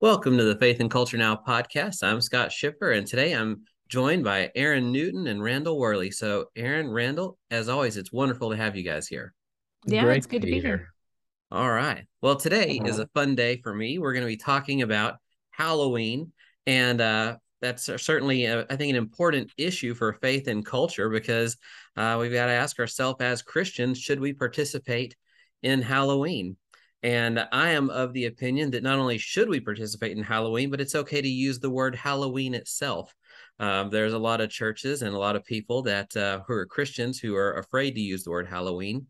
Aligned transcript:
Welcome 0.00 0.38
to 0.38 0.44
the 0.44 0.54
Faith 0.54 0.78
and 0.78 0.88
Culture 0.88 1.16
Now 1.16 1.34
podcast. 1.34 2.04
I'm 2.04 2.20
Scott 2.20 2.50
Schipper, 2.50 2.96
and 2.96 3.04
today 3.04 3.32
I'm 3.32 3.64
joined 3.88 4.22
by 4.22 4.52
Erin 4.54 4.92
Newton 4.92 5.26
and 5.26 5.42
Randall 5.42 5.76
Worley. 5.76 6.12
So, 6.12 6.44
Erin, 6.54 6.88
Randall, 6.88 7.36
as 7.50 7.68
always, 7.68 7.96
it's 7.96 8.12
wonderful 8.12 8.50
to 8.50 8.56
have 8.56 8.76
you 8.76 8.84
guys 8.84 9.08
here. 9.08 9.34
Yeah, 9.86 10.04
Great 10.04 10.18
it's 10.18 10.26
good 10.28 10.42
to 10.42 10.46
be 10.46 10.60
here. 10.60 10.62
here. 10.62 10.88
All 11.50 11.68
right. 11.68 12.06
Well, 12.22 12.36
today 12.36 12.80
is 12.84 13.00
a 13.00 13.08
fun 13.08 13.34
day 13.34 13.60
for 13.60 13.74
me. 13.74 13.98
We're 13.98 14.12
going 14.12 14.22
to 14.22 14.28
be 14.28 14.36
talking 14.36 14.82
about 14.82 15.16
Halloween, 15.50 16.30
and 16.64 17.00
uh, 17.00 17.38
that's 17.60 17.86
certainly, 18.00 18.44
a, 18.44 18.60
uh, 18.60 18.64
I 18.70 18.76
think, 18.76 18.90
an 18.90 18.96
important 18.96 19.50
issue 19.58 19.94
for 19.94 20.12
faith 20.12 20.46
and 20.46 20.64
culture 20.64 21.08
because 21.08 21.56
uh, 21.96 22.18
we've 22.20 22.32
got 22.32 22.46
to 22.46 22.52
ask 22.52 22.78
ourselves 22.78 23.20
as 23.20 23.42
Christians 23.42 23.98
should 23.98 24.20
we 24.20 24.32
participate 24.32 25.16
in 25.64 25.82
Halloween? 25.82 26.56
And 27.02 27.46
I 27.52 27.70
am 27.70 27.90
of 27.90 28.12
the 28.12 28.26
opinion 28.26 28.72
that 28.72 28.82
not 28.82 28.98
only 28.98 29.18
should 29.18 29.48
we 29.48 29.60
participate 29.60 30.16
in 30.16 30.22
Halloween, 30.22 30.70
but 30.70 30.80
it's 30.80 30.96
okay 30.96 31.22
to 31.22 31.28
use 31.28 31.60
the 31.60 31.70
word 31.70 31.94
Halloween 31.94 32.54
itself. 32.54 33.14
Um, 33.60 33.90
there's 33.90 34.14
a 34.14 34.18
lot 34.18 34.40
of 34.40 34.50
churches 34.50 35.02
and 35.02 35.14
a 35.14 35.18
lot 35.18 35.36
of 35.36 35.44
people 35.44 35.82
that 35.82 36.16
uh, 36.16 36.40
who 36.46 36.54
are 36.54 36.66
Christians 36.66 37.18
who 37.18 37.36
are 37.36 37.54
afraid 37.54 37.94
to 37.94 38.00
use 38.00 38.24
the 38.24 38.30
word 38.30 38.48
Halloween. 38.48 39.06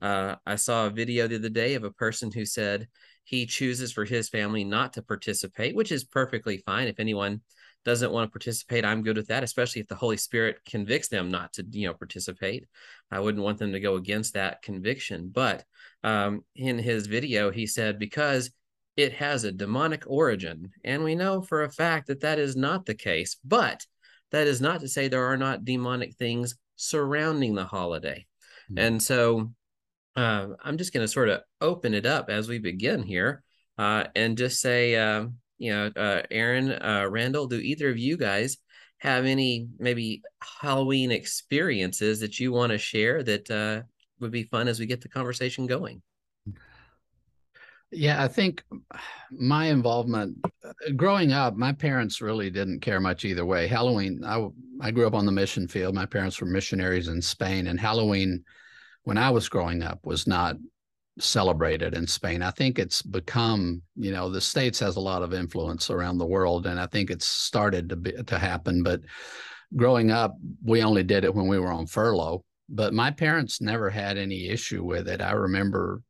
Uh, 0.00 0.36
I 0.46 0.56
saw 0.56 0.86
a 0.86 0.90
video 0.90 1.26
the 1.26 1.36
other 1.36 1.48
day 1.48 1.74
of 1.74 1.84
a 1.84 1.90
person 1.90 2.30
who 2.30 2.44
said 2.44 2.88
he 3.24 3.46
chooses 3.46 3.92
for 3.92 4.04
his 4.04 4.28
family 4.28 4.64
not 4.64 4.92
to 4.92 5.02
participate, 5.02 5.74
which 5.74 5.90
is 5.90 6.04
perfectly 6.04 6.58
fine. 6.58 6.88
If 6.88 7.00
anyone 7.00 7.40
doesn't 7.84 8.12
want 8.12 8.28
to 8.28 8.32
participate, 8.32 8.84
I'm 8.84 9.02
good 9.02 9.16
with 9.16 9.28
that, 9.28 9.44
especially 9.44 9.80
if 9.80 9.88
the 9.88 9.94
Holy 9.94 10.16
Spirit 10.16 10.58
convicts 10.66 11.08
them 11.08 11.30
not 11.30 11.52
to, 11.54 11.66
you 11.70 11.86
know, 11.86 11.94
participate. 11.94 12.66
I 13.10 13.20
wouldn't 13.20 13.44
want 13.44 13.58
them 13.58 13.72
to 13.72 13.80
go 13.80 13.96
against 13.96 14.34
that 14.34 14.62
conviction. 14.62 15.30
But 15.32 15.64
um, 16.04 16.44
in 16.54 16.78
his 16.78 17.08
video, 17.08 17.50
he 17.50 17.66
said, 17.66 17.98
because 17.98 18.50
it 18.96 19.14
has 19.14 19.42
a 19.42 19.50
demonic 19.50 20.04
origin. 20.06 20.70
And 20.84 21.02
we 21.02 21.16
know 21.16 21.42
for 21.42 21.62
a 21.62 21.70
fact 21.70 22.06
that 22.06 22.20
that 22.20 22.38
is 22.38 22.54
not 22.54 22.86
the 22.86 22.94
case. 22.94 23.36
But 23.44 23.84
that 24.30 24.46
is 24.46 24.60
not 24.60 24.80
to 24.80 24.88
say 24.88 25.08
there 25.08 25.26
are 25.26 25.36
not 25.36 25.64
demonic 25.64 26.14
things 26.14 26.54
surrounding 26.76 27.54
the 27.54 27.64
holiday. 27.64 28.26
Mm-hmm. 28.70 28.78
And 28.78 29.02
so 29.02 29.50
uh, 30.14 30.48
I'm 30.62 30.78
just 30.78 30.92
going 30.92 31.04
to 31.04 31.12
sort 31.12 31.28
of 31.28 31.40
open 31.60 31.94
it 31.94 32.06
up 32.06 32.30
as 32.30 32.48
we 32.48 32.58
begin 32.58 33.02
here 33.02 33.42
uh, 33.78 34.04
and 34.14 34.38
just 34.38 34.60
say, 34.60 34.96
uh, 34.96 35.26
you 35.58 35.72
know, 35.72 35.90
uh, 35.96 36.22
Erin, 36.30 36.70
uh, 36.70 37.06
Randall, 37.10 37.46
do 37.46 37.56
either 37.56 37.88
of 37.88 37.98
you 37.98 38.16
guys 38.16 38.58
have 38.98 39.24
any 39.24 39.68
maybe 39.78 40.22
Halloween 40.60 41.10
experiences 41.10 42.20
that 42.20 42.38
you 42.38 42.52
want 42.52 42.72
to 42.72 42.78
share 42.78 43.22
that 43.22 43.50
uh, 43.50 43.82
would 44.24 44.32
be 44.32 44.42
fun 44.42 44.66
as 44.66 44.80
we 44.80 44.86
get 44.86 45.02
the 45.02 45.08
conversation 45.08 45.66
going? 45.66 46.02
Yeah, 47.92 48.24
I 48.24 48.26
think 48.26 48.64
my 49.30 49.66
involvement 49.66 50.36
growing 50.96 51.32
up, 51.32 51.54
my 51.54 51.72
parents 51.72 52.20
really 52.20 52.50
didn't 52.50 52.80
care 52.80 52.98
much 52.98 53.24
either 53.24 53.44
way. 53.44 53.68
Halloween, 53.68 54.22
I, 54.24 54.48
I 54.80 54.90
grew 54.90 55.06
up 55.06 55.14
on 55.14 55.26
the 55.26 55.32
mission 55.32 55.68
field. 55.68 55.94
My 55.94 56.06
parents 56.06 56.40
were 56.40 56.46
missionaries 56.48 57.08
in 57.08 57.22
Spain, 57.22 57.68
and 57.68 57.78
Halloween, 57.78 58.42
when 59.04 59.18
I 59.18 59.30
was 59.30 59.48
growing 59.48 59.82
up, 59.82 60.00
was 60.04 60.26
not 60.26 60.56
celebrated 61.20 61.94
in 61.94 62.06
Spain. 62.06 62.42
I 62.42 62.50
think 62.50 62.78
it's 62.80 63.02
become, 63.02 63.82
you 63.94 64.10
know, 64.10 64.28
the 64.28 64.40
states 64.40 64.80
has 64.80 64.96
a 64.96 65.00
lot 65.00 65.22
of 65.22 65.32
influence 65.32 65.90
around 65.90 66.18
the 66.18 66.26
world, 66.26 66.66
and 66.66 66.80
I 66.80 66.86
think 66.86 67.10
it's 67.10 67.26
started 67.26 67.90
to 67.90 67.96
be, 67.96 68.12
to 68.24 68.38
happen. 68.38 68.82
But 68.82 69.02
growing 69.76 70.10
up, 70.10 70.34
we 70.64 70.82
only 70.82 71.04
did 71.04 71.24
it 71.24 71.34
when 71.34 71.46
we 71.46 71.60
were 71.60 71.70
on 71.70 71.86
furlough. 71.86 72.44
But 72.68 72.94
my 72.94 73.10
parents 73.10 73.60
never 73.60 73.90
had 73.90 74.16
any 74.16 74.48
issue 74.48 74.82
with 74.82 75.08
it. 75.08 75.20
I 75.20 75.32
remember 75.32 76.02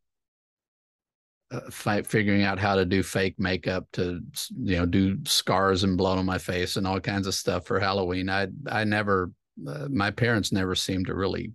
uh, 1.50 1.70
figuring 1.70 2.42
out 2.42 2.58
how 2.58 2.76
to 2.76 2.84
do 2.84 3.02
fake 3.02 3.34
makeup 3.38 3.86
to, 3.92 4.20
you 4.62 4.76
know, 4.76 4.86
do 4.86 5.18
scars 5.24 5.84
and 5.84 5.98
blood 5.98 6.18
on 6.18 6.26
my 6.26 6.38
face 6.38 6.76
and 6.76 6.86
all 6.86 7.00
kinds 7.00 7.26
of 7.26 7.34
stuff 7.34 7.66
for 7.66 7.78
Halloween. 7.80 8.28
I 8.30 8.48
I 8.68 8.84
never, 8.84 9.32
uh, 9.68 9.88
my 9.90 10.10
parents 10.10 10.52
never 10.52 10.74
seemed 10.74 11.06
to 11.06 11.14
really 11.14 11.52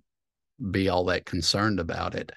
be 0.71 0.89
all 0.89 1.05
that 1.05 1.25
concerned 1.25 1.79
about 1.79 2.15
it. 2.15 2.31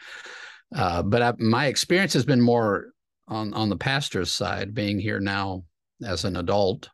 Uh, 0.75 1.03
but 1.03 1.23
I, 1.23 1.35
my 1.39 1.67
experience 1.67 2.13
has 2.15 2.25
been 2.25 2.41
more 2.41 2.93
on 3.29 3.53
on 3.55 3.69
the 3.69 3.77
pastor's 3.77 4.33
side, 4.33 4.75
being 4.75 4.99
here 4.99 5.21
now 5.21 5.65
as 6.05 6.25
an 6.25 6.37
adult, 6.37 6.89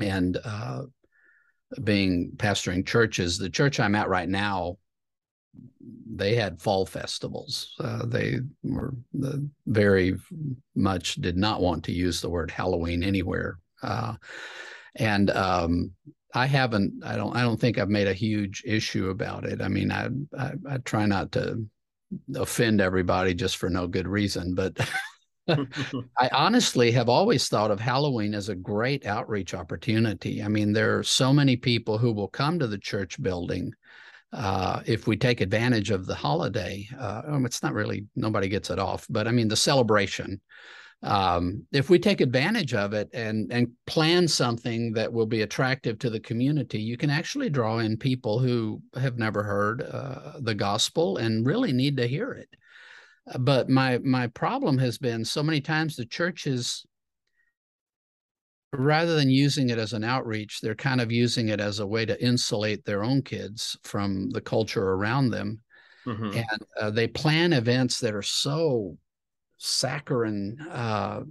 and 0.00 0.38
uh, 0.44 0.82
being 1.82 2.32
pastoring 2.36 2.86
churches. 2.86 3.38
The 3.38 3.50
church 3.50 3.80
I'm 3.80 3.94
at 3.94 4.08
right 4.08 4.28
now, 4.28 4.78
they 6.14 6.34
had 6.34 6.60
fall 6.60 6.86
festivals. 6.86 7.74
Uh, 7.80 8.06
they 8.06 8.38
were 8.62 8.94
very 9.66 10.16
much 10.74 11.16
did 11.16 11.36
not 11.36 11.60
want 11.60 11.84
to 11.84 11.92
use 11.92 12.20
the 12.20 12.30
word 12.30 12.50
Halloween 12.50 13.02
anywhere, 13.02 13.58
uh, 13.82 14.14
and 14.96 15.30
um, 15.30 15.92
I 16.34 16.46
haven't. 16.46 17.04
I 17.04 17.16
don't. 17.16 17.34
I 17.36 17.42
don't 17.42 17.60
think 17.60 17.78
I've 17.78 17.88
made 17.88 18.08
a 18.08 18.14
huge 18.14 18.62
issue 18.66 19.10
about 19.10 19.44
it. 19.44 19.60
I 19.60 19.68
mean, 19.68 19.90
I, 19.90 20.08
I, 20.38 20.52
I 20.68 20.78
try 20.78 21.06
not 21.06 21.32
to 21.32 21.64
offend 22.34 22.80
everybody 22.80 23.34
just 23.34 23.56
for 23.56 23.70
no 23.70 23.86
good 23.86 24.08
reason. 24.08 24.54
But 24.54 24.78
I 26.18 26.28
honestly 26.32 26.90
have 26.92 27.08
always 27.08 27.48
thought 27.48 27.70
of 27.70 27.80
Halloween 27.80 28.34
as 28.34 28.48
a 28.48 28.54
great 28.54 29.06
outreach 29.06 29.54
opportunity. 29.54 30.42
I 30.42 30.48
mean, 30.48 30.72
there 30.72 30.98
are 30.98 31.02
so 31.02 31.32
many 31.32 31.56
people 31.56 31.98
who 31.98 32.12
will 32.12 32.28
come 32.28 32.58
to 32.58 32.66
the 32.66 32.78
church 32.78 33.20
building 33.22 33.72
uh, 34.32 34.80
if 34.86 35.06
we 35.06 35.16
take 35.16 35.40
advantage 35.40 35.90
of 35.90 36.06
the 36.06 36.14
holiday. 36.14 36.88
Uh, 36.98 37.22
um, 37.26 37.46
it's 37.46 37.62
not 37.62 37.74
really, 37.74 38.06
nobody 38.16 38.48
gets 38.48 38.70
it 38.70 38.78
off, 38.78 39.06
but 39.10 39.28
I 39.28 39.30
mean, 39.30 39.48
the 39.48 39.56
celebration 39.56 40.40
um, 41.04 41.66
if 41.70 41.90
we 41.90 41.98
take 41.98 42.22
advantage 42.22 42.72
of 42.72 42.94
it 42.94 43.10
and 43.12 43.52
and 43.52 43.70
plan 43.86 44.26
something 44.26 44.92
that 44.94 45.12
will 45.12 45.26
be 45.26 45.42
attractive 45.42 45.98
to 45.98 46.10
the 46.10 46.20
community, 46.20 46.80
you 46.80 46.96
can 46.96 47.10
actually 47.10 47.50
draw 47.50 47.78
in 47.78 47.98
people 47.98 48.38
who 48.38 48.80
have 48.94 49.18
never 49.18 49.42
heard 49.42 49.82
uh, 49.82 50.32
the 50.40 50.54
gospel 50.54 51.18
and 51.18 51.46
really 51.46 51.72
need 51.72 51.98
to 51.98 52.06
hear 52.08 52.32
it. 52.32 52.48
But 53.38 53.68
my 53.68 53.98
my 53.98 54.26
problem 54.26 54.78
has 54.78 54.98
been 54.98 55.24
so 55.24 55.42
many 55.42 55.60
times 55.60 55.96
the 55.96 56.04
churches, 56.04 56.84
rather 58.72 59.16
than 59.16 59.30
using 59.30 59.70
it 59.70 59.78
as 59.78 59.92
an 59.94 60.04
outreach, 60.04 60.60
they're 60.60 60.74
kind 60.74 61.00
of 61.00 61.10
using 61.10 61.48
it 61.48 61.60
as 61.60 61.78
a 61.78 61.86
way 61.86 62.04
to 62.04 62.22
insulate 62.22 62.84
their 62.84 63.02
own 63.02 63.22
kids 63.22 63.78
from 63.82 64.30
the 64.30 64.42
culture 64.42 64.90
around 64.90 65.30
them. 65.30 65.60
Mm-hmm. 66.06 66.36
And 66.36 66.62
uh, 66.78 66.90
they 66.90 67.08
plan 67.08 67.54
events 67.54 68.00
that 68.00 68.14
are 68.14 68.22
so 68.22 68.98
saccharine 69.56 70.60
uh, 70.70 71.22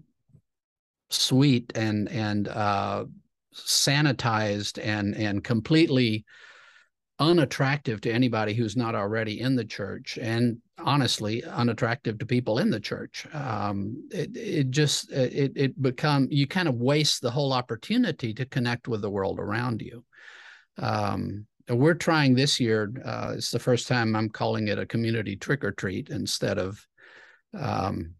sweet 1.12 1.72
and 1.76 2.10
and 2.10 2.48
uh, 2.48 3.06
sanitized 3.54 4.80
and 4.84 5.16
and 5.16 5.44
completely 5.44 6.26
unattractive 7.20 8.02
to 8.02 8.12
anybody 8.12 8.54
who's 8.54 8.76
not 8.76 8.96
already 8.96 9.40
in 9.40 9.56
the 9.56 9.64
church 9.64 10.18
and 10.20 10.58
honestly 10.80 11.44
unattractive 11.44 12.18
to 12.18 12.26
people 12.26 12.58
in 12.58 12.70
the 12.70 12.80
church 12.80 13.28
um, 13.34 14.08
it, 14.12 14.36
it 14.36 14.72
just 14.72 15.12
it, 15.12 15.52
it 15.56 15.82
become 15.82 16.28
you 16.32 16.48
kind 16.48 16.68
of 16.68 16.76
waste 16.76 17.22
the 17.22 17.30
whole 17.30 17.54
opportunity 17.54 18.34
to 18.34 18.46
connect 18.46 18.88
with 18.88 19.02
the 19.02 19.10
world 19.10 19.40
around 19.40 19.82
you 19.82 20.04
um, 20.80 21.46
we're 21.70 21.94
trying 21.94 22.34
this 22.34 22.60
year 22.60 22.92
uh, 23.06 23.34
it's 23.36 23.52
the 23.52 23.60
first 23.60 23.88
time 23.88 24.16
i'm 24.16 24.30
calling 24.30 24.68
it 24.68 24.80
a 24.80 24.86
community 24.86 25.36
trick 25.36 25.64
or 25.64 25.72
treat 25.72 26.10
instead 26.10 26.58
of 26.58 26.84
um, 27.54 28.16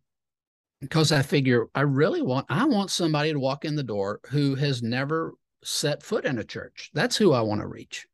because 0.84 1.14
I 1.14 1.22
figure 1.22 1.68
I 1.74 1.82
really 1.82 2.22
want 2.22 2.46
I 2.50 2.66
want 2.66 2.92
somebody 2.92 3.32
to 3.32 3.40
walk 3.40 3.66
in 3.66 3.76
the 3.76 3.84
door 3.84 4.20
who 4.30 4.56
has 4.56 4.84
never 4.84 5.34
set 5.64 6.04
foot 6.04 6.26
in 6.26 6.38
a 6.38 6.44
church. 6.44 6.92
That's 6.94 7.16
who 7.16 7.32
I 7.32 7.42
want 7.42 7.62
to 7.62 7.68
reach. 7.68 8.06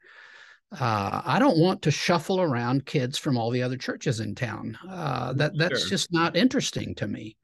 Uh, 0.71 1.21
I 1.25 1.39
don't 1.39 1.57
want 1.57 1.81
to 1.83 1.91
shuffle 1.91 2.41
around 2.41 2.85
kids 2.85 3.17
from 3.17 3.37
all 3.37 3.49
the 3.49 3.63
other 3.63 3.77
churches 3.77 4.19
in 4.19 4.35
town. 4.35 4.77
Uh, 4.87 5.33
that 5.33 5.57
that's 5.57 5.81
sure. 5.81 5.89
just 5.89 6.13
not 6.13 6.35
interesting 6.35 6.93
to 6.95 7.07
me, 7.07 7.37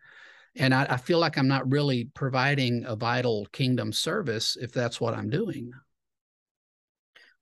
and 0.56 0.74
I, 0.74 0.86
I, 0.92 0.98
feel 0.98 1.18
like 1.18 1.36
I'm 1.38 1.48
not 1.48 1.70
really 1.70 2.10
providing 2.14 2.86
a 2.86 2.96
vital 2.96 3.48
kingdom 3.52 3.92
service 3.92 4.58
if 4.62 4.72
that's 4.72 5.02
what 5.02 5.16
I'm 5.16 5.32
doing. 5.32 5.72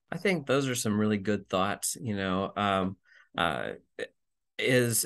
I 0.10 0.18
think 0.18 0.48
those 0.48 0.70
are 0.70 0.76
some 0.76 0.98
really 0.98 1.18
good 1.18 1.50
thoughts. 1.50 1.98
You 2.00 2.16
know, 2.16 2.54
um, 2.56 2.98
uh, 3.38 3.72
is 4.58 5.06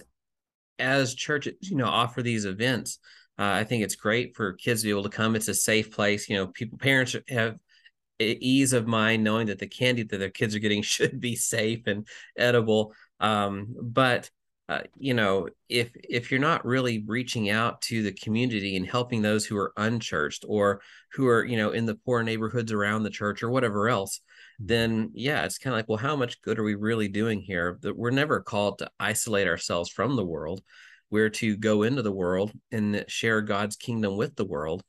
as 0.77 1.15
churches, 1.15 1.55
you 1.61 1.75
know, 1.75 1.87
offer 1.87 2.21
these 2.21 2.45
events, 2.45 2.99
uh, 3.39 3.43
I 3.43 3.63
think 3.63 3.83
it's 3.83 3.95
great 3.95 4.35
for 4.35 4.53
kids 4.53 4.81
to 4.81 4.87
be 4.87 4.91
able 4.91 5.03
to 5.03 5.09
come. 5.09 5.35
It's 5.35 5.47
a 5.47 5.53
safe 5.53 5.91
place. 5.91 6.27
You 6.27 6.37
know, 6.37 6.47
people, 6.47 6.77
parents 6.77 7.15
have 7.29 7.57
ease 8.25 8.73
of 8.73 8.87
mind 8.87 9.23
knowing 9.23 9.47
that 9.47 9.59
the 9.59 9.67
candy 9.67 10.03
that 10.03 10.17
their 10.17 10.29
kids 10.29 10.55
are 10.55 10.59
getting 10.59 10.81
should 10.83 11.19
be 11.19 11.35
safe 11.35 11.87
and 11.87 12.07
edible. 12.37 12.93
Um, 13.19 13.75
but 13.81 14.29
uh, 14.69 14.81
you 14.97 15.13
know, 15.13 15.47
if 15.69 15.91
if 15.95 16.29
you're 16.29 16.41
not 16.41 16.65
really 16.65 17.03
reaching 17.07 17.49
out 17.49 17.81
to 17.81 18.03
the 18.03 18.11
community 18.11 18.75
and 18.75 18.85
helping 18.85 19.21
those 19.21 19.45
who 19.45 19.55
are 19.57 19.71
unchurched 19.77 20.43
or 20.47 20.81
who 21.13 21.25
are 21.27 21.45
you 21.45 21.55
know 21.55 21.71
in 21.71 21.85
the 21.85 21.95
poor 21.95 22.21
neighborhoods 22.21 22.73
around 22.73 23.03
the 23.03 23.09
church 23.09 23.41
or 23.41 23.49
whatever 23.49 23.87
else, 23.87 24.19
then 24.59 25.09
yeah, 25.13 25.45
it's 25.45 25.57
kind 25.57 25.73
of 25.73 25.77
like, 25.77 25.87
well, 25.87 25.97
how 25.97 26.17
much 26.17 26.41
good 26.41 26.59
are 26.59 26.63
we 26.63 26.75
really 26.75 27.07
doing 27.07 27.39
here? 27.41 27.77
That 27.81 27.97
we're 27.97 28.11
never 28.11 28.41
called 28.41 28.79
to 28.79 28.89
isolate 28.99 29.47
ourselves 29.47 29.89
from 29.89 30.15
the 30.15 30.25
world. 30.25 30.61
we're 31.09 31.29
to 31.29 31.55
go 31.57 31.83
into 31.83 32.01
the 32.01 32.11
world 32.11 32.51
and 32.71 33.05
share 33.07 33.41
God's 33.41 33.75
kingdom 33.77 34.17
with 34.17 34.35
the 34.35 34.45
world. 34.45 34.83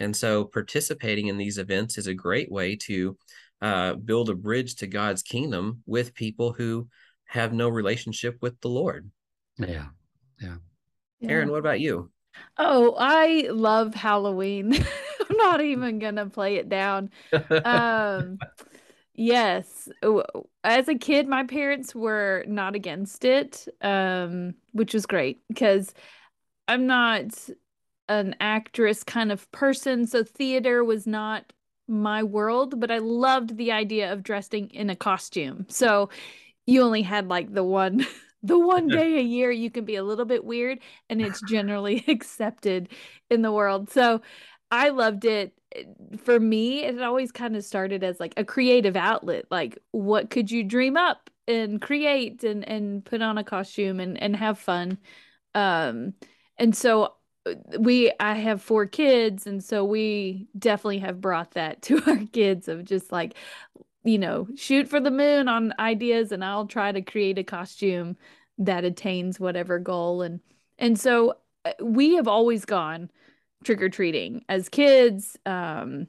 And 0.00 0.16
so 0.16 0.46
participating 0.46 1.28
in 1.28 1.36
these 1.36 1.58
events 1.58 1.98
is 1.98 2.06
a 2.06 2.14
great 2.14 2.50
way 2.50 2.74
to 2.76 3.16
uh, 3.62 3.94
build 3.94 4.30
a 4.30 4.34
bridge 4.34 4.76
to 4.76 4.86
God's 4.86 5.22
kingdom 5.22 5.82
with 5.86 6.14
people 6.14 6.52
who 6.52 6.88
have 7.26 7.52
no 7.52 7.68
relationship 7.68 8.38
with 8.40 8.58
the 8.60 8.68
Lord. 8.68 9.10
Yeah. 9.58 9.88
Yeah. 10.40 10.56
Erin, 11.22 11.50
what 11.50 11.58
about 11.58 11.80
you? 11.80 12.10
Oh, 12.56 12.96
I 12.98 13.48
love 13.50 13.94
Halloween. 13.94 14.74
I'm 15.30 15.36
not 15.36 15.60
even 15.60 15.98
gonna 15.98 16.26
play 16.26 16.56
it 16.56 16.68
down. 16.68 17.10
Um, 17.64 18.38
yes, 19.14 19.88
as 20.64 20.88
a 20.88 20.94
kid, 20.94 21.28
my 21.28 21.44
parents 21.44 21.94
were 21.94 22.44
not 22.48 22.74
against 22.74 23.24
it, 23.24 23.68
um, 23.82 24.54
which 24.72 24.94
was 24.94 25.04
great 25.06 25.40
because 25.48 25.92
I'm 26.66 26.86
not 26.86 27.32
an 28.10 28.34
actress 28.40 29.04
kind 29.04 29.32
of 29.32 29.50
person, 29.52 30.06
so 30.06 30.24
theater 30.24 30.84
was 30.84 31.06
not 31.06 31.52
my 31.88 32.22
world, 32.22 32.80
but 32.80 32.90
I 32.90 32.98
loved 32.98 33.56
the 33.56 33.72
idea 33.72 34.12
of 34.12 34.22
dressing 34.22 34.68
in 34.70 34.90
a 34.90 34.96
costume. 34.96 35.66
So 35.68 36.10
you 36.66 36.82
only 36.82 37.02
had 37.02 37.28
like 37.28 37.52
the 37.52 37.64
one 37.64 38.06
the 38.42 38.58
one 38.58 38.90
day 38.90 39.18
a 39.18 39.22
year 39.22 39.50
you 39.50 39.70
can 39.70 39.84
be 39.84 39.96
a 39.96 40.04
little 40.04 40.24
bit 40.24 40.44
weird 40.44 40.80
and 41.08 41.22
it's 41.22 41.40
generally 41.48 42.04
accepted 42.08 42.88
in 43.30 43.42
the 43.42 43.52
world. 43.52 43.90
So 43.90 44.22
I 44.70 44.90
loved 44.90 45.24
it. 45.24 45.54
For 46.18 46.40
me, 46.40 46.84
it 46.84 47.00
always 47.00 47.30
kind 47.30 47.54
of 47.56 47.64
started 47.64 48.02
as 48.02 48.18
like 48.18 48.34
a 48.36 48.44
creative 48.44 48.96
outlet. 48.96 49.44
Like 49.50 49.78
what 49.92 50.30
could 50.30 50.50
you 50.50 50.64
dream 50.64 50.96
up 50.96 51.30
and 51.46 51.80
create 51.80 52.42
and 52.44 52.68
and 52.68 53.04
put 53.04 53.22
on 53.22 53.38
a 53.38 53.44
costume 53.44 54.00
and 54.00 54.20
and 54.20 54.34
have 54.36 54.58
fun. 54.58 54.98
Um 55.54 56.14
and 56.58 56.76
so 56.76 57.14
we 57.78 58.12
I 58.20 58.34
have 58.34 58.62
four 58.62 58.86
kids 58.86 59.46
and 59.46 59.62
so 59.64 59.84
we 59.84 60.48
definitely 60.58 60.98
have 60.98 61.20
brought 61.20 61.52
that 61.52 61.82
to 61.82 62.02
our 62.06 62.24
kids 62.32 62.68
of 62.68 62.84
just 62.84 63.12
like 63.12 63.34
you 64.04 64.18
know, 64.18 64.48
shoot 64.56 64.88
for 64.88 65.00
the 65.00 65.10
moon 65.10 65.48
on 65.48 65.74
ideas 65.78 66.32
and 66.32 66.44
I'll 66.44 66.66
try 66.66 66.90
to 66.92 67.02
create 67.02 67.38
a 67.38 67.44
costume 67.44 68.16
that 68.58 68.84
attains 68.84 69.38
whatever 69.38 69.78
goal. 69.78 70.22
And 70.22 70.40
and 70.78 70.98
so 70.98 71.34
uh, 71.64 71.72
we 71.82 72.14
have 72.14 72.28
always 72.28 72.64
gone 72.64 73.10
trick 73.64 73.82
or 73.82 73.90
treating 73.90 74.42
as 74.48 74.70
kids 74.70 75.36
um 75.44 76.06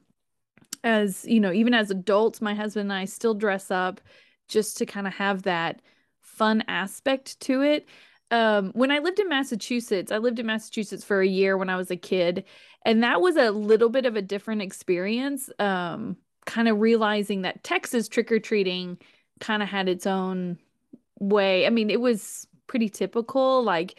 as 0.86 1.26
you 1.26 1.38
know 1.38 1.52
even 1.52 1.74
as 1.74 1.92
adults 1.92 2.42
my 2.42 2.56
husband 2.56 2.90
and 2.90 2.98
I 2.98 3.04
still 3.04 3.34
dress 3.34 3.70
up 3.70 4.00
just 4.48 4.78
to 4.78 4.86
kind 4.86 5.06
of 5.06 5.14
have 5.16 5.44
that 5.44 5.82
fun 6.22 6.64
aspect 6.70 7.38
to 7.42 7.62
it 7.62 7.86
um 8.32 8.72
when 8.74 8.92
I 8.92 9.00
lived 9.00 9.20
in 9.20 9.30
Massachusetts 9.30 10.12
I 10.12 10.18
lived 10.18 10.40
in 10.40 10.46
Massachusetts 10.46 11.04
for 11.04 11.22
a 11.22 11.28
year 11.28 11.58
when 11.58 11.70
I 11.70 11.76
was 11.78 11.92
a 11.92 11.96
kid 11.96 12.46
and 12.86 13.04
that 13.04 13.22
was 13.22 13.36
a 13.38 13.52
little 13.52 13.90
bit 13.90 14.06
of 14.06 14.16
a 14.16 14.22
different 14.22 14.62
experience 14.62 15.50
um 15.60 16.18
kind 16.46 16.68
of 16.68 16.80
realizing 16.80 17.44
that 17.44 17.64
Texas 17.64 18.08
trick 18.08 18.32
or 18.32 18.40
treating 18.40 18.98
kind 19.40 19.62
of 19.64 19.70
had 19.70 19.88
its 19.90 20.08
own 20.08 20.58
way. 21.20 21.66
I 21.66 21.70
mean, 21.70 21.90
it 21.90 22.02
was 22.02 22.48
pretty 22.68 22.90
typical. 22.90 23.64
Like, 23.64 23.96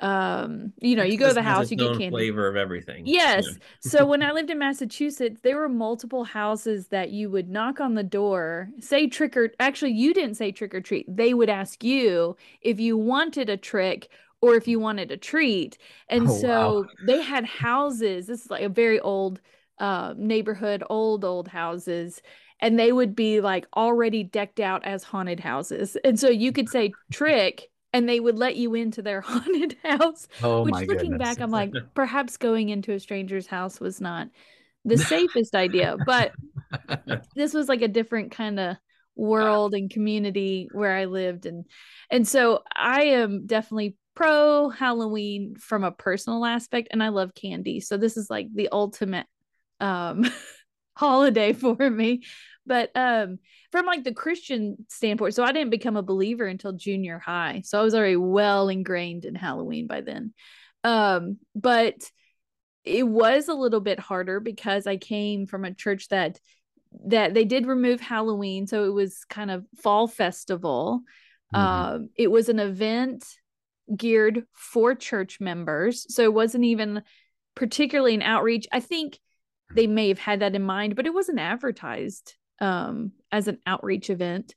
um, 0.00 0.72
you 0.78 0.96
know, 0.96 1.02
you 1.02 1.18
go 1.18 1.28
to 1.28 1.34
the 1.34 1.42
house, 1.42 1.70
you 1.70 1.76
get 1.76 1.90
candy. 1.90 2.10
Flavor 2.10 2.48
of 2.48 2.56
everything. 2.56 3.04
Yes. 3.06 3.44
Yeah. 3.46 3.54
so 3.80 4.06
when 4.06 4.22
I 4.22 4.32
lived 4.32 4.50
in 4.50 4.58
Massachusetts, 4.58 5.40
there 5.42 5.58
were 5.58 5.68
multiple 5.68 6.24
houses 6.24 6.88
that 6.88 7.10
you 7.10 7.30
would 7.30 7.50
knock 7.50 7.80
on 7.80 7.94
the 7.94 8.02
door, 8.02 8.70
say 8.80 9.06
trick 9.06 9.36
or 9.36 9.52
actually, 9.60 9.92
you 9.92 10.14
didn't 10.14 10.36
say 10.36 10.52
trick 10.52 10.74
or 10.74 10.80
treat. 10.80 11.04
They 11.08 11.34
would 11.34 11.50
ask 11.50 11.84
you 11.84 12.36
if 12.62 12.80
you 12.80 12.96
wanted 12.96 13.50
a 13.50 13.58
trick 13.58 14.08
or 14.40 14.54
if 14.54 14.66
you 14.66 14.80
wanted 14.80 15.10
a 15.10 15.18
treat. 15.18 15.76
And 16.08 16.28
oh, 16.28 16.38
so 16.38 16.80
wow. 16.80 16.86
they 17.06 17.20
had 17.20 17.44
houses. 17.44 18.26
This 18.26 18.44
is 18.44 18.50
like 18.50 18.62
a 18.62 18.70
very 18.70 19.00
old 19.00 19.40
uh, 19.78 20.14
neighborhood, 20.16 20.82
old, 20.88 21.26
old 21.26 21.48
houses. 21.48 22.22
And 22.60 22.78
they 22.78 22.92
would 22.92 23.14
be 23.14 23.40
like 23.40 23.66
already 23.76 24.22
decked 24.22 24.60
out 24.60 24.84
as 24.86 25.02
haunted 25.02 25.40
houses. 25.40 25.96
And 26.04 26.18
so 26.18 26.28
you 26.28 26.52
could 26.52 26.70
say 26.70 26.92
trick 27.12 27.69
and 27.92 28.08
they 28.08 28.20
would 28.20 28.38
let 28.38 28.56
you 28.56 28.74
into 28.74 29.02
their 29.02 29.20
haunted 29.26 29.76
house. 29.84 30.28
Oh, 30.42 30.64
which 30.64 30.74
looking 30.74 31.12
goodness. 31.12 31.18
back, 31.18 31.40
I'm 31.40 31.50
like, 31.50 31.72
perhaps 31.94 32.36
going 32.36 32.68
into 32.68 32.92
a 32.92 33.00
stranger's 33.00 33.46
house 33.46 33.80
was 33.80 34.00
not 34.00 34.28
the 34.84 34.98
safest 34.98 35.54
idea. 35.54 35.96
But 36.04 36.32
this 37.34 37.54
was 37.54 37.68
like 37.68 37.82
a 37.82 37.88
different 37.88 38.32
kind 38.32 38.58
of 38.60 38.76
world 39.16 39.74
and 39.74 39.90
community 39.90 40.68
where 40.72 40.96
I 40.96 41.04
lived. 41.06 41.46
And 41.46 41.64
and 42.10 42.26
so 42.26 42.62
I 42.74 43.02
am 43.02 43.46
definitely 43.46 43.96
pro 44.14 44.68
Halloween 44.70 45.56
from 45.56 45.84
a 45.84 45.92
personal 45.92 46.44
aspect 46.44 46.88
and 46.90 47.02
I 47.02 47.08
love 47.08 47.34
candy. 47.34 47.80
So 47.80 47.96
this 47.96 48.16
is 48.16 48.28
like 48.30 48.48
the 48.54 48.68
ultimate 48.70 49.26
um 49.80 50.24
holiday 51.00 51.52
for 51.64 51.90
me. 51.90 52.22
But 52.66 52.90
um 52.94 53.38
from 53.72 53.86
like 53.86 54.04
the 54.04 54.14
christian 54.14 54.84
standpoint 54.88 55.34
so 55.34 55.42
i 55.42 55.52
didn't 55.52 55.70
become 55.70 55.96
a 55.96 56.02
believer 56.02 56.46
until 56.46 56.72
junior 56.72 57.18
high. 57.18 57.62
So 57.64 57.80
i 57.80 57.82
was 57.82 57.94
already 57.94 58.16
well 58.16 58.68
ingrained 58.68 59.24
in 59.24 59.34
halloween 59.34 59.86
by 59.86 60.02
then. 60.02 60.34
Um 60.84 61.38
but 61.54 61.96
it 62.84 63.06
was 63.06 63.48
a 63.48 63.54
little 63.54 63.80
bit 63.80 63.98
harder 63.98 64.40
because 64.40 64.86
i 64.86 64.96
came 64.96 65.46
from 65.46 65.64
a 65.64 65.74
church 65.74 66.08
that 66.08 66.38
that 67.06 67.34
they 67.34 67.44
did 67.44 67.66
remove 67.66 68.00
halloween 68.00 68.66
so 68.66 68.84
it 68.84 68.92
was 68.92 69.24
kind 69.24 69.50
of 69.50 69.64
fall 69.82 70.06
festival. 70.06 71.02
Mm-hmm. 71.54 71.66
um 71.66 72.10
it 72.16 72.30
was 72.30 72.48
an 72.48 72.60
event 72.60 73.24
geared 73.96 74.44
for 74.52 74.94
church 74.94 75.40
members 75.40 76.06
so 76.14 76.22
it 76.22 76.32
wasn't 76.32 76.64
even 76.64 77.02
particularly 77.54 78.14
an 78.14 78.22
outreach. 78.22 78.66
I 78.72 78.80
think 78.80 79.18
they 79.74 79.86
may 79.86 80.08
have 80.08 80.18
had 80.18 80.40
that 80.40 80.54
in 80.54 80.62
mind, 80.62 80.96
but 80.96 81.06
it 81.06 81.14
wasn't 81.14 81.38
advertised 81.38 82.34
um, 82.60 83.12
as 83.32 83.48
an 83.48 83.58
outreach 83.66 84.10
event. 84.10 84.54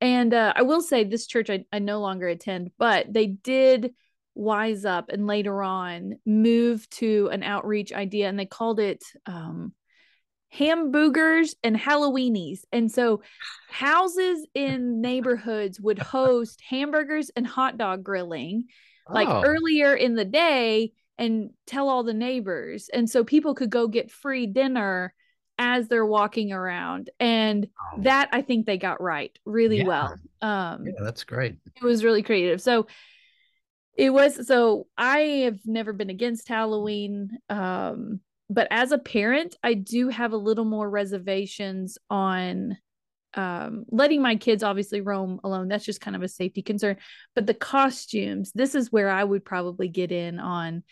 And 0.00 0.34
uh, 0.34 0.52
I 0.56 0.62
will 0.62 0.82
say 0.82 1.04
this 1.04 1.26
church 1.26 1.50
I, 1.50 1.64
I 1.72 1.78
no 1.78 2.00
longer 2.00 2.28
attend, 2.28 2.70
but 2.78 3.12
they 3.12 3.26
did 3.26 3.94
wise 4.34 4.84
up 4.84 5.10
and 5.10 5.26
later 5.26 5.62
on 5.62 6.18
move 6.26 6.88
to 6.90 7.28
an 7.32 7.42
outreach 7.42 7.92
idea 7.92 8.28
and 8.28 8.38
they 8.38 8.46
called 8.46 8.80
it 8.80 9.04
um, 9.26 9.72
hamburgers 10.50 11.54
and 11.62 11.76
Halloweenies. 11.76 12.60
And 12.72 12.90
so 12.90 13.22
houses 13.68 14.46
in 14.54 15.00
neighborhoods 15.00 15.80
would 15.80 15.98
host 16.00 16.62
hamburgers 16.68 17.30
and 17.36 17.46
hot 17.46 17.78
dog 17.78 18.02
grilling 18.02 18.64
like 19.08 19.28
oh. 19.28 19.42
earlier 19.44 19.94
in 19.94 20.14
the 20.14 20.24
day 20.24 20.92
and 21.18 21.50
tell 21.66 21.88
all 21.88 22.02
the 22.02 22.14
neighbors. 22.14 22.88
And 22.92 23.08
so 23.08 23.24
people 23.24 23.54
could 23.54 23.70
go 23.70 23.88
get 23.88 24.10
free 24.10 24.46
dinner 24.46 25.14
as 25.58 25.86
they're 25.88 26.06
walking 26.06 26.52
around. 26.52 27.10
And 27.20 27.68
that 27.98 28.28
I 28.32 28.42
think 28.42 28.66
they 28.66 28.78
got 28.78 29.00
right 29.00 29.36
really 29.44 29.78
yeah. 29.78 29.84
well. 29.86 30.16
Um 30.42 30.86
yeah, 30.86 30.92
that's 31.00 31.24
great. 31.24 31.56
It 31.76 31.84
was 31.84 32.04
really 32.04 32.22
creative. 32.22 32.60
So 32.60 32.86
it 33.96 34.10
was 34.10 34.46
so 34.46 34.86
I 34.98 35.18
have 35.44 35.60
never 35.64 35.92
been 35.92 36.10
against 36.10 36.48
Halloween. 36.48 37.38
Um, 37.48 38.20
but 38.50 38.68
as 38.70 38.92
a 38.92 38.98
parent, 38.98 39.56
I 39.62 39.74
do 39.74 40.08
have 40.08 40.32
a 40.32 40.36
little 40.36 40.64
more 40.64 40.88
reservations 40.88 41.96
on 42.10 42.76
um, 43.34 43.84
letting 43.90 44.22
my 44.22 44.36
kids 44.36 44.62
obviously 44.62 45.00
roam 45.00 45.40
alone. 45.44 45.68
That's 45.68 45.84
just 45.84 46.00
kind 46.00 46.16
of 46.16 46.22
a 46.22 46.28
safety 46.28 46.62
concern. 46.62 46.96
But 47.34 47.46
the 47.46 47.54
costumes, 47.54 48.52
this 48.54 48.74
is 48.74 48.92
where 48.92 49.10
I 49.10 49.24
would 49.24 49.44
probably 49.44 49.88
get 49.88 50.12
in 50.12 50.38
on. 50.38 50.82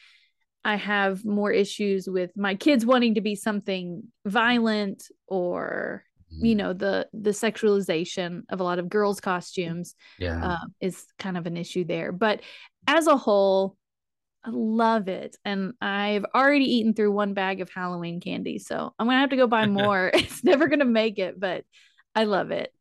I 0.65 0.77
have 0.77 1.25
more 1.25 1.51
issues 1.51 2.09
with 2.09 2.37
my 2.37 2.55
kids 2.55 2.87
wanting 2.87 3.17
to 3.17 3.21
be 3.21 3.35
something 3.35 4.05
violent 4.25 5.09
or 5.27 6.05
you 6.31 6.55
mm. 6.55 6.59
know 6.59 6.73
the 6.73 7.09
the 7.13 7.31
sexualization 7.31 8.43
of 8.49 8.61
a 8.61 8.65
lot 8.65 8.79
of 8.79 8.89
girls 8.89 9.21
costumes 9.21 9.95
yeah 10.19 10.53
uh, 10.53 10.67
is 10.81 11.05
kind 11.19 11.37
of 11.37 11.47
an 11.47 11.59
issue 11.59 11.85
there 11.85 12.11
but 12.11 12.41
as 12.87 13.07
a 13.07 13.19
whole 13.19 13.77
I 14.45 14.51
love 14.53 15.09
it. 15.09 15.37
And 15.45 15.75
I've 15.81 16.25
already 16.35 16.65
eaten 16.65 16.95
through 16.95 17.13
one 17.13 17.35
bag 17.35 17.61
of 17.61 17.71
Halloween 17.71 18.21
candy. 18.21 18.59
So 18.59 18.93
I'm 18.99 19.07
going 19.07 19.17
to 19.17 19.21
have 19.21 19.31
to 19.31 19.37
go 19.37 19.47
buy 19.47 19.67
more. 19.69 20.11
it's 20.15 20.43
never 20.43 20.69
going 20.69 20.81
to 20.81 20.85
make 20.85 21.19
it, 21.19 21.39
but 21.39 21.65
I 22.15 22.25
love 22.25 22.51
it. 22.51 22.73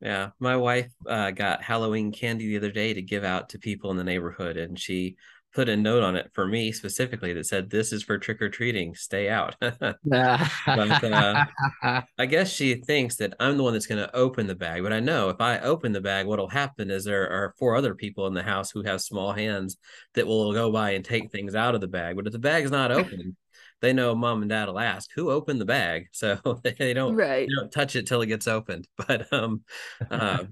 Yeah, 0.00 0.30
my 0.38 0.56
wife 0.56 0.92
uh, 1.06 1.32
got 1.32 1.62
Halloween 1.62 2.12
candy 2.12 2.46
the 2.46 2.56
other 2.58 2.70
day 2.70 2.94
to 2.94 3.02
give 3.02 3.24
out 3.24 3.48
to 3.50 3.58
people 3.58 3.90
in 3.90 3.96
the 3.96 4.04
neighborhood, 4.04 4.56
and 4.56 4.78
she 4.78 5.16
put 5.54 5.68
a 5.68 5.76
note 5.76 6.02
on 6.04 6.14
it 6.14 6.30
for 6.34 6.46
me 6.46 6.70
specifically 6.70 7.32
that 7.32 7.46
said, 7.46 7.68
"This 7.68 7.92
is 7.92 8.04
for 8.04 8.16
trick 8.16 8.40
or 8.40 8.48
treating. 8.48 8.94
Stay 8.94 9.28
out." 9.28 9.56
but 9.60 9.98
uh, 10.04 11.46
I 12.18 12.26
guess 12.26 12.52
she 12.52 12.76
thinks 12.76 13.16
that 13.16 13.34
I'm 13.40 13.56
the 13.56 13.64
one 13.64 13.72
that's 13.72 13.86
going 13.86 14.04
to 14.04 14.14
open 14.14 14.46
the 14.46 14.54
bag. 14.54 14.82
But 14.82 14.92
I 14.92 15.00
know 15.00 15.30
if 15.30 15.40
I 15.40 15.58
open 15.60 15.92
the 15.92 16.00
bag, 16.00 16.26
what'll 16.26 16.48
happen 16.48 16.90
is 16.90 17.04
there 17.04 17.28
are 17.28 17.54
four 17.58 17.74
other 17.74 17.94
people 17.94 18.28
in 18.28 18.34
the 18.34 18.42
house 18.42 18.70
who 18.70 18.82
have 18.82 19.00
small 19.00 19.32
hands 19.32 19.78
that 20.14 20.26
will 20.26 20.52
go 20.52 20.70
by 20.70 20.90
and 20.90 21.04
take 21.04 21.32
things 21.32 21.56
out 21.56 21.74
of 21.74 21.80
the 21.80 21.88
bag. 21.88 22.14
But 22.14 22.26
if 22.26 22.32
the 22.32 22.38
bag's 22.38 22.70
not 22.70 22.92
open, 22.92 23.36
they 23.80 23.92
know 23.92 24.14
mom 24.14 24.42
and 24.42 24.50
dad 24.50 24.68
will 24.68 24.78
ask 24.78 25.10
who 25.14 25.30
opened 25.30 25.60
the 25.60 25.64
bag 25.64 26.06
so 26.12 26.38
they 26.62 26.92
don't 26.94 27.14
right 27.14 27.48
they 27.48 27.54
don't 27.60 27.72
touch 27.72 27.96
it 27.96 28.06
till 28.06 28.22
it 28.22 28.26
gets 28.26 28.48
opened 28.48 28.86
but 29.06 29.32
um 29.32 29.62
uh, 30.10 30.44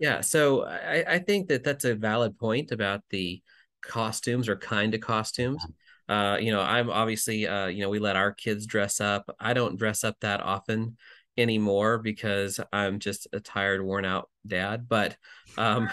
yeah 0.00 0.20
so 0.20 0.64
I, 0.64 1.04
I 1.08 1.18
think 1.18 1.48
that 1.48 1.64
that's 1.64 1.84
a 1.84 1.94
valid 1.94 2.38
point 2.38 2.72
about 2.72 3.02
the 3.10 3.42
costumes 3.80 4.48
or 4.48 4.56
kind 4.56 4.94
of 4.94 5.00
costumes. 5.00 5.64
Uh, 6.08 6.38
you 6.40 6.52
know, 6.52 6.60
I'm 6.60 6.90
obviously, 6.90 7.46
uh, 7.46 7.66
you 7.66 7.82
know, 7.82 7.88
we 7.88 7.98
let 7.98 8.16
our 8.16 8.32
kids 8.32 8.66
dress 8.66 9.00
up. 9.00 9.34
I 9.38 9.52
don't 9.54 9.78
dress 9.78 10.02
up 10.02 10.16
that 10.20 10.40
often 10.40 10.96
anymore 11.40 11.98
because 11.98 12.60
I'm 12.72 12.98
just 12.98 13.26
a 13.32 13.40
tired, 13.40 13.82
worn 13.82 14.04
out 14.04 14.28
dad. 14.46 14.88
But, 14.88 15.16
um, 15.56 15.88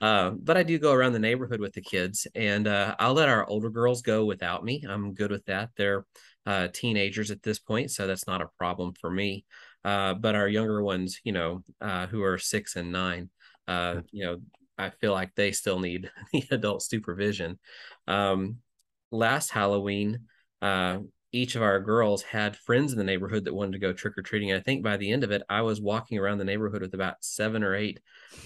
uh, 0.00 0.30
but 0.40 0.56
I 0.56 0.62
do 0.62 0.78
go 0.78 0.92
around 0.92 1.12
the 1.12 1.18
neighborhood 1.18 1.60
with 1.60 1.72
the 1.74 1.80
kids, 1.82 2.26
and 2.34 2.66
uh, 2.66 2.94
I'll 2.98 3.14
let 3.14 3.28
our 3.28 3.46
older 3.46 3.70
girls 3.70 4.02
go 4.02 4.24
without 4.24 4.64
me. 4.64 4.84
I'm 4.88 5.14
good 5.14 5.30
with 5.30 5.44
that. 5.46 5.70
They're 5.76 6.04
uh, 6.46 6.68
teenagers 6.72 7.30
at 7.30 7.42
this 7.42 7.58
point, 7.58 7.90
so 7.90 8.06
that's 8.06 8.26
not 8.26 8.42
a 8.42 8.50
problem 8.58 8.94
for 9.00 9.10
me. 9.10 9.44
Uh, 9.84 10.14
but 10.14 10.34
our 10.34 10.48
younger 10.48 10.82
ones, 10.82 11.20
you 11.24 11.32
know, 11.32 11.62
uh, 11.80 12.06
who 12.06 12.22
are 12.22 12.38
six 12.38 12.76
and 12.76 12.92
nine, 12.92 13.30
uh, 13.68 14.00
you 14.10 14.24
know, 14.24 14.38
I 14.78 14.90
feel 14.90 15.12
like 15.12 15.34
they 15.34 15.52
still 15.52 15.78
need 15.78 16.10
the 16.32 16.44
adult 16.50 16.82
supervision. 16.82 17.58
Um, 18.06 18.58
last 19.10 19.50
Halloween, 19.50 20.26
uh, 20.60 20.98
each 21.32 21.56
of 21.56 21.62
our 21.62 21.80
girls 21.80 22.22
had 22.22 22.56
friends 22.56 22.92
in 22.92 22.98
the 22.98 23.04
neighborhood 23.04 23.44
that 23.44 23.54
wanted 23.54 23.72
to 23.72 23.78
go 23.78 23.92
trick 23.92 24.18
or 24.18 24.22
treating. 24.22 24.52
I 24.52 24.60
think 24.60 24.82
by 24.82 24.98
the 24.98 25.10
end 25.10 25.24
of 25.24 25.30
it, 25.30 25.42
I 25.48 25.62
was 25.62 25.80
walking 25.80 26.18
around 26.18 26.38
the 26.38 26.44
neighborhood 26.44 26.82
with 26.82 26.92
about 26.92 27.24
seven 27.24 27.64
or 27.64 27.74
eight 27.74 28.00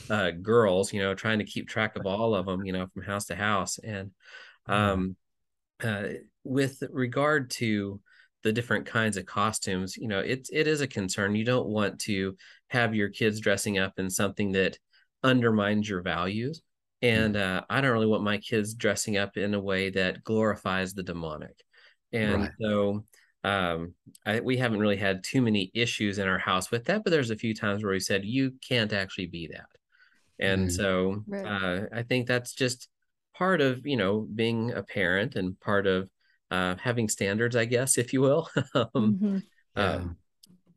uh, 0.09 0.31
girls, 0.31 0.93
you 0.93 1.03
know, 1.03 1.15
trying 1.15 1.41
to 1.41 1.45
keep 1.45 1.69
track 1.69 1.97
of 1.97 2.07
all 2.07 2.35
of 2.35 2.47
them, 2.47 2.65
you 2.65 2.73
know, 2.73 2.87
from 2.95 3.03
house 3.03 3.27
to 3.27 3.35
house. 3.35 3.79
And 3.79 4.13
mm-hmm. 4.69 4.73
um, 4.73 5.17
uh, 5.83 6.05
with 6.45 6.83
regard 6.91 7.51
to 7.51 8.01
the 8.45 8.53
different 8.53 8.87
kinds 8.87 9.17
of 9.17 9.27
costumes, 9.27 9.97
you 9.97 10.07
know, 10.07 10.21
it 10.21 10.49
it 10.53 10.69
is 10.69 10.81
a 10.81 10.87
concern. 10.87 11.35
You 11.35 11.45
don't 11.45 11.67
want 11.67 11.99
to 12.03 12.37
have 12.69 12.95
your 12.95 13.09
kids 13.09 13.41
dressing 13.41 13.79
up 13.79 13.95
in 13.99 14.09
something 14.09 14.53
that 14.53 14.79
undermines 15.25 15.89
your 15.89 16.03
values. 16.03 16.63
And 17.03 17.37
uh, 17.37 17.63
I 17.69 17.81
don't 17.81 17.93
really 17.93 18.07
want 18.07 18.23
my 18.23 18.39
kids 18.39 18.75
dressing 18.75 19.17
up 19.17 19.37
in 19.37 19.55
a 19.55 19.61
way 19.61 19.91
that 19.91 20.23
glorifies 20.23 20.95
the 20.95 21.03
demonic. 21.03 21.66
And 22.13 22.43
right. 22.43 22.51
so 22.61 23.05
um, 23.45 23.95
I, 24.25 24.41
we 24.41 24.57
haven't 24.57 24.81
really 24.81 24.97
had 24.97 25.25
too 25.25 25.43
many 25.43 25.71
issues 25.75 26.19
in 26.19 26.29
our 26.29 26.39
house 26.39 26.71
with 26.71 26.85
that, 26.87 27.05
but 27.05 27.11
there's 27.11 27.31
a 27.31 27.37
few 27.37 27.55
times 27.55 27.83
where 27.83 27.93
we 27.93 28.01
said, 28.01 28.25
you 28.25 28.55
can't 28.67 28.93
actually 28.93 29.27
be 29.27 29.49
that. 29.49 29.67
And 30.39 30.69
mm. 30.69 30.73
so 30.73 31.23
right. 31.27 31.47
uh, 31.47 31.87
I 31.93 32.03
think 32.03 32.27
that's 32.27 32.55
just 32.55 32.89
part 33.35 33.61
of, 33.61 33.87
you 33.87 33.97
know, 33.97 34.27
being 34.35 34.73
a 34.73 34.83
parent 34.83 35.37
and 35.37 35.59
part 35.61 35.87
of 35.87 36.09
uh, 36.51 36.77
having 36.81 37.09
standards, 37.09 37.57
I 37.57 37.65
guess, 37.65 37.99
if 37.99 38.13
you 38.13 38.21
will. 38.21 38.49
um, 38.75 38.91
mm-hmm. 38.95 39.39
yeah. 39.77 40.05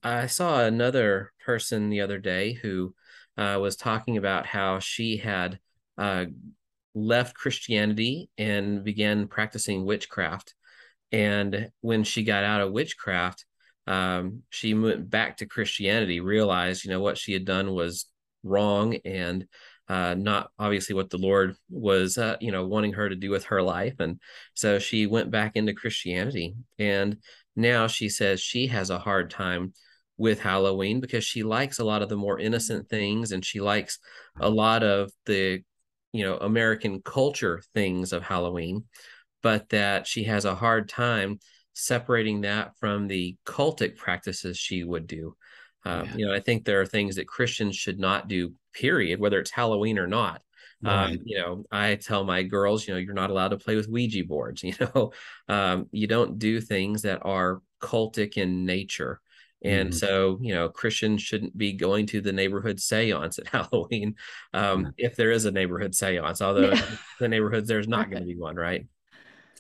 I 0.02 0.28
saw 0.28 0.64
another 0.64 1.34
person 1.46 1.90
the 1.90 2.02
other 2.02 2.20
day 2.20 2.54
who 2.54 2.94
uh, 3.38 3.58
was 3.60 3.76
talking 3.76 4.18
about 4.18 4.46
how 4.46 4.80
she 4.80 5.18
had 5.18 5.60
uh, 5.98 6.26
left 6.96 7.36
Christianity 7.36 8.30
and 8.38 8.84
began 8.84 9.28
practicing 9.28 9.86
witchcraft. 9.86 10.54
And 11.12 11.72
when 11.82 12.04
she 12.04 12.24
got 12.24 12.44
out 12.44 12.62
of 12.62 12.72
witchcraft, 12.72 13.46
um, 13.88 14.44
she 14.50 14.74
went 14.74 15.10
back 15.10 15.38
to 15.38 15.48
Christianity, 15.48 16.20
realized, 16.20 16.84
you 16.84 16.92
know, 16.92 17.00
what 17.00 17.18
she 17.18 17.34
had 17.34 17.46
done 17.46 17.72
was 17.72 18.06
wrong 18.44 18.96
and 19.04 19.48
uh, 19.88 20.14
not 20.14 20.52
obviously 20.60 20.94
what 20.94 21.10
the 21.10 21.18
Lord 21.18 21.56
was, 21.70 22.18
uh, 22.18 22.38
you 22.40 22.52
know, 22.52 22.68
wanting 22.68 22.94
her 22.94 23.10
to 23.10 23.16
do 23.16 23.32
with 23.32 23.46
her 23.46 23.64
life. 23.64 23.96
And 24.00 24.20
so 24.54 24.78
she 24.78 25.08
went 25.08 25.32
back 25.32 25.54
into 25.56 25.74
Christianity. 25.74 26.54
And 26.78 27.18
now 27.56 27.88
she 27.88 28.10
says 28.10 28.40
she 28.40 28.68
has 28.68 28.92
a 28.92 29.00
hard 29.00 29.32
time 29.32 29.74
with 30.20 30.40
Halloween 30.42 31.00
because 31.00 31.24
she 31.24 31.42
likes 31.42 31.80
a 31.80 31.84
lot 31.84 32.04
of 32.04 32.10
the 32.10 32.18
more 32.18 32.38
innocent 32.38 32.90
things 32.90 33.32
and 33.32 33.44
she 33.44 33.62
likes 33.62 33.98
a 34.40 34.50
lot 34.50 34.84
of 34.84 35.12
the 35.26 35.64
you 36.12 36.26
know 36.26 36.38
American 36.38 37.02
culture 37.02 37.62
things 37.74 38.12
of 38.12 38.22
Halloween 38.22 38.84
but 39.42 39.70
that 39.70 40.08
she 40.08 40.24
has 40.24 40.46
a 40.46 40.56
hard 40.56 40.90
time 40.90 41.40
separating 41.74 42.42
that 42.42 42.72
from 42.80 43.08
the 43.08 43.38
cultic 43.46 43.96
practices 43.96 44.58
she 44.58 44.84
would 44.84 45.08
do 45.08 45.36
um, 45.86 46.06
yeah. 46.06 46.16
you 46.16 46.26
know 46.26 46.34
I 46.34 46.40
think 46.40 46.66
there 46.66 46.82
are 46.82 46.86
things 46.86 47.16
that 47.16 47.28
Christians 47.28 47.76
should 47.76 48.00
not 48.00 48.28
do 48.28 48.54
period 48.74 49.20
whether 49.20 49.40
it's 49.40 49.52
Halloween 49.52 49.98
or 49.98 50.08
not 50.08 50.42
um, 50.86 50.92
right. 50.92 51.12
Um, 51.12 51.18
you 51.26 51.38
know, 51.38 51.66
I 51.72 51.96
tell 51.96 52.24
my 52.24 52.44
girls, 52.44 52.88
you 52.88 52.94
know, 52.94 53.00
you're 53.00 53.14
not 53.14 53.30
allowed 53.30 53.50
to 53.50 53.58
play 53.58 53.76
with 53.76 53.90
Ouija 53.90 54.24
boards. 54.24 54.64
You 54.70 54.74
know, 54.80 55.12
um, 55.48 55.88
you 55.92 56.08
don't 56.08 56.40
do 56.40 56.62
things 56.62 57.02
that 57.02 57.20
are 57.24 57.62
cultic 57.82 58.38
in 58.38 58.66
nature. 58.66 59.20
And 59.62 59.90
mm-hmm. 59.90 59.98
so, 59.98 60.40
you 60.42 60.54
know, 60.54 60.70
Christians 60.70 61.22
shouldn't 61.22 61.58
be 61.58 61.74
going 61.74 62.06
to 62.08 62.22
the 62.22 62.32
neighborhood 62.32 62.80
seance 62.80 63.40
at 63.40 63.48
Halloween 63.72 64.16
um, 64.54 64.84
mm-hmm. 64.84 64.90
if 64.98 65.16
there 65.16 65.32
is 65.32 65.46
a 65.46 65.52
neighborhood 65.52 65.96
seance, 65.96 66.42
although 66.42 66.72
yeah. 66.72 66.86
the 67.20 67.28
neighborhoods 67.28 67.68
there's 67.68 67.88
not 67.88 68.10
going 68.12 68.22
to 68.22 68.28
be 68.28 68.38
one, 68.38 68.56
right? 68.56 68.86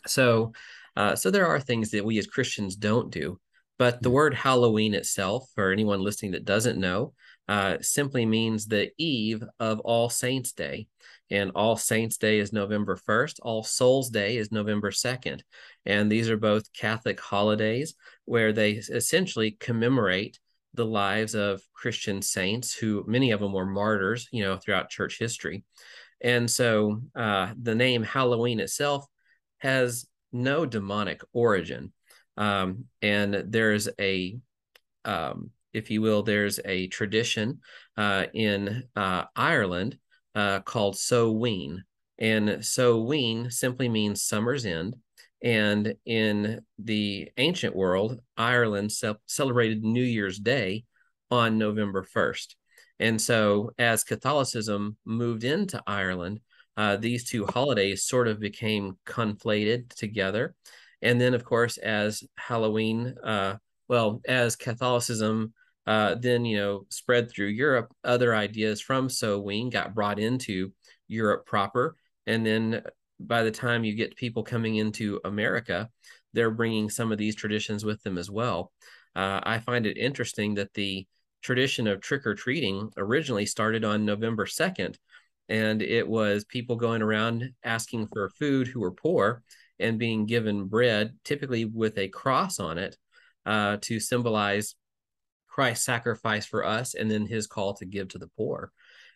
So, 0.07 0.53
uh, 0.95 1.15
so 1.15 1.31
there 1.31 1.47
are 1.47 1.59
things 1.59 1.91
that 1.91 2.05
we 2.05 2.17
as 2.17 2.27
Christians 2.27 2.75
don't 2.75 3.11
do. 3.11 3.39
But 3.77 4.03
the 4.03 4.09
word 4.09 4.33
Halloween 4.33 4.93
itself, 4.93 5.49
for 5.55 5.71
anyone 5.71 6.01
listening 6.01 6.31
that 6.31 6.43
doesn't 6.43 6.77
know, 6.77 7.13
uh, 7.47 7.77
simply 7.81 8.25
means 8.25 8.65
the 8.65 8.91
eve 8.97 9.41
of 9.59 9.79
All 9.79 10.09
Saints' 10.09 10.51
Day. 10.51 10.87
And 11.31 11.51
All 11.55 11.77
Saints' 11.77 12.17
Day 12.17 12.39
is 12.39 12.51
November 12.51 12.97
1st. 12.97 13.39
All 13.41 13.63
Souls' 13.63 14.09
Day 14.09 14.37
is 14.37 14.51
November 14.51 14.91
2nd. 14.91 15.41
And 15.85 16.11
these 16.11 16.29
are 16.29 16.37
both 16.37 16.73
Catholic 16.73 17.19
holidays 17.19 17.95
where 18.25 18.51
they 18.51 18.71
essentially 18.73 19.51
commemorate 19.51 20.39
the 20.73 20.85
lives 20.85 21.33
of 21.33 21.61
Christian 21.73 22.21
saints 22.21 22.73
who 22.73 23.03
many 23.07 23.31
of 23.31 23.39
them 23.39 23.53
were 23.53 23.65
martyrs, 23.65 24.27
you 24.31 24.43
know, 24.43 24.57
throughout 24.57 24.89
church 24.89 25.17
history. 25.17 25.63
And 26.21 26.49
so 26.51 27.01
uh, 27.15 27.53
the 27.59 27.75
name 27.75 28.03
Halloween 28.03 28.59
itself 28.59 29.05
has 29.59 30.05
no 30.31 30.65
demonic 30.65 31.21
origin. 31.33 31.93
Um, 32.37 32.85
and 33.01 33.45
there's 33.47 33.89
a, 33.99 34.37
um, 35.05 35.51
if 35.73 35.91
you 35.91 36.01
will, 36.01 36.23
there's 36.23 36.59
a 36.63 36.87
tradition 36.87 37.59
uh, 37.97 38.25
in 38.33 38.83
uh, 38.95 39.25
Ireland 39.35 39.97
uh, 40.35 40.61
called 40.61 40.97
Samhain. 40.97 41.83
And 42.17 42.63
Samhain 42.65 43.49
simply 43.51 43.89
means 43.89 44.23
summer's 44.23 44.65
end. 44.65 44.95
And 45.41 45.95
in 46.05 46.61
the 46.77 47.29
ancient 47.37 47.75
world, 47.75 48.19
Ireland 48.35 48.91
ce- 48.91 49.15
celebrated 49.25 49.83
New 49.83 50.03
Year's 50.03 50.37
Day 50.37 50.83
on 51.31 51.57
November 51.57 52.03
1st. 52.03 52.55
And 52.99 53.21
so, 53.21 53.71
as 53.77 54.03
Catholicism 54.03 54.97
moved 55.05 55.45
into 55.45 55.81
Ireland, 55.87 56.41
uh, 56.79 56.95
these 56.95 57.25
two 57.25 57.45
holidays 57.45 58.05
sort 58.05 58.29
of 58.29 58.39
became 58.39 58.97
conflated 59.05 59.93
together. 59.95 60.55
And 61.01 61.19
then, 61.19 61.33
of 61.33 61.43
course, 61.43 61.77
as 61.77 62.23
Halloween, 62.37 63.15
uh, 63.21 63.57
well, 63.89 64.21
as 64.25 64.55
Catholicism 64.55 65.53
uh, 65.85 66.15
then, 66.15 66.45
you 66.45 66.55
know, 66.55 66.85
spread 66.89 67.29
through 67.29 67.47
Europe, 67.47 67.91
other 68.05 68.33
ideas 68.33 68.79
from 68.79 69.09
Samhain 69.09 69.69
got 69.69 69.93
brought 69.93 70.19
into 70.19 70.71
Europe 71.09 71.45
proper. 71.45 71.97
And 72.27 72.45
then 72.45 72.83
by 73.19 73.43
the 73.43 73.51
time 73.51 73.83
you 73.83 73.93
get 73.93 74.15
people 74.15 74.43
coming 74.43 74.77
into 74.77 75.19
America, 75.25 75.89
they're 76.31 76.51
bringing 76.51 76.89
some 76.89 77.11
of 77.11 77.17
these 77.17 77.35
traditions 77.35 77.83
with 77.83 78.01
them 78.03 78.17
as 78.17 78.31
well. 78.31 78.71
Uh, 79.17 79.41
I 79.43 79.59
find 79.59 79.85
it 79.85 79.97
interesting 79.97 80.53
that 80.55 80.73
the 80.75 81.05
tradition 81.41 81.87
of 81.87 81.99
trick 81.99 82.25
or 82.25 82.35
treating 82.35 82.89
originally 82.95 83.45
started 83.45 83.83
on 83.83 84.05
November 84.05 84.45
2nd, 84.45 84.95
and 85.49 85.81
it 85.81 86.07
was 86.07 86.45
people 86.45 86.75
going 86.75 87.01
around 87.01 87.51
asking 87.63 88.07
for 88.07 88.29
food 88.29 88.67
who 88.67 88.79
were 88.79 88.91
poor 88.91 89.43
and 89.79 89.97
being 89.97 90.25
given 90.25 90.65
bread, 90.65 91.13
typically 91.23 91.65
with 91.65 91.97
a 91.97 92.07
cross 92.09 92.59
on 92.59 92.77
it, 92.77 92.95
uh, 93.45 93.77
to 93.81 93.99
symbolize 93.99 94.75
Christ's 95.47 95.85
sacrifice 95.85 96.45
for 96.45 96.63
us 96.63 96.93
and 96.93 97.09
then 97.09 97.25
his 97.25 97.47
call 97.47 97.73
to 97.75 97.85
give 97.85 98.09
to 98.09 98.19
the 98.19 98.29
poor. 98.37 98.71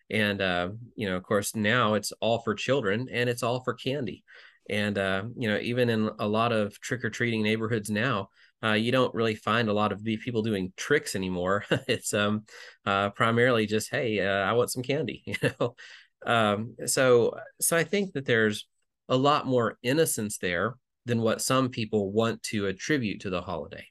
And 0.09 0.41
uh, 0.41 0.69
you 0.95 1.07
know 1.07 1.15
of 1.15 1.23
course 1.23 1.55
now 1.55 1.93
it's 1.93 2.11
all 2.19 2.39
for 2.39 2.55
children 2.55 3.07
and 3.11 3.29
it's 3.29 3.43
all 3.43 3.63
for 3.63 3.73
candy. 3.73 4.23
And 4.69 4.97
uh, 4.97 5.23
you 5.37 5.47
know 5.47 5.59
even 5.59 5.89
in 5.89 6.09
a 6.19 6.27
lot 6.27 6.51
of 6.51 6.79
trick-or-treating 6.79 7.43
neighborhoods 7.43 7.89
now 7.89 8.29
uh, 8.63 8.73
you 8.73 8.93
don't 8.93 9.13
really 9.13 9.35
find 9.35 9.67
a 9.67 9.73
lot 9.73 9.91
of 9.91 10.03
people 10.03 10.41
doing 10.41 10.71
tricks 10.77 11.15
anymore. 11.15 11.65
It's 11.87 12.13
um, 12.13 12.45
uh, 12.85 13.09
primarily 13.11 13.65
just 13.65 13.89
hey 13.89 14.19
uh, 14.19 14.45
i 14.49 14.53
want 14.53 14.71
some 14.71 14.83
candy 14.83 15.21
you 15.25 15.35
know 15.41 15.75
um, 16.25 16.75
so 16.85 17.35
so 17.59 17.77
i 17.77 17.83
think 17.83 18.13
that 18.13 18.25
there's 18.25 18.67
a 19.09 19.17
lot 19.17 19.45
more 19.45 19.77
innocence 19.83 20.37
there 20.37 20.75
than 21.05 21.21
what 21.21 21.41
some 21.41 21.69
people 21.69 22.11
want 22.11 22.41
to 22.43 22.67
attribute 22.67 23.21
to 23.21 23.29
the 23.29 23.41
holiday 23.41 23.85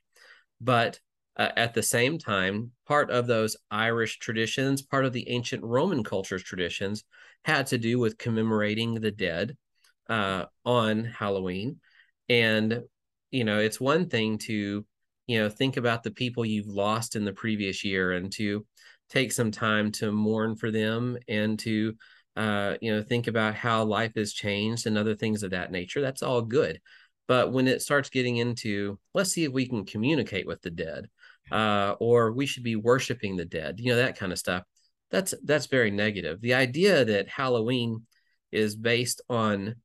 but 0.61 0.99
uh, 1.37 1.49
at 1.57 1.75
the 1.75 1.83
same 1.83 2.19
time, 2.19 2.73
part 2.87 3.11
of 3.11 3.27
those 3.27 3.57
Irish 3.71 4.19
traditions, 4.19 4.83
part 4.83 5.05
of 5.05 5.12
the 5.12 5.29
ancient 5.31 5.62
Roman 5.65 6.05
culture's 6.05 6.43
traditions, 6.43 7.05
had 7.45 7.67
to 7.69 7.79
do 7.79 7.99
with 7.99 8.19
commemorating 8.19 8.95
the 8.95 9.11
dead 9.11 9.57
uh, 10.09 10.45
on 10.65 11.05
Halloween. 11.05 11.81
And, 12.29 12.83
you 13.31 13.45
know, 13.45 13.59
it's 13.59 13.81
one 13.81 14.09
thing 14.09 14.39
to, 14.39 14.85
you 15.27 15.39
know, 15.39 15.49
think 15.49 15.77
about 15.77 16.03
the 16.03 16.11
people 16.11 16.45
you've 16.45 16.67
lost 16.67 17.17
in 17.17 17.25
the 17.25 17.33
previous 17.33 17.83
year 17.83 18.12
and 18.12 18.31
to 18.33 18.67
take 19.09 19.33
some 19.33 19.51
time 19.51 19.91
to 19.93 20.12
mourn 20.12 20.57
for 20.57 20.71
them 20.71 21.17
and 21.29 21.59
to 21.61 21.95
uh, 22.37 22.77
you 22.81 22.93
know, 22.93 23.03
think 23.03 23.27
about 23.27 23.55
how 23.55 23.85
life 23.85 24.12
has 24.17 24.33
changed 24.33 24.87
and 24.87 24.97
other 24.97 25.15
things 25.15 25.43
of 25.43 25.51
that 25.51 25.71
nature. 25.71 26.01
That's 26.01 26.23
all 26.23 26.43
good. 26.43 26.81
But 27.29 27.53
when 27.53 27.69
it 27.69 27.83
starts 27.83 28.11
getting 28.11 28.37
into, 28.37 28.99
let's 29.15 29.31
see 29.31 29.45
if 29.45 29.53
we 29.53 29.67
can 29.67 29.85
communicate 29.85 30.47
with 30.47 30.61
the 30.62 30.71
dead, 30.71 31.09
uh, 31.51 31.95
or 32.01 32.33
we 32.33 32.47
should 32.47 32.65
be 32.65 32.77
worshiping 32.77 33.37
the 33.37 33.45
dead, 33.45 33.79
you 33.79 33.91
know, 33.91 33.97
that 33.97 34.19
kind 34.19 34.33
of 34.33 34.39
stuff. 34.39 34.65
That's 35.11 35.35
that's 35.45 35.67
very 35.67 35.91
negative. 35.91 36.41
The 36.41 36.55
idea 36.55 37.05
that 37.05 37.29
Halloween 37.29 38.07
is 38.51 38.75
based 38.75 39.21
on 39.29 39.77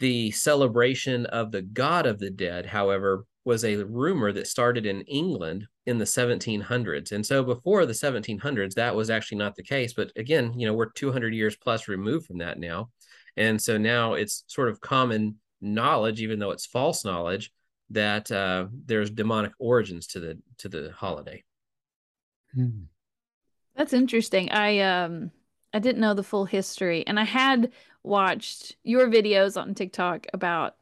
the 0.00 0.30
celebration 0.30 1.26
of 1.26 1.50
the 1.50 1.62
god 1.62 2.06
of 2.06 2.18
the 2.18 2.30
dead, 2.30 2.66
however, 2.66 3.24
was 3.48 3.64
a 3.64 3.82
rumor 3.82 4.30
that 4.30 4.46
started 4.46 4.84
in 4.84 5.00
England 5.04 5.66
in 5.86 5.96
the 5.96 6.04
1700s. 6.04 7.12
And 7.12 7.24
so 7.24 7.42
before 7.42 7.86
the 7.86 7.94
1700s, 7.94 8.74
that 8.74 8.94
was 8.94 9.08
actually 9.08 9.38
not 9.38 9.56
the 9.56 9.62
case. 9.62 9.94
But 9.94 10.12
again, 10.16 10.52
you 10.60 10.66
know, 10.66 10.74
we're 10.74 10.90
200 10.90 11.32
years 11.32 11.56
plus 11.56 11.88
removed 11.88 12.26
from 12.26 12.36
that 12.38 12.58
now. 12.58 12.90
And 13.38 13.58
so 13.58 13.78
now 13.78 14.12
it's 14.12 14.44
sort 14.48 14.68
of 14.68 14.82
common 14.82 15.36
knowledge, 15.62 16.20
even 16.20 16.38
though 16.38 16.50
it's 16.50 16.66
false 16.66 17.06
knowledge, 17.06 17.50
that 17.88 18.30
uh, 18.30 18.66
there's 18.84 19.08
demonic 19.08 19.52
origins 19.58 20.08
to 20.08 20.20
the 20.20 20.38
to 20.58 20.68
the 20.68 20.92
holiday. 20.94 21.42
Hmm. 22.52 22.82
That's 23.74 23.94
interesting. 23.94 24.50
I 24.50 24.80
um 24.80 25.30
I 25.72 25.78
didn't 25.78 26.02
know 26.02 26.12
the 26.12 26.22
full 26.22 26.44
history, 26.44 27.06
and 27.06 27.18
I 27.18 27.24
had 27.24 27.72
watched 28.02 28.76
your 28.84 29.08
videos 29.08 29.58
on 29.58 29.74
TikTok 29.74 30.26
about 30.34 30.76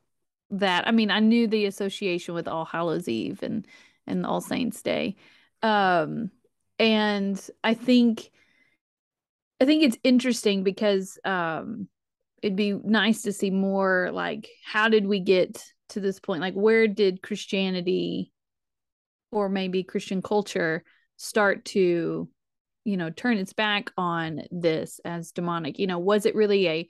that. 0.51 0.87
I 0.87 0.91
mean, 0.91 1.11
I 1.11 1.21
knew 1.21 1.47
the 1.47 1.67
association 1.67 2.35
with 2.35 2.49
All 2.49 2.65
Hallows 2.65 3.09
Eve 3.09 3.43
and 3.43 3.67
and 4.07 4.25
All 4.25 4.41
Saints 4.41 4.83
Day. 4.83 5.17
Um 5.63 6.31
and 6.79 7.51
I 7.65 7.75
think 7.75 8.31
I 9.61 9.65
think 9.65 9.83
it's 9.83 9.99
interesting 10.05 10.63
because 10.63 11.19
um 11.25 11.89
it'd 12.43 12.57
be 12.57 12.73
nice 12.73 13.23
to 13.23 13.33
see 13.33 13.51
more 13.51 14.11
like 14.13 14.49
how 14.65 14.89
did 14.89 15.07
we 15.07 15.21
get 15.21 15.65
to 15.91 16.01
this 16.01 16.21
point? 16.21 16.41
Like 16.41 16.55
where 16.55 16.87
did 16.87 17.23
Christianity 17.23 18.33
or 19.33 19.49
maybe 19.49 19.83
Christian 19.83 20.23
culture 20.23 20.85
start 21.17 21.65
to 21.65 22.29
you 22.85 22.97
know 22.97 23.11
turn 23.11 23.39
its 23.39 23.53
back 23.53 23.91
on 23.97 24.43
this 24.51 25.01
as 25.05 25.33
demonic? 25.33 25.79
You 25.79 25.87
know, 25.87 25.99
was 25.99 26.27
it 26.27 26.35
really 26.35 26.69
a 26.69 26.89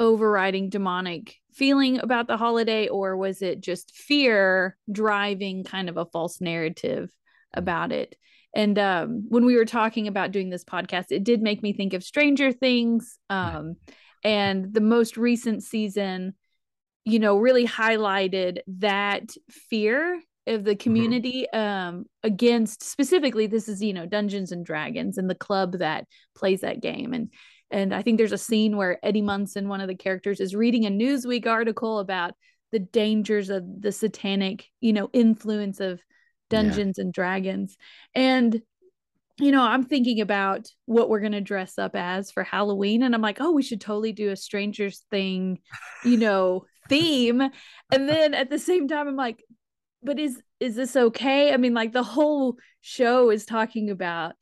overriding 0.00 0.70
demonic 0.70 1.36
feeling 1.52 1.98
about 1.98 2.28
the 2.28 2.36
holiday 2.36 2.86
or 2.88 3.16
was 3.16 3.42
it 3.42 3.60
just 3.60 3.94
fear 3.94 4.76
driving 4.90 5.64
kind 5.64 5.88
of 5.88 5.96
a 5.96 6.06
false 6.06 6.40
narrative 6.40 7.10
about 7.54 7.90
it 7.90 8.14
and 8.54 8.78
um, 8.78 9.24
when 9.28 9.44
we 9.44 9.56
were 9.56 9.64
talking 9.64 10.06
about 10.06 10.30
doing 10.30 10.50
this 10.50 10.64
podcast 10.64 11.06
it 11.10 11.24
did 11.24 11.42
make 11.42 11.62
me 11.62 11.72
think 11.72 11.94
of 11.94 12.04
stranger 12.04 12.52
things 12.52 13.18
um, 13.28 13.74
and 14.24 14.72
the 14.72 14.80
most 14.80 15.16
recent 15.16 15.62
season 15.62 16.34
you 17.04 17.18
know 17.18 17.36
really 17.36 17.66
highlighted 17.66 18.58
that 18.66 19.30
fear 19.50 20.20
of 20.46 20.64
the 20.64 20.72
mm-hmm. 20.72 20.78
community 20.78 21.46
mm-hmm. 21.52 21.58
um, 21.58 22.04
against 22.22 22.82
specifically 22.82 23.46
this 23.46 23.68
is 23.68 23.82
you 23.82 23.92
know 23.92 24.06
dungeons 24.06 24.52
and 24.52 24.64
dragons 24.64 25.18
and 25.18 25.28
the 25.28 25.34
club 25.34 25.78
that 25.78 26.04
plays 26.34 26.60
that 26.60 26.80
game 26.80 27.12
and 27.12 27.30
and 27.70 27.94
I 27.94 28.02
think 28.02 28.18
there's 28.18 28.32
a 28.32 28.38
scene 28.38 28.76
where 28.76 29.04
Eddie 29.04 29.22
Munson, 29.22 29.68
one 29.68 29.80
of 29.80 29.88
the 29.88 29.94
characters, 29.94 30.40
is 30.40 30.54
reading 30.54 30.86
a 30.86 30.90
Newsweek 30.90 31.46
article 31.46 31.98
about 31.98 32.34
the 32.72 32.78
dangers 32.78 33.50
of 33.50 33.64
the 33.80 33.92
satanic, 33.92 34.66
you 34.80 34.92
know, 34.92 35.10
influence 35.12 35.80
of 35.80 36.00
Dungeons 36.50 36.96
yeah. 36.98 37.04
and 37.04 37.12
Dragons. 37.12 37.76
And 38.14 38.62
you 39.40 39.52
know, 39.52 39.62
I'm 39.62 39.84
thinking 39.84 40.20
about 40.20 40.66
what 40.86 41.08
we're 41.08 41.20
going 41.20 41.30
to 41.30 41.40
dress 41.40 41.78
up 41.78 41.94
as 41.94 42.32
for 42.32 42.42
Halloween. 42.42 43.04
And 43.04 43.14
I'm 43.14 43.22
like, 43.22 43.40
oh, 43.40 43.52
we 43.52 43.62
should 43.62 43.80
totally 43.80 44.12
do 44.12 44.30
a 44.30 44.36
Stranger's 44.36 45.04
Thing, 45.12 45.60
you 46.04 46.16
know, 46.18 46.64
theme. 46.88 47.40
And 47.92 48.08
then 48.08 48.34
at 48.34 48.50
the 48.50 48.58
same 48.58 48.88
time, 48.88 49.06
I'm 49.06 49.16
like, 49.16 49.44
but 50.02 50.18
is 50.18 50.40
is 50.60 50.74
this 50.74 50.96
okay? 50.96 51.52
I 51.52 51.56
mean, 51.56 51.74
like 51.74 51.92
the 51.92 52.02
whole 52.02 52.56
show 52.80 53.30
is 53.30 53.44
talking 53.44 53.90
about 53.90 54.34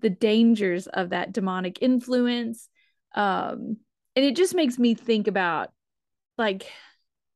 the 0.00 0.10
dangers 0.10 0.86
of 0.86 1.10
that 1.10 1.32
demonic 1.32 1.78
influence 1.80 2.68
um 3.14 3.76
and 4.16 4.24
it 4.24 4.36
just 4.36 4.54
makes 4.54 4.78
me 4.78 4.94
think 4.94 5.26
about 5.26 5.70
like 6.38 6.66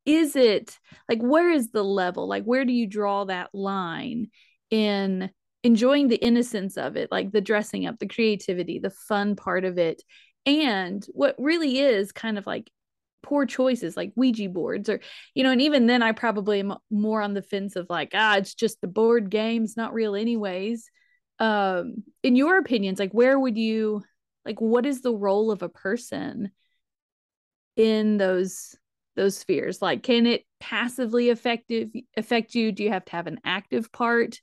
is 0.07 0.37
it 0.37 0.79
like 1.09 1.21
where 1.21 1.51
is 1.51 1.71
the 1.71 1.83
level? 1.83 2.27
Like 2.27 2.45
where 2.45 2.64
do 2.64 2.73
you 2.73 2.87
draw 2.87 3.25
that 3.25 3.51
line 3.53 4.29
in 4.71 5.31
enjoying 5.62 6.09
the 6.09 6.17
innocence 6.17 6.77
of 6.79 6.97
it 6.97 7.11
like 7.11 7.31
the 7.31 7.41
dressing 7.41 7.85
up 7.87 7.99
the 7.99 8.07
creativity 8.09 8.79
the 8.79 8.91
fun 8.91 9.37
part 9.37 9.64
of 9.64 9.79
it? 9.79 10.03
And 10.47 11.05
what 11.12 11.35
really 11.38 11.79
is 11.79 12.11
kind 12.12 12.38
of 12.38 12.47
like 12.47 12.71
poor 13.23 13.45
choices 13.45 13.97
like 13.97 14.12
ouija 14.14 14.49
boards 14.49 14.88
or 14.88 15.01
you 15.35 15.43
know 15.43 15.51
and 15.51 15.61
even 15.61 15.87
then 15.88 16.03
i 16.03 16.12
probably 16.12 16.61
am 16.61 16.75
more 16.88 17.21
on 17.21 17.35
the 17.35 17.43
fence 17.43 17.75
of 17.75 17.85
like 17.91 18.12
ah 18.14 18.37
it's 18.37 18.55
just 18.55 18.81
the 18.81 18.87
board 18.87 19.29
games 19.29 19.77
not 19.77 19.93
real 19.93 20.14
anyways. 20.14 20.88
Um 21.41 22.05
in 22.23 22.37
your 22.37 22.59
opinions 22.59 22.99
like 22.99 23.12
where 23.12 23.38
would 23.38 23.59
you 23.59 24.03
like 24.49 24.63
what 24.63 24.87
is 24.87 25.03
the 25.03 25.15
role 25.15 25.51
of 25.51 25.63
a 25.63 25.69
person 25.69 26.51
in 27.77 28.17
those 28.17 28.75
those 29.15 29.37
spheres? 29.37 29.83
Like 29.83 30.03
can 30.03 30.27
it 30.27 30.45
passively 30.59 31.29
effective 31.29 31.91
affect 32.17 32.55
you? 32.55 32.73
Do 32.73 32.83
you 32.83 32.91
have 32.91 33.05
to 33.05 33.13
have 33.13 33.27
an 33.27 33.41
active 33.45 33.93
part 33.93 34.41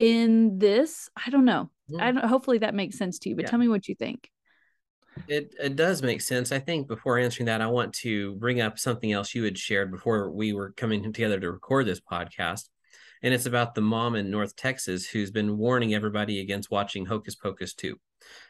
in 0.00 0.58
this? 0.58 1.08
I 1.16 1.30
don't 1.30 1.44
know. 1.44 1.70
Mm. 1.90 2.00
i 2.00 2.12
don't 2.12 2.24
hopefully 2.24 2.58
that 2.58 2.74
makes 2.74 2.98
sense 2.98 3.18
to 3.20 3.28
you 3.28 3.36
but 3.36 3.44
yeah. 3.44 3.50
tell 3.50 3.58
me 3.60 3.68
what 3.68 3.86
you 3.88 3.94
think. 3.94 4.28
It 5.28 5.54
it 5.60 5.76
does 5.76 6.02
make 6.02 6.20
sense. 6.22 6.50
I 6.50 6.58
think 6.58 6.88
before 6.88 7.18
answering 7.18 7.46
that 7.46 7.60
i 7.60 7.68
want 7.68 7.92
to 7.94 8.34
bring 8.34 8.60
up 8.60 8.80
something 8.80 9.12
else 9.12 9.32
you 9.32 9.44
had 9.44 9.56
shared 9.56 9.92
before 9.92 10.30
we 10.32 10.52
were 10.52 10.72
coming 10.72 11.04
together 11.04 11.38
to 11.38 11.52
record 11.52 11.86
this 11.86 12.00
podcast 12.00 12.68
and 13.22 13.32
it's 13.32 13.46
about 13.46 13.76
the 13.76 13.80
mom 13.80 14.16
in 14.16 14.28
north 14.30 14.56
texas 14.56 15.06
who's 15.06 15.30
been 15.30 15.56
warning 15.56 15.94
everybody 15.94 16.40
against 16.40 16.70
watching 16.70 17.06
hocus 17.06 17.36
pocus 17.36 17.74
2 17.74 17.96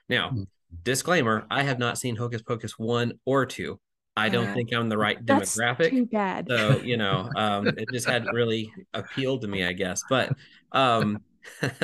now 0.08 0.30
mm 0.30 0.46
disclaimer 0.82 1.46
i 1.50 1.62
have 1.62 1.78
not 1.78 1.98
seen 1.98 2.16
hocus 2.16 2.42
pocus 2.42 2.78
1 2.78 3.12
or 3.24 3.46
2 3.46 3.78
i 4.16 4.28
don't 4.28 4.48
uh, 4.48 4.54
think 4.54 4.72
i'm 4.72 4.88
the 4.88 4.98
right 4.98 5.24
demographic 5.24 5.90
too 5.90 6.06
bad. 6.06 6.46
so 6.48 6.80
you 6.82 6.96
know 6.96 7.28
um, 7.36 7.66
it 7.66 7.88
just 7.92 8.08
hadn't 8.08 8.32
really 8.34 8.72
appealed 8.94 9.42
to 9.42 9.48
me 9.48 9.64
i 9.64 9.72
guess 9.72 10.02
but 10.08 10.32
um, 10.72 11.18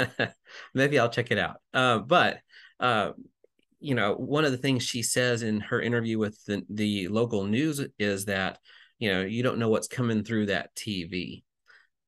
maybe 0.75 0.99
i'll 0.99 1.09
check 1.09 1.31
it 1.31 1.39
out. 1.39 1.57
Uh, 1.73 1.99
but 1.99 2.39
uh, 2.81 3.13
you 3.81 3.95
know 3.95 4.15
one 4.15 4.45
of 4.45 4.53
the 4.53 4.59
things 4.59 4.83
she 4.83 5.03
says 5.03 5.43
in 5.43 5.61
her 5.61 5.81
interview 5.81 6.19
with 6.19 6.43
the, 6.45 6.63
the 6.71 7.09
local 7.09 7.45
news 7.45 7.85
is 7.99 8.25
that 8.27 8.59
you 8.99 9.13
know 9.13 9.23
you 9.23 9.43
don't 9.43 9.59
know 9.59 9.69
what's 9.69 9.89
coming 9.89 10.25
through 10.25 10.47
that 10.47 10.75
tv 10.75 11.43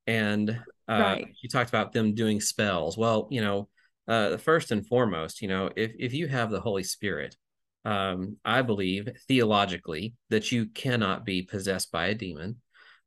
and 0.07 0.51
uh, 0.89 0.99
right. 1.01 1.29
she 1.39 1.49
talked 1.49 1.69
about 1.69 1.93
them 1.93 2.15
doing 2.15 2.41
spells. 2.41 2.97
Well 2.97 3.29
you 3.31 3.41
know 3.41 3.69
uh, 4.09 4.37
first 4.39 4.71
and 4.71 4.87
foremost, 4.87 5.43
you 5.43 5.49
know, 5.49 5.71
if 5.77 5.93
if 5.99 6.15
you 6.15 6.27
have 6.27 6.51
the 6.51 6.61
Holy 6.61 6.83
Spirit, 6.83 7.37
um, 7.85 8.37
I 8.45 8.63
believe 8.63 9.09
theologically 9.29 10.15
that 10.31 10.51
you 10.51 10.67
cannot 10.67 11.25
be 11.25 11.43
possessed 11.43 11.93
by 11.93 12.09
a 12.09 12.15
demon. 12.15 12.57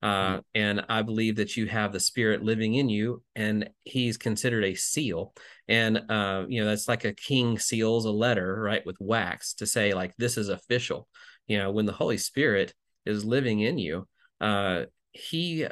Uh, 0.04 0.38
mm. 0.38 0.44
And 0.56 0.86
I 0.90 1.04
believe 1.04 1.36
that 1.36 1.56
you 1.58 1.68
have 1.68 1.94
the 1.94 2.00
spirit 2.00 2.44
living 2.44 2.74
in 2.74 2.90
you, 2.90 3.22
and 3.36 3.70
he's 3.84 4.18
considered 4.18 4.64
a 4.64 4.74
seal. 4.74 5.34
And, 5.68 6.02
uh, 6.10 6.46
you 6.48 6.62
know, 6.62 6.68
that's 6.68 6.88
like 6.88 7.06
a 7.06 7.14
king 7.14 7.60
seals 7.60 8.06
a 8.06 8.12
letter, 8.12 8.62
right, 8.62 8.84
with 8.86 8.98
wax 9.00 9.54
to 9.56 9.68
say, 9.68 9.94
like, 9.94 10.16
this 10.18 10.38
is 10.38 10.50
official. 10.50 11.08
You 11.48 11.60
know, 11.60 11.72
when 11.72 11.86
the 11.86 11.92
Holy 11.92 12.18
Spirit 12.18 12.74
is 13.06 13.24
living 13.24 13.60
in 13.60 13.78
you, 13.78 14.08
uh, 14.40 14.86
he 15.12 15.68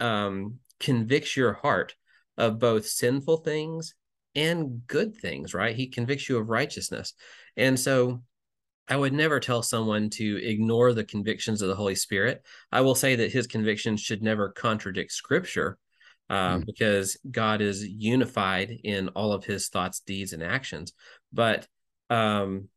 um, 0.00 0.56
convicts 0.80 1.36
your 1.36 1.52
heart 1.52 1.94
of 2.36 2.58
both 2.58 2.86
sinful 2.86 3.38
things 3.38 3.94
and 4.38 4.86
good 4.86 5.16
things, 5.16 5.52
right? 5.52 5.74
He 5.74 5.88
convicts 5.88 6.28
you 6.28 6.38
of 6.38 6.48
righteousness. 6.48 7.14
And 7.56 7.78
so 7.78 8.22
I 8.86 8.96
would 8.96 9.12
never 9.12 9.40
tell 9.40 9.64
someone 9.64 10.10
to 10.10 10.42
ignore 10.42 10.92
the 10.92 11.04
convictions 11.04 11.60
of 11.60 11.68
the 11.68 11.74
Holy 11.74 11.96
Spirit. 11.96 12.42
I 12.70 12.82
will 12.82 12.94
say 12.94 13.16
that 13.16 13.32
his 13.32 13.48
convictions 13.48 14.00
should 14.00 14.22
never 14.22 14.50
contradict 14.50 15.10
scripture 15.10 15.76
uh, 16.30 16.58
mm. 16.58 16.66
because 16.66 17.16
God 17.28 17.60
is 17.60 17.84
unified 17.84 18.70
in 18.84 19.08
all 19.08 19.32
of 19.32 19.44
his 19.44 19.68
thoughts, 19.68 20.00
deeds, 20.00 20.32
and 20.32 20.42
actions. 20.42 20.92
But, 21.32 21.66
um, 22.08 22.68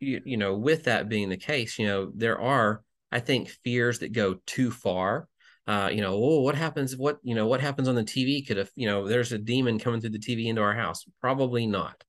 you, 0.00 0.20
you 0.24 0.36
know, 0.38 0.56
with 0.56 0.84
that 0.84 1.08
being 1.08 1.28
the 1.28 1.36
case, 1.36 1.78
you 1.78 1.86
know, 1.86 2.10
there 2.12 2.40
are, 2.40 2.82
I 3.12 3.20
think, 3.20 3.48
fears 3.62 4.00
that 4.00 4.12
go 4.12 4.38
too 4.44 4.72
far 4.72 5.28
uh, 5.70 5.88
you 5.88 6.00
know, 6.00 6.14
oh, 6.14 6.40
what 6.40 6.56
happens? 6.56 6.96
What 6.96 7.20
you 7.22 7.36
know, 7.36 7.46
what 7.46 7.60
happens 7.60 7.86
on 7.86 7.94
the 7.94 8.02
TV? 8.02 8.44
Could 8.44 8.58
if 8.58 8.72
you 8.74 8.88
know, 8.88 9.06
there's 9.06 9.30
a 9.30 9.38
demon 9.38 9.78
coming 9.78 10.00
through 10.00 10.10
the 10.10 10.18
TV 10.18 10.46
into 10.46 10.62
our 10.62 10.74
house? 10.74 11.04
Probably 11.20 11.64
not. 11.64 12.02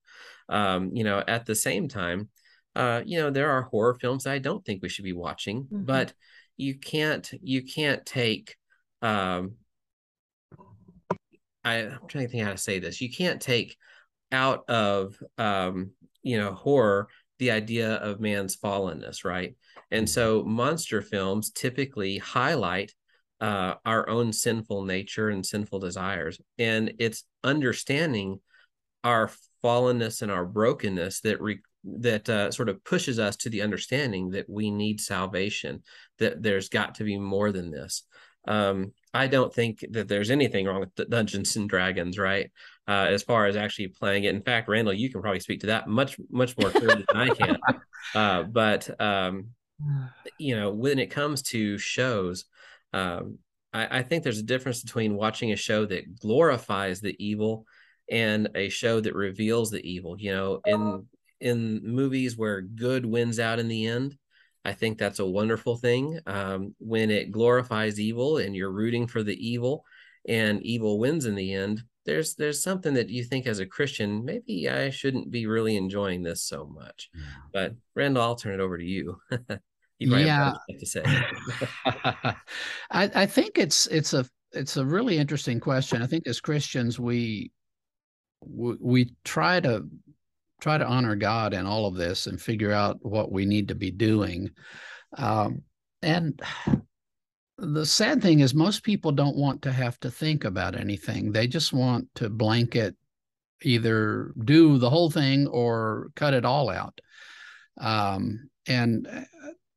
Um, 0.48 0.90
you 0.92 1.04
know, 1.04 1.22
at 1.28 1.46
the 1.46 1.54
same 1.54 1.86
time, 1.86 2.28
uh, 2.74 3.02
you 3.06 3.20
know, 3.20 3.30
there 3.30 3.52
are 3.52 3.62
horror 3.62 3.94
films 3.94 4.26
I 4.26 4.38
don't 4.38 4.64
think 4.64 4.82
we 4.82 4.88
should 4.88 5.04
be 5.04 5.12
watching, 5.12 5.62
mm-hmm. 5.62 5.84
but 5.84 6.12
you 6.56 6.76
can't 6.76 7.30
you 7.40 7.62
can't 7.62 8.04
take 8.04 8.56
um 9.00 9.52
I, 11.64 11.82
I'm 11.82 12.08
trying 12.08 12.26
to 12.26 12.32
think 12.32 12.42
how 12.42 12.50
to 12.50 12.58
say 12.58 12.80
this. 12.80 13.00
You 13.00 13.12
can't 13.12 13.40
take 13.40 13.76
out 14.32 14.68
of 14.68 15.22
um 15.38 15.92
you 16.24 16.36
know 16.36 16.52
horror 16.52 17.06
the 17.38 17.52
idea 17.52 17.94
of 17.94 18.18
man's 18.18 18.56
fallenness 18.56 19.24
right 19.24 19.54
and 19.90 20.08
so 20.08 20.42
monster 20.42 21.00
films 21.02 21.50
typically 21.50 22.18
highlight 22.18 22.92
uh, 23.42 23.74
our 23.84 24.08
own 24.08 24.32
sinful 24.32 24.84
nature 24.84 25.28
and 25.28 25.44
sinful 25.44 25.80
desires. 25.80 26.40
And 26.58 26.94
it's 27.00 27.24
understanding 27.42 28.38
our 29.02 29.30
fallenness 29.64 30.22
and 30.22 30.30
our 30.30 30.46
brokenness 30.46 31.20
that 31.22 31.42
re- 31.42 31.60
that 31.84 32.28
uh, 32.28 32.52
sort 32.52 32.68
of 32.68 32.82
pushes 32.84 33.18
us 33.18 33.34
to 33.34 33.50
the 33.50 33.62
understanding 33.62 34.30
that 34.30 34.48
we 34.48 34.70
need 34.70 35.00
salvation 35.00 35.82
that 36.20 36.40
there's 36.40 36.68
got 36.68 36.94
to 36.94 37.04
be 37.04 37.18
more 37.18 37.50
than 37.50 37.70
this. 37.70 38.04
Um, 38.48 38.92
i 39.14 39.26
don't 39.28 39.54
think 39.54 39.84
that 39.90 40.08
there's 40.08 40.30
anything 40.30 40.66
wrong 40.66 40.80
with 40.80 41.10
dungeons 41.10 41.54
and 41.56 41.68
dragons 41.68 42.18
right? 42.18 42.50
Uh, 42.88 43.06
as 43.10 43.22
far 43.22 43.46
as 43.46 43.56
actually 43.56 43.88
playing 43.88 44.24
it. 44.24 44.34
In 44.34 44.42
fact 44.42 44.68
randall 44.68 44.94
you 44.94 45.10
can 45.10 45.20
probably 45.20 45.40
speak 45.40 45.60
to 45.60 45.66
that 45.68 45.88
much 45.88 46.16
much 46.30 46.56
more 46.56 46.70
clearly 46.70 47.04
than 47.08 47.16
i 47.16 47.28
can. 47.34 47.58
Uh, 48.14 48.42
but 48.42 49.00
um, 49.00 49.50
you 50.38 50.56
know 50.56 50.72
when 50.72 50.98
it 50.98 51.06
comes 51.06 51.40
to 51.40 51.78
shows 51.78 52.44
um, 52.92 53.38
I, 53.72 53.98
I 53.98 54.02
think 54.02 54.22
there's 54.22 54.38
a 54.38 54.44
difference 54.44 54.82
between 54.82 55.16
watching 55.16 55.52
a 55.52 55.56
show 55.56 55.86
that 55.86 56.18
glorifies 56.18 57.00
the 57.00 57.16
evil 57.18 57.66
and 58.10 58.48
a 58.54 58.68
show 58.68 59.00
that 59.00 59.14
reveals 59.14 59.70
the 59.70 59.84
evil. 59.88 60.16
You 60.18 60.32
know, 60.32 60.60
in 60.66 61.06
in 61.40 61.80
movies 61.84 62.36
where 62.36 62.60
good 62.60 63.04
wins 63.04 63.40
out 63.40 63.58
in 63.58 63.68
the 63.68 63.86
end, 63.86 64.16
I 64.64 64.72
think 64.72 64.98
that's 64.98 65.18
a 65.18 65.26
wonderful 65.26 65.76
thing. 65.76 66.20
Um, 66.26 66.74
when 66.78 67.10
it 67.10 67.32
glorifies 67.32 67.98
evil 67.98 68.38
and 68.38 68.54
you're 68.54 68.70
rooting 68.70 69.06
for 69.06 69.22
the 69.22 69.36
evil, 69.36 69.84
and 70.28 70.62
evil 70.62 70.98
wins 70.98 71.26
in 71.26 71.34
the 71.34 71.52
end, 71.52 71.82
there's 72.04 72.34
there's 72.34 72.62
something 72.62 72.94
that 72.94 73.08
you 73.08 73.24
think 73.24 73.46
as 73.46 73.58
a 73.58 73.66
Christian, 73.66 74.24
maybe 74.24 74.68
I 74.68 74.90
shouldn't 74.90 75.30
be 75.30 75.46
really 75.46 75.76
enjoying 75.76 76.22
this 76.22 76.42
so 76.42 76.66
much. 76.66 77.10
Yeah. 77.14 77.22
But 77.52 77.74
Randall, 77.94 78.22
I'll 78.22 78.36
turn 78.36 78.54
it 78.54 78.60
over 78.60 78.78
to 78.78 78.84
you. 78.84 79.20
yeah. 80.06 80.52
to 80.78 80.86
say. 80.86 81.02
I, 81.84 82.34
I 82.90 83.26
think 83.26 83.58
it's 83.58 83.86
it's 83.88 84.12
a 84.12 84.24
it's 84.52 84.76
a 84.76 84.84
really 84.84 85.18
interesting 85.18 85.60
question. 85.60 86.02
I 86.02 86.06
think 86.06 86.26
as 86.26 86.40
Christians, 86.40 86.98
we 86.98 87.50
we, 88.44 88.76
we 88.80 89.14
try 89.24 89.60
to 89.60 89.86
try 90.60 90.78
to 90.78 90.86
honor 90.86 91.16
God 91.16 91.54
in 91.54 91.66
all 91.66 91.86
of 91.86 91.96
this 91.96 92.26
and 92.26 92.40
figure 92.40 92.72
out 92.72 92.98
what 93.02 93.32
we 93.32 93.44
need 93.44 93.68
to 93.68 93.74
be 93.74 93.90
doing. 93.90 94.50
Um, 95.18 95.62
and 96.02 96.40
the 97.58 97.84
sad 97.84 98.22
thing 98.22 98.40
is, 98.40 98.54
most 98.54 98.84
people 98.84 99.12
don't 99.12 99.36
want 99.36 99.62
to 99.62 99.72
have 99.72 99.98
to 100.00 100.10
think 100.10 100.44
about 100.44 100.78
anything. 100.78 101.32
They 101.32 101.46
just 101.46 101.72
want 101.72 102.08
to 102.16 102.30
blanket 102.30 102.96
either 103.62 104.32
do 104.44 104.78
the 104.78 104.90
whole 104.90 105.10
thing 105.10 105.46
or 105.48 106.10
cut 106.14 106.34
it 106.34 106.44
all 106.44 106.70
out. 106.70 107.00
Um, 107.80 108.48
and 108.66 109.08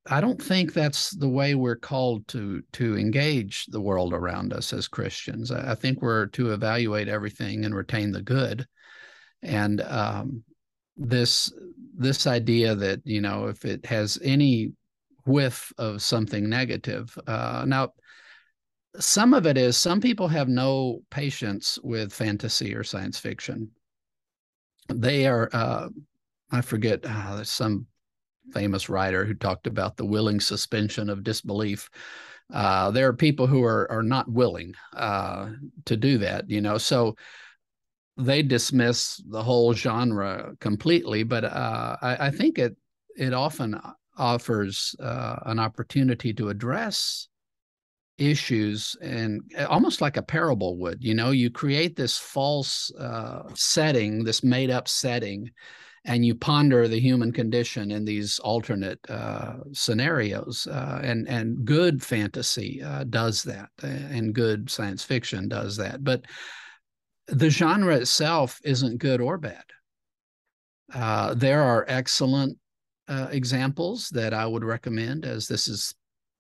I 0.07 0.21
don't 0.21 0.41
think 0.41 0.73
that's 0.73 1.11
the 1.11 1.29
way 1.29 1.55
we're 1.55 1.75
called 1.75 2.27
to 2.29 2.61
to 2.73 2.97
engage 2.97 3.65
the 3.67 3.81
world 3.81 4.13
around 4.13 4.53
us 4.53 4.71
as 4.71 4.87
Christians. 4.87 5.51
I 5.51 5.73
think 5.73 6.01
we're 6.01 6.27
to 6.27 6.53
evaluate 6.53 7.07
everything 7.07 7.65
and 7.65 7.73
retain 7.73 8.11
the 8.11 8.21
good. 8.21 8.67
And 9.41 9.81
um, 9.81 10.43
this 10.95 11.51
this 11.97 12.27
idea 12.27 12.75
that 12.75 13.01
you 13.03 13.19
know 13.19 13.47
if 13.47 13.65
it 13.65 13.85
has 13.87 14.19
any 14.23 14.73
whiff 15.25 15.73
of 15.79 16.03
something 16.03 16.47
negative, 16.47 17.17
uh, 17.25 17.65
now 17.67 17.93
some 18.99 19.33
of 19.33 19.47
it 19.47 19.57
is 19.57 19.75
some 19.75 20.01
people 20.01 20.27
have 20.27 20.47
no 20.47 21.01
patience 21.09 21.79
with 21.83 22.13
fantasy 22.13 22.75
or 22.75 22.83
science 22.83 23.17
fiction. 23.17 23.71
They 24.93 25.25
are 25.25 25.49
uh, 25.51 25.89
I 26.51 26.61
forget 26.61 26.99
uh, 27.03 27.35
there's 27.37 27.49
some 27.49 27.87
famous 28.51 28.89
writer 28.89 29.25
who 29.25 29.33
talked 29.33 29.67
about 29.67 29.97
the 29.97 30.05
willing 30.05 30.39
suspension 30.39 31.09
of 31.09 31.23
disbelief. 31.23 31.89
Uh, 32.53 32.91
there 32.91 33.07
are 33.07 33.13
people 33.13 33.47
who 33.47 33.63
are 33.63 33.91
are 33.91 34.03
not 34.03 34.29
willing 34.29 34.73
uh, 34.95 35.49
to 35.85 35.97
do 35.97 36.17
that, 36.19 36.49
you 36.49 36.61
know. 36.61 36.77
So 36.77 37.15
they 38.17 38.41
dismiss 38.41 39.21
the 39.29 39.43
whole 39.43 39.73
genre 39.73 40.53
completely. 40.59 41.23
But 41.23 41.45
uh, 41.45 41.97
I, 42.01 42.27
I, 42.27 42.31
think 42.31 42.57
it 42.57 42.77
it 43.17 43.33
often 43.33 43.79
offers 44.17 44.95
uh, 44.99 45.37
an 45.45 45.59
opportunity 45.59 46.33
to 46.33 46.49
address 46.49 47.27
issues 48.17 48.95
and 49.01 49.41
almost 49.67 50.01
like 50.01 50.17
a 50.17 50.21
parable 50.21 50.77
would. 50.77 51.03
You 51.03 51.13
know, 51.13 51.31
you 51.31 51.49
create 51.49 51.95
this 51.95 52.17
false 52.17 52.91
uh, 52.95 53.43
setting, 53.53 54.23
this 54.23 54.43
made 54.43 54.71
up 54.71 54.87
setting 54.87 55.51
and 56.05 56.23
you 56.23 56.35
ponder 56.35 56.87
the 56.87 56.99
human 56.99 57.31
condition 57.31 57.91
in 57.91 58.05
these 58.05 58.39
alternate 58.39 58.99
uh, 59.09 59.55
scenarios. 59.73 60.67
Uh, 60.67 61.01
and 61.03 61.27
and 61.27 61.65
good 61.65 62.01
fantasy 62.03 62.81
uh, 62.81 63.03
does 63.05 63.43
that, 63.43 63.69
and 63.81 64.33
good 64.33 64.69
science 64.69 65.03
fiction 65.03 65.47
does 65.49 65.75
that. 65.77 66.03
But 66.03 66.25
the 67.27 67.49
genre 67.49 67.95
itself 67.95 68.59
isn't 68.63 68.99
good 68.99 69.19
or 69.19 69.37
bad. 69.37 69.63
Uh, 70.93 71.33
there 71.33 71.63
are 71.63 71.85
excellent 71.87 72.57
uh, 73.07 73.27
examples 73.31 74.09
that 74.09 74.33
I 74.33 74.45
would 74.45 74.63
recommend, 74.63 75.25
as 75.25 75.47
this 75.47 75.67
is 75.67 75.93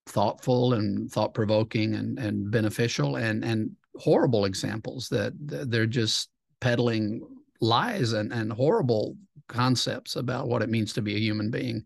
thoughtful 0.07 0.73
and 0.73 1.11
thought 1.11 1.33
provoking 1.33 1.95
and 1.95 2.19
and 2.19 2.51
beneficial, 2.51 3.15
and 3.15 3.43
and 3.43 3.71
horrible 3.95 4.45
examples 4.45 5.09
that 5.09 5.33
they're 5.39 5.87
just 5.87 6.29
peddling 6.59 7.21
lies 7.61 8.13
and, 8.13 8.33
and 8.33 8.51
horrible 8.51 9.15
concepts 9.47 10.15
about 10.15 10.47
what 10.47 10.61
it 10.61 10.69
means 10.69 10.93
to 10.93 11.01
be 11.01 11.15
a 11.15 11.19
human 11.19 11.51
being. 11.51 11.85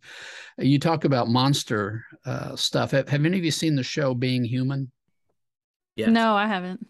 You 0.58 0.80
talk 0.80 1.06
about 1.06 1.28
monster 1.28 2.04
uh, 2.26 2.56
stuff. 2.56 2.92
Have, 2.92 3.10
have 3.10 3.26
any 3.26 3.38
of 3.38 3.46
you 3.46 3.52
seen 3.52 3.76
the 3.76 3.84
show 3.84 4.14
Being 4.14 4.44
Human? 4.44 4.92
Yes. 5.96 6.10
No, 6.10 6.36
I 6.36 6.48
haven't. 6.48 6.86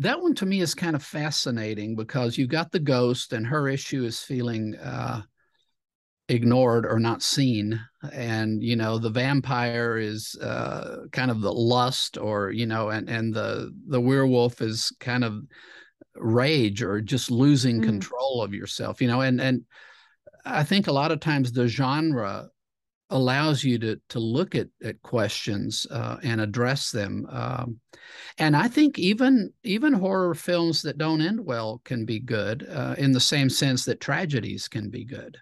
That 0.00 0.20
one 0.20 0.34
to 0.36 0.46
me 0.46 0.60
is 0.60 0.74
kind 0.74 0.94
of 0.94 1.02
fascinating 1.02 1.96
because 1.96 2.38
you've 2.38 2.50
got 2.50 2.70
the 2.70 2.78
ghost, 2.78 3.32
and 3.32 3.46
her 3.46 3.68
issue 3.68 4.04
is 4.04 4.20
feeling 4.20 4.76
uh, 4.76 5.22
ignored 6.28 6.86
or 6.86 6.98
not 7.00 7.22
seen. 7.22 7.80
And 8.12 8.62
you 8.62 8.76
know, 8.76 8.98
the 8.98 9.10
vampire 9.10 9.98
is 9.98 10.36
uh, 10.40 11.06
kind 11.12 11.30
of 11.30 11.40
the 11.40 11.52
lust, 11.52 12.16
or 12.16 12.50
you 12.50 12.66
know, 12.66 12.90
and 12.90 13.08
and 13.08 13.34
the 13.34 13.74
the 13.88 14.00
werewolf 14.00 14.62
is 14.62 14.92
kind 15.00 15.24
of 15.24 15.42
rage 16.20 16.82
or 16.82 17.00
just 17.00 17.30
losing 17.30 17.80
mm. 17.80 17.84
control 17.84 18.42
of 18.42 18.54
yourself 18.54 19.00
you 19.00 19.08
know 19.08 19.20
and 19.20 19.40
and 19.40 19.64
i 20.44 20.62
think 20.62 20.86
a 20.86 20.92
lot 20.92 21.12
of 21.12 21.20
times 21.20 21.52
the 21.52 21.68
genre 21.68 22.48
allows 23.10 23.64
you 23.64 23.78
to 23.78 23.98
to 24.08 24.18
look 24.18 24.54
at 24.54 24.68
at 24.82 25.00
questions 25.02 25.86
uh, 25.90 26.16
and 26.22 26.40
address 26.40 26.90
them 26.90 27.26
um, 27.30 27.80
and 28.36 28.54
i 28.54 28.68
think 28.68 28.98
even 28.98 29.50
even 29.64 29.92
horror 29.92 30.34
films 30.34 30.82
that 30.82 30.98
don't 30.98 31.22
end 31.22 31.44
well 31.44 31.80
can 31.84 32.04
be 32.04 32.20
good 32.20 32.66
uh, 32.70 32.94
in 32.98 33.12
the 33.12 33.20
same 33.20 33.48
sense 33.48 33.84
that 33.84 34.00
tragedies 34.00 34.68
can 34.68 34.90
be 34.90 35.04
good 35.04 35.38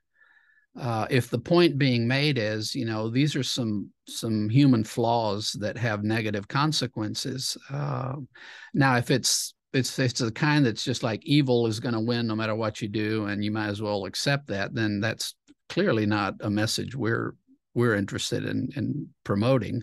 uh, 0.78 1.06
if 1.10 1.30
the 1.30 1.38
point 1.38 1.78
being 1.78 2.06
made 2.06 2.38
is 2.38 2.74
you 2.74 2.84
know 2.84 3.08
these 3.08 3.34
are 3.34 3.42
some 3.42 3.90
some 4.06 4.48
human 4.48 4.84
flaws 4.84 5.52
that 5.58 5.76
have 5.76 6.04
negative 6.04 6.46
consequences 6.46 7.56
uh, 7.72 8.14
now 8.74 8.96
if 8.96 9.10
it's 9.10 9.54
it's 9.76 9.98
it's 9.98 10.20
the 10.20 10.32
kind 10.32 10.64
that's 10.64 10.84
just 10.84 11.02
like 11.02 11.24
evil 11.24 11.66
is 11.66 11.80
going 11.80 11.94
to 11.94 12.00
win 12.00 12.26
no 12.26 12.34
matter 12.34 12.54
what 12.54 12.80
you 12.80 12.88
do, 12.88 13.26
and 13.26 13.44
you 13.44 13.50
might 13.50 13.68
as 13.68 13.82
well 13.82 14.06
accept 14.06 14.48
that. 14.48 14.74
Then 14.74 15.00
that's 15.00 15.34
clearly 15.68 16.06
not 16.06 16.34
a 16.40 16.50
message 16.50 16.96
we're 16.96 17.34
we're 17.74 17.94
interested 17.94 18.44
in 18.44 18.70
in 18.76 19.08
promoting. 19.24 19.82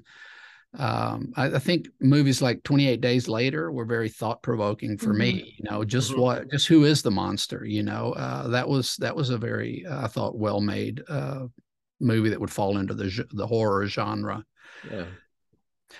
Um, 0.75 1.33
I, 1.35 1.45
I, 1.45 1.59
think 1.59 1.87
movies 2.01 2.41
like 2.41 2.63
28 2.63 2.99
Days 2.99 3.27
Later 3.27 3.71
were 3.71 3.85
very 3.85 4.09
thought 4.09 4.41
provoking 4.41 4.97
for 4.97 5.09
mm-hmm. 5.09 5.19
me. 5.19 5.55
You 5.59 5.69
know, 5.69 5.83
just 5.83 6.11
mm-hmm. 6.11 6.21
what, 6.21 6.51
just 6.51 6.67
who 6.67 6.85
is 6.85 7.03
the 7.03 7.11
monster? 7.11 7.63
You 7.63 7.83
know, 7.83 8.13
uh, 8.13 8.47
that 8.47 8.67
was 8.67 8.95
that 8.97 9.15
was 9.15 9.29
a 9.29 9.37
very 9.37 9.85
uh, 9.85 10.05
I 10.05 10.07
thought 10.07 10.35
well 10.35 10.61
made 10.61 11.03
uh, 11.07 11.45
movie 11.99 12.29
that 12.29 12.41
would 12.41 12.51
fall 12.51 12.77
into 12.77 12.95
the 12.95 13.25
the 13.33 13.45
horror 13.45 13.85
genre. 13.85 14.43
Yeah. 14.91 15.05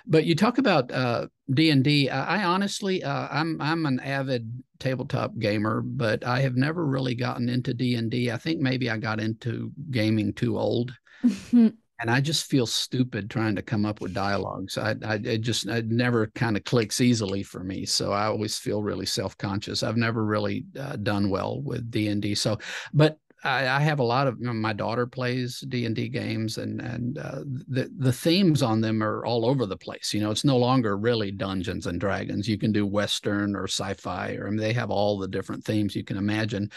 But 0.06 0.26
you 0.26 0.36
talk 0.36 0.58
about 0.58 0.92
uh, 0.92 1.28
D 1.54 1.70
and 1.70 1.84
D. 1.84 2.10
I 2.10 2.44
honestly, 2.44 3.04
uh, 3.04 3.28
I'm 3.32 3.62
I'm 3.62 3.86
an 3.86 4.00
avid 4.00 4.64
tabletop 4.80 5.38
gamer, 5.40 5.82
but 5.82 6.26
I 6.26 6.42
have 6.42 6.56
never 6.56 6.86
really 6.86 7.16
gotten 7.16 7.50
into 7.50 7.74
D 7.74 7.96
and 7.96 8.14
I 8.14 8.38
think 8.38 8.60
maybe 8.60 8.90
I 8.90 8.98
got 8.98 9.20
into 9.20 9.72
gaming 9.92 10.34
too 10.34 10.58
old, 10.58 10.94
and 11.54 12.12
I 12.12 12.20
just 12.20 12.50
feel 12.50 12.66
stupid 12.66 13.30
trying 13.30 13.56
to 13.56 13.62
come 13.62 13.86
up 13.86 14.02
with 14.02 14.14
dialogues. 14.14 14.78
I, 14.78 14.96
I 15.04 15.16
it 15.16 15.40
just 15.40 15.68
it 15.68 15.88
never 15.88 16.28
kind 16.28 16.58
of 16.58 16.64
clicks 16.64 17.00
easily 17.02 17.44
for 17.44 17.64
me, 17.64 17.86
so 17.86 18.12
I 18.12 18.26
always 18.26 18.58
feel 18.58 18.84
really 18.84 19.06
self 19.06 19.38
conscious. 19.38 19.84
I've 19.84 19.98
never 19.98 20.26
really 20.26 20.66
uh, 20.80 20.98
done 20.98 21.30
well 21.30 21.62
with 21.62 21.90
D 21.90 22.10
and 22.10 22.22
D. 22.22 22.36
So, 22.36 22.60
but 22.94 23.20
I, 23.44 23.68
I, 23.68 23.80
have 23.82 24.00
a 24.00 24.04
lot 24.04 24.28
of 24.28 24.40
you 24.40 24.46
know, 24.46 24.54
my 24.54 24.74
daughter 24.74 25.06
plays 25.06 25.60
D 25.68 25.86
and 25.86 25.96
D 25.96 26.08
games, 26.08 26.58
and 26.58 26.82
and 26.82 27.18
uh, 27.18 27.42
the 27.46 27.92
the 27.98 28.14
themes 28.14 28.62
on 28.62 28.82
them 28.82 29.04
are 29.04 29.26
all 29.26 29.46
over 29.46 29.66
the 29.66 29.78
place. 29.78 30.14
You 30.14 30.22
know, 30.22 30.32
it's 30.32 30.46
no 30.46 30.58
longer 30.58 30.98
really 30.98 31.32
Dungeons 31.32 31.88
and 31.88 32.00
Dragons. 32.00 32.48
You 32.48 32.58
can 32.58 32.72
do 32.72 32.86
Western 32.86 33.56
or 33.56 33.66
sci-fi, 33.66 34.36
or 34.36 34.48
I 34.48 34.50
mean, 34.50 34.60
they 34.60 34.74
have 34.74 34.90
all 34.90 35.18
the 35.18 35.28
different 35.28 35.66
themes 35.66 35.96
you 35.96 36.04
can 36.04 36.18
imagine. 36.18 36.72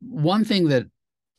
One 0.00 0.44
thing 0.44 0.68
that 0.68 0.86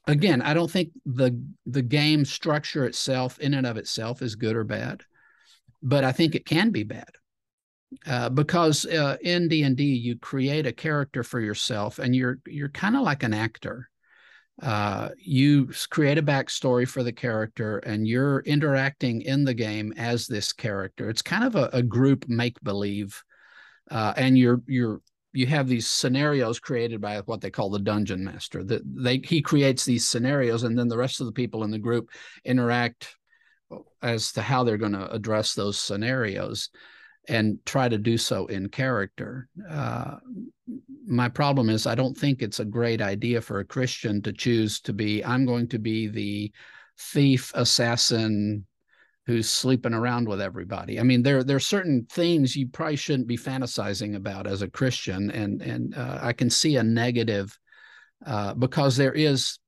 again, 0.08 0.42
I 0.42 0.54
don't 0.54 0.72
think 0.72 0.90
the 1.06 1.40
the 1.66 1.84
game 1.84 2.26
structure 2.26 2.86
itself, 2.86 3.40
in 3.40 3.54
and 3.54 3.68
of 3.68 3.78
itself, 3.78 4.22
is 4.22 4.36
good 4.36 4.56
or 4.56 4.64
bad, 4.64 5.04
but 5.82 6.04
I 6.04 6.12
think 6.12 6.36
it 6.36 6.46
can 6.46 6.72
be 6.72 6.84
bad. 6.84 7.10
Uh, 8.08 8.28
because 8.28 8.88
uh, 8.88 9.18
in 9.22 9.48
D 9.48 9.62
and 9.62 9.78
D 9.78 9.84
you 9.84 10.18
create 10.18 10.66
a 10.66 10.74
character 10.74 11.24
for 11.24 11.40
yourself, 11.40 12.00
and 12.00 12.16
you're 12.16 12.40
you're 12.48 12.70
kind 12.70 12.96
of 12.96 13.04
like 13.04 13.22
an 13.22 13.36
actor. 13.36 13.90
Uh, 14.62 15.10
you 15.18 15.70
create 15.90 16.18
a 16.18 16.24
backstory 16.24 16.88
for 16.88 17.04
the 17.04 17.12
character, 17.12 17.80
and 17.80 18.08
you're 18.08 18.42
interacting 18.42 19.22
in 19.22 19.44
the 19.44 19.54
game 19.54 19.94
as 19.98 20.28
this 20.28 20.54
character. 20.54 21.10
It's 21.10 21.24
kind 21.24 21.44
of 21.44 21.56
a, 21.56 21.70
a 21.74 21.82
group 21.82 22.26
make 22.28 22.62
believe, 22.64 23.24
uh, 23.90 24.14
and 24.16 24.38
you're 24.38 24.62
you're 24.68 25.02
you 25.34 25.48
have 25.48 25.68
these 25.68 25.90
scenarios 25.90 26.60
created 26.60 27.02
by 27.02 27.18
what 27.22 27.42
they 27.42 27.50
call 27.50 27.72
the 27.72 27.80
dungeon 27.80 28.24
master. 28.24 28.64
That 28.64 28.84
they 28.86 29.18
he 29.24 29.42
creates 29.42 29.86
these 29.86 30.08
scenarios, 30.08 30.64
and 30.64 30.78
then 30.78 30.88
the 30.88 30.98
rest 30.98 31.20
of 31.20 31.26
the 31.26 31.34
people 31.34 31.64
in 31.64 31.72
the 31.72 31.80
group 31.80 32.10
interact 32.46 33.16
as 34.04 34.34
to 34.34 34.44
how 34.44 34.64
they're 34.64 34.78
going 34.78 34.92
to 34.94 35.12
address 35.12 35.56
those 35.56 35.80
scenarios 35.80 36.70
and 37.28 37.58
try 37.66 37.88
to 37.88 37.98
do 37.98 38.18
so 38.18 38.46
in 38.48 38.70
character. 38.70 39.48
Uh, 39.70 40.18
my 41.06 41.30
problem 41.30 41.70
is, 41.70 41.88
I 41.88 41.96
don't 41.96 42.18
think 42.18 42.42
it's 42.42 42.60
a 42.60 42.66
great 42.66 43.02
idea 43.02 43.42
for 43.42 43.60
a 43.60 43.66
Christian 43.66 44.22
to 44.24 44.34
choose 44.34 44.80
to 44.82 44.94
be, 44.94 45.24
I'm 45.24 45.46
going 45.46 45.68
to 45.70 45.80
be 45.80 46.08
the 46.08 46.52
thief, 46.98 47.52
assassin, 47.56 48.66
who's 49.26 49.50
sleeping 49.50 49.94
around 49.94 50.28
with 50.28 50.42
everybody. 50.42 51.00
I 51.00 51.04
mean, 51.04 51.24
there 51.24 51.44
there 51.44 51.56
are 51.56 51.62
certain 51.62 52.06
things 52.10 52.56
you 52.56 52.68
probably 52.68 52.98
shouldn't 52.98 53.28
be 53.28 53.38
fantasizing 53.38 54.16
about 54.16 54.48
as 54.48 54.62
a 54.62 54.70
Christian, 54.70 55.32
and 55.32 55.62
and 55.62 55.96
uh, 55.96 56.20
I 56.22 56.34
can 56.34 56.50
see 56.50 56.76
a 56.76 56.84
negative 56.84 57.58
uh, 58.26 58.54
because 58.54 58.98
there 58.98 59.14
is 59.14 59.60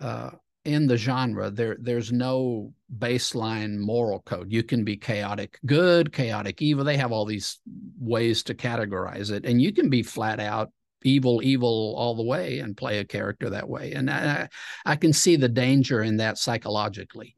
uh, 0.00 0.30
in 0.64 0.86
the 0.86 0.96
genre 0.96 1.50
there 1.50 1.76
there's 1.80 2.12
no 2.12 2.72
baseline 2.98 3.78
moral 3.78 4.20
code. 4.20 4.50
You 4.50 4.62
can 4.62 4.84
be 4.84 4.96
chaotic 4.96 5.58
good, 5.64 6.12
chaotic 6.12 6.60
evil. 6.60 6.84
They 6.84 6.96
have 6.96 7.12
all 7.12 7.24
these 7.24 7.60
ways 7.98 8.42
to 8.44 8.54
categorize 8.54 9.30
it, 9.30 9.46
and 9.46 9.60
you 9.60 9.72
can 9.72 9.88
be 9.88 10.02
flat 10.02 10.40
out 10.40 10.70
evil 11.02 11.40
evil 11.42 11.94
all 11.96 12.14
the 12.14 12.22
way 12.22 12.58
and 12.58 12.76
play 12.76 12.98
a 12.98 13.04
character 13.06 13.48
that 13.48 13.66
way 13.66 13.92
and 13.92 14.10
i 14.10 14.46
i 14.84 14.94
can 14.94 15.14
see 15.14 15.34
the 15.34 15.48
danger 15.48 16.02
in 16.02 16.18
that 16.18 16.36
psychologically 16.36 17.34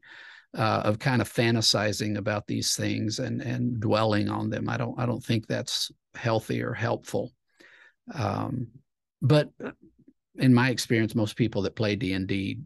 uh, 0.55 0.81
of 0.85 0.99
kind 0.99 1.21
of 1.21 1.31
fantasizing 1.31 2.17
about 2.17 2.45
these 2.47 2.75
things 2.75 3.19
and 3.19 3.41
and 3.41 3.79
dwelling 3.79 4.29
on 4.29 4.49
them. 4.49 4.69
I 4.69 4.77
don't 4.77 4.99
I 4.99 5.05
don't 5.05 5.23
think 5.23 5.47
that's 5.47 5.91
healthy 6.15 6.61
or 6.61 6.73
helpful. 6.73 7.31
Um, 8.13 8.67
but 9.21 9.49
in 10.35 10.53
my 10.53 10.69
experience, 10.69 11.15
most 11.15 11.35
people 11.35 11.63
that 11.63 11.75
play 11.75 11.95
D 11.95 12.13
and 12.13 12.27
D 12.27 12.59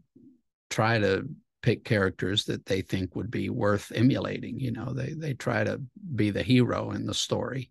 try 0.69 0.99
to 0.99 1.27
pick 1.61 1.83
characters 1.83 2.45
that 2.45 2.65
they 2.65 2.81
think 2.81 3.15
would 3.15 3.31
be 3.31 3.49
worth 3.49 3.91
emulating. 3.93 4.59
You 4.59 4.71
know, 4.71 4.93
they 4.93 5.13
they 5.13 5.33
try 5.33 5.63
to 5.63 5.81
be 6.15 6.29
the 6.29 6.43
hero 6.43 6.91
in 6.91 7.05
the 7.05 7.13
story, 7.13 7.69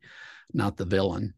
not 0.53 0.77
the 0.77 0.85
villain. 0.85 1.35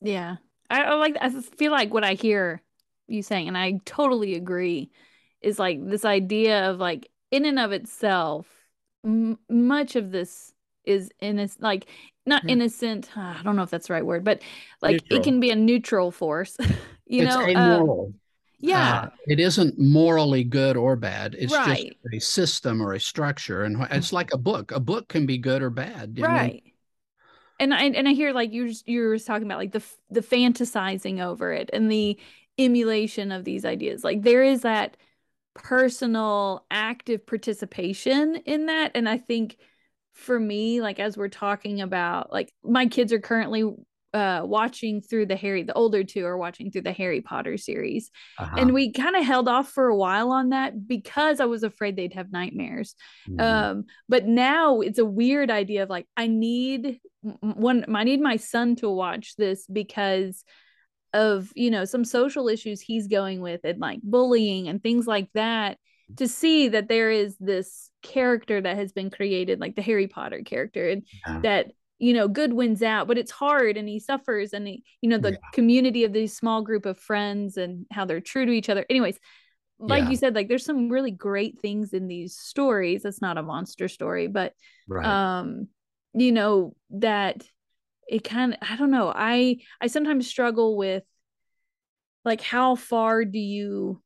Yeah, 0.00 0.36
I, 0.70 0.82
I 0.82 0.94
like. 0.94 1.16
I 1.20 1.30
feel 1.30 1.72
like 1.72 1.92
what 1.92 2.04
I 2.04 2.14
hear 2.14 2.62
you 3.08 3.22
saying, 3.22 3.48
and 3.48 3.58
I 3.58 3.80
totally 3.84 4.34
agree, 4.34 4.90
is 5.40 5.58
like 5.58 5.84
this 5.84 6.04
idea 6.04 6.70
of 6.70 6.78
like 6.78 7.10
in 7.30 7.44
and 7.44 7.58
of 7.58 7.72
itself, 7.72 8.46
m- 9.04 9.38
much 9.48 9.96
of 9.96 10.10
this 10.12 10.52
is 10.84 11.10
innocent, 11.20 11.62
like 11.62 11.86
not 12.26 12.44
yeah. 12.44 12.52
innocent. 12.52 13.16
I 13.16 13.40
don't 13.42 13.56
know 13.56 13.62
if 13.62 13.70
that's 13.70 13.88
the 13.88 13.94
right 13.94 14.06
word, 14.06 14.24
but 14.24 14.42
like 14.80 15.02
neutral. 15.02 15.20
it 15.20 15.24
can 15.24 15.40
be 15.40 15.50
a 15.50 15.56
neutral 15.56 16.10
force. 16.10 16.56
you 17.06 17.22
it's 17.22 17.34
know, 17.34 17.46
amoral. 17.46 18.12
Uh, 18.14 18.18
yeah, 18.62 18.94
uh, 18.94 19.08
it 19.26 19.40
isn't 19.40 19.78
morally 19.78 20.44
good 20.44 20.76
or 20.76 20.96
bad. 20.96 21.36
It's 21.38 21.52
right. 21.52 21.94
just 21.94 22.14
a 22.14 22.18
system 22.20 22.80
or 22.80 22.94
a 22.94 23.00
structure, 23.00 23.64
and 23.64 23.76
it's 23.90 24.12
like 24.12 24.32
a 24.32 24.38
book. 24.38 24.72
A 24.72 24.80
book 24.80 25.08
can 25.08 25.26
be 25.26 25.36
good 25.36 25.62
or 25.62 25.70
bad, 25.70 26.18
right? 26.18 26.62
Know? 26.64 26.70
And 27.60 27.74
I 27.74 27.84
and 27.84 28.08
I 28.08 28.12
hear 28.12 28.32
like 28.32 28.52
you 28.52 28.72
you 28.86 29.02
were 29.02 29.18
talking 29.18 29.46
about 29.46 29.58
like 29.58 29.72
the 29.72 29.82
the 30.10 30.20
fantasizing 30.20 31.20
over 31.20 31.52
it 31.52 31.68
and 31.72 31.90
the 31.90 32.18
emulation 32.58 33.32
of 33.32 33.44
these 33.44 33.64
ideas. 33.64 34.04
Like 34.04 34.22
there 34.22 34.42
is 34.42 34.62
that 34.62 34.96
personal 35.54 36.64
active 36.70 37.26
participation 37.26 38.36
in 38.46 38.66
that 38.66 38.90
and 38.94 39.06
i 39.08 39.18
think 39.18 39.58
for 40.12 40.40
me 40.40 40.80
like 40.80 40.98
as 40.98 41.16
we're 41.16 41.28
talking 41.28 41.80
about 41.80 42.32
like 42.32 42.50
my 42.64 42.86
kids 42.86 43.12
are 43.12 43.20
currently 43.20 43.70
uh 44.14 44.42
watching 44.44 45.00
through 45.00 45.26
the 45.26 45.36
harry 45.36 45.62
the 45.62 45.72
older 45.74 46.04
two 46.04 46.24
are 46.24 46.36
watching 46.36 46.70
through 46.70 46.82
the 46.82 46.92
harry 46.92 47.20
potter 47.20 47.56
series 47.56 48.10
uh-huh. 48.38 48.56
and 48.58 48.72
we 48.72 48.92
kind 48.92 49.16
of 49.16 49.24
held 49.24 49.48
off 49.48 49.70
for 49.70 49.88
a 49.88 49.96
while 49.96 50.30
on 50.30 50.50
that 50.50 50.86
because 50.86 51.40
i 51.40 51.44
was 51.44 51.62
afraid 51.62 51.96
they'd 51.96 52.12
have 52.14 52.30
nightmares 52.30 52.94
mm-hmm. 53.28 53.40
um 53.40 53.84
but 54.08 54.26
now 54.26 54.80
it's 54.80 54.98
a 54.98 55.04
weird 55.04 55.50
idea 55.50 55.82
of 55.82 55.90
like 55.90 56.06
i 56.16 56.26
need 56.26 57.00
one 57.22 57.84
i 57.94 58.04
need 58.04 58.20
my 58.20 58.36
son 58.36 58.76
to 58.76 58.90
watch 58.90 59.34
this 59.36 59.66
because 59.66 60.44
of 61.14 61.50
you 61.54 61.70
know 61.70 61.84
some 61.84 62.04
social 62.04 62.48
issues 62.48 62.80
he's 62.80 63.06
going 63.06 63.40
with 63.40 63.60
and 63.64 63.78
like 63.78 64.00
bullying 64.02 64.68
and 64.68 64.82
things 64.82 65.06
like 65.06 65.28
that 65.34 65.78
to 66.16 66.28
see 66.28 66.68
that 66.68 66.88
there 66.88 67.10
is 67.10 67.36
this 67.38 67.90
character 68.02 68.60
that 68.60 68.76
has 68.76 68.92
been 68.92 69.10
created 69.10 69.60
like 69.60 69.76
the 69.76 69.82
harry 69.82 70.08
potter 70.08 70.42
character 70.44 70.88
and 70.88 71.02
yeah. 71.26 71.40
that 71.40 71.72
you 72.02 72.12
know 72.12 72.26
good 72.26 72.52
wins 72.52 72.82
out 72.82 73.06
but 73.06 73.16
it's 73.16 73.30
hard 73.30 73.76
and 73.76 73.88
he 73.88 74.00
suffers 74.00 74.52
and 74.52 74.66
he, 74.66 74.82
you 75.00 75.08
know 75.08 75.18
the 75.18 75.32
yeah. 75.32 75.36
community 75.52 76.02
of 76.02 76.12
these 76.12 76.36
small 76.36 76.60
group 76.60 76.84
of 76.84 76.98
friends 76.98 77.56
and 77.56 77.86
how 77.92 78.04
they're 78.04 78.20
true 78.20 78.44
to 78.44 78.50
each 78.50 78.68
other 78.68 78.84
anyways 78.90 79.20
like 79.78 80.04
yeah. 80.04 80.10
you 80.10 80.16
said 80.16 80.34
like 80.34 80.48
there's 80.48 80.64
some 80.64 80.88
really 80.88 81.12
great 81.12 81.60
things 81.60 81.92
in 81.92 82.08
these 82.08 82.36
stories 82.36 83.04
it's 83.04 83.22
not 83.22 83.38
a 83.38 83.42
monster 83.42 83.86
story 83.86 84.26
but 84.26 84.52
right. 84.88 85.06
um 85.06 85.68
you 86.12 86.32
know 86.32 86.74
that 86.90 87.44
it 88.08 88.24
kind 88.24 88.52
of 88.52 88.58
i 88.68 88.76
don't 88.76 88.90
know 88.90 89.12
i 89.14 89.56
i 89.80 89.86
sometimes 89.86 90.26
struggle 90.26 90.76
with 90.76 91.04
like 92.24 92.40
how 92.40 92.74
far 92.74 93.24
do 93.24 93.38
you 93.38 94.02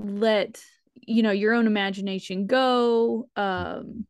let 0.00 0.60
you 0.94 1.22
know 1.22 1.30
your 1.30 1.54
own 1.54 1.68
imagination 1.68 2.48
go 2.48 3.28
um 3.36 4.04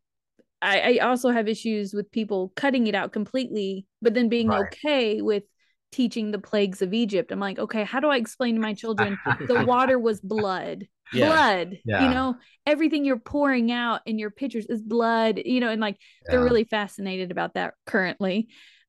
I, 0.63 0.99
I 0.99 0.99
also 0.99 1.31
have 1.31 1.49
issues 1.49 1.95
with 1.95 2.11
people 2.11 2.53
cutting 2.57 2.87
it 2.87 2.95
out 2.95 3.13
completely 3.13 3.87
but 4.03 4.15
then 4.15 4.29
being 4.29 4.49
right. 4.49 4.67
okay 4.67 5.23
with 5.23 5.45
teaching 5.93 6.31
the 6.31 6.39
plagues 6.39 6.83
of 6.83 6.95
egypt 6.95 7.33
i'm 7.33 7.41
like 7.41 7.59
okay 7.59 7.83
how 7.85 7.99
do 7.99 8.09
i 8.09 8.17
explain 8.17 8.55
to 8.55 8.61
my 8.61 8.75
children 8.75 9.19
the 9.49 9.65
water 9.67 9.99
was 9.99 10.21
blood 10.21 10.87
yeah. 11.13 11.27
blood 11.27 11.79
yeah. 11.85 12.05
you 12.05 12.15
know 12.15 12.37
everything 12.67 13.05
you're 13.05 13.19
pouring 13.19 13.73
out 13.73 14.01
in 14.07 14.19
your 14.19 14.31
pictures 14.31 14.67
is 14.67 14.83
blood 14.83 15.41
you 15.45 15.61
know 15.61 15.69
and 15.69 15.81
like 15.81 15.97
yeah. 16.25 16.33
they're 16.33 16.45
really 16.45 16.65
fascinated 16.65 17.31
about 17.31 17.55
that 17.55 17.75
currently 17.87 18.49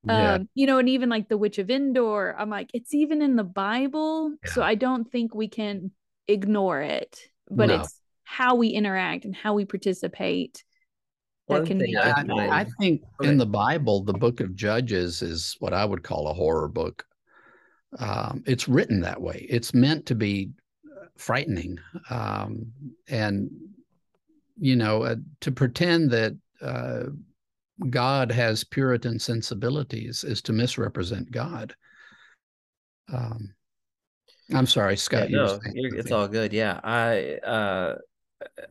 um 0.10 0.50
you 0.56 0.66
know 0.66 0.80
and 0.80 0.90
even 0.90 1.10
like 1.10 1.30
the 1.30 1.38
witch 1.38 1.60
of 1.60 1.70
endor 1.70 2.36
i'm 2.38 2.50
like 2.50 2.70
it's 2.74 2.94
even 2.94 3.22
in 3.22 3.36
the 3.36 3.44
bible 3.44 4.34
so 4.46 4.64
i 4.64 4.74
don't 4.74 5.12
think 5.12 5.36
we 5.36 5.48
can 5.48 5.92
ignore 6.28 6.82
it 6.82 7.20
but 7.50 7.68
no. 7.68 7.80
it's 7.80 8.00
how 8.24 8.56
we 8.56 8.70
interact 8.70 9.26
and 9.26 9.36
how 9.36 9.54
we 9.54 9.66
participate 9.66 10.64
that 11.60 11.66
can 11.66 11.78
be 11.78 11.98
I, 11.98 12.24
I 12.62 12.66
think 12.80 13.02
in 13.22 13.38
the 13.38 13.46
bible 13.46 14.04
the 14.04 14.14
book 14.14 14.40
of 14.40 14.56
judges 14.56 15.22
is 15.22 15.56
what 15.60 15.74
i 15.74 15.86
would 15.86 16.04
call 16.04 16.28
a 16.28 16.34
horror 16.34 16.68
book 16.68 17.06
um, 18.00 18.44
it's 18.46 18.68
written 18.68 19.02
that 19.02 19.22
way 19.22 19.46
it's 19.50 19.74
meant 19.74 20.06
to 20.08 20.16
be 20.16 20.52
frightening 21.18 21.78
um, 22.10 22.72
and 23.10 23.50
you 24.58 24.76
know 24.76 25.04
uh, 25.04 25.16
to 25.42 25.52
pretend 25.52 26.10
that 26.12 26.38
uh, 26.62 27.04
God 27.90 28.32
has 28.32 28.64
Puritan 28.64 29.20
sensibilities 29.20 30.24
is 30.24 30.42
to 30.44 30.54
misrepresent 30.54 31.32
God. 31.32 31.76
Um, 33.12 33.54
I'm 34.54 34.68
sorry, 34.68 34.98
Scott. 34.98 35.30
Yeah, 35.30 35.38
no, 35.38 35.60
it's 35.74 36.12
all 36.12 36.28
good. 36.28 36.54
Yeah, 36.54 36.80
I 36.84 37.38
uh, 37.44 37.96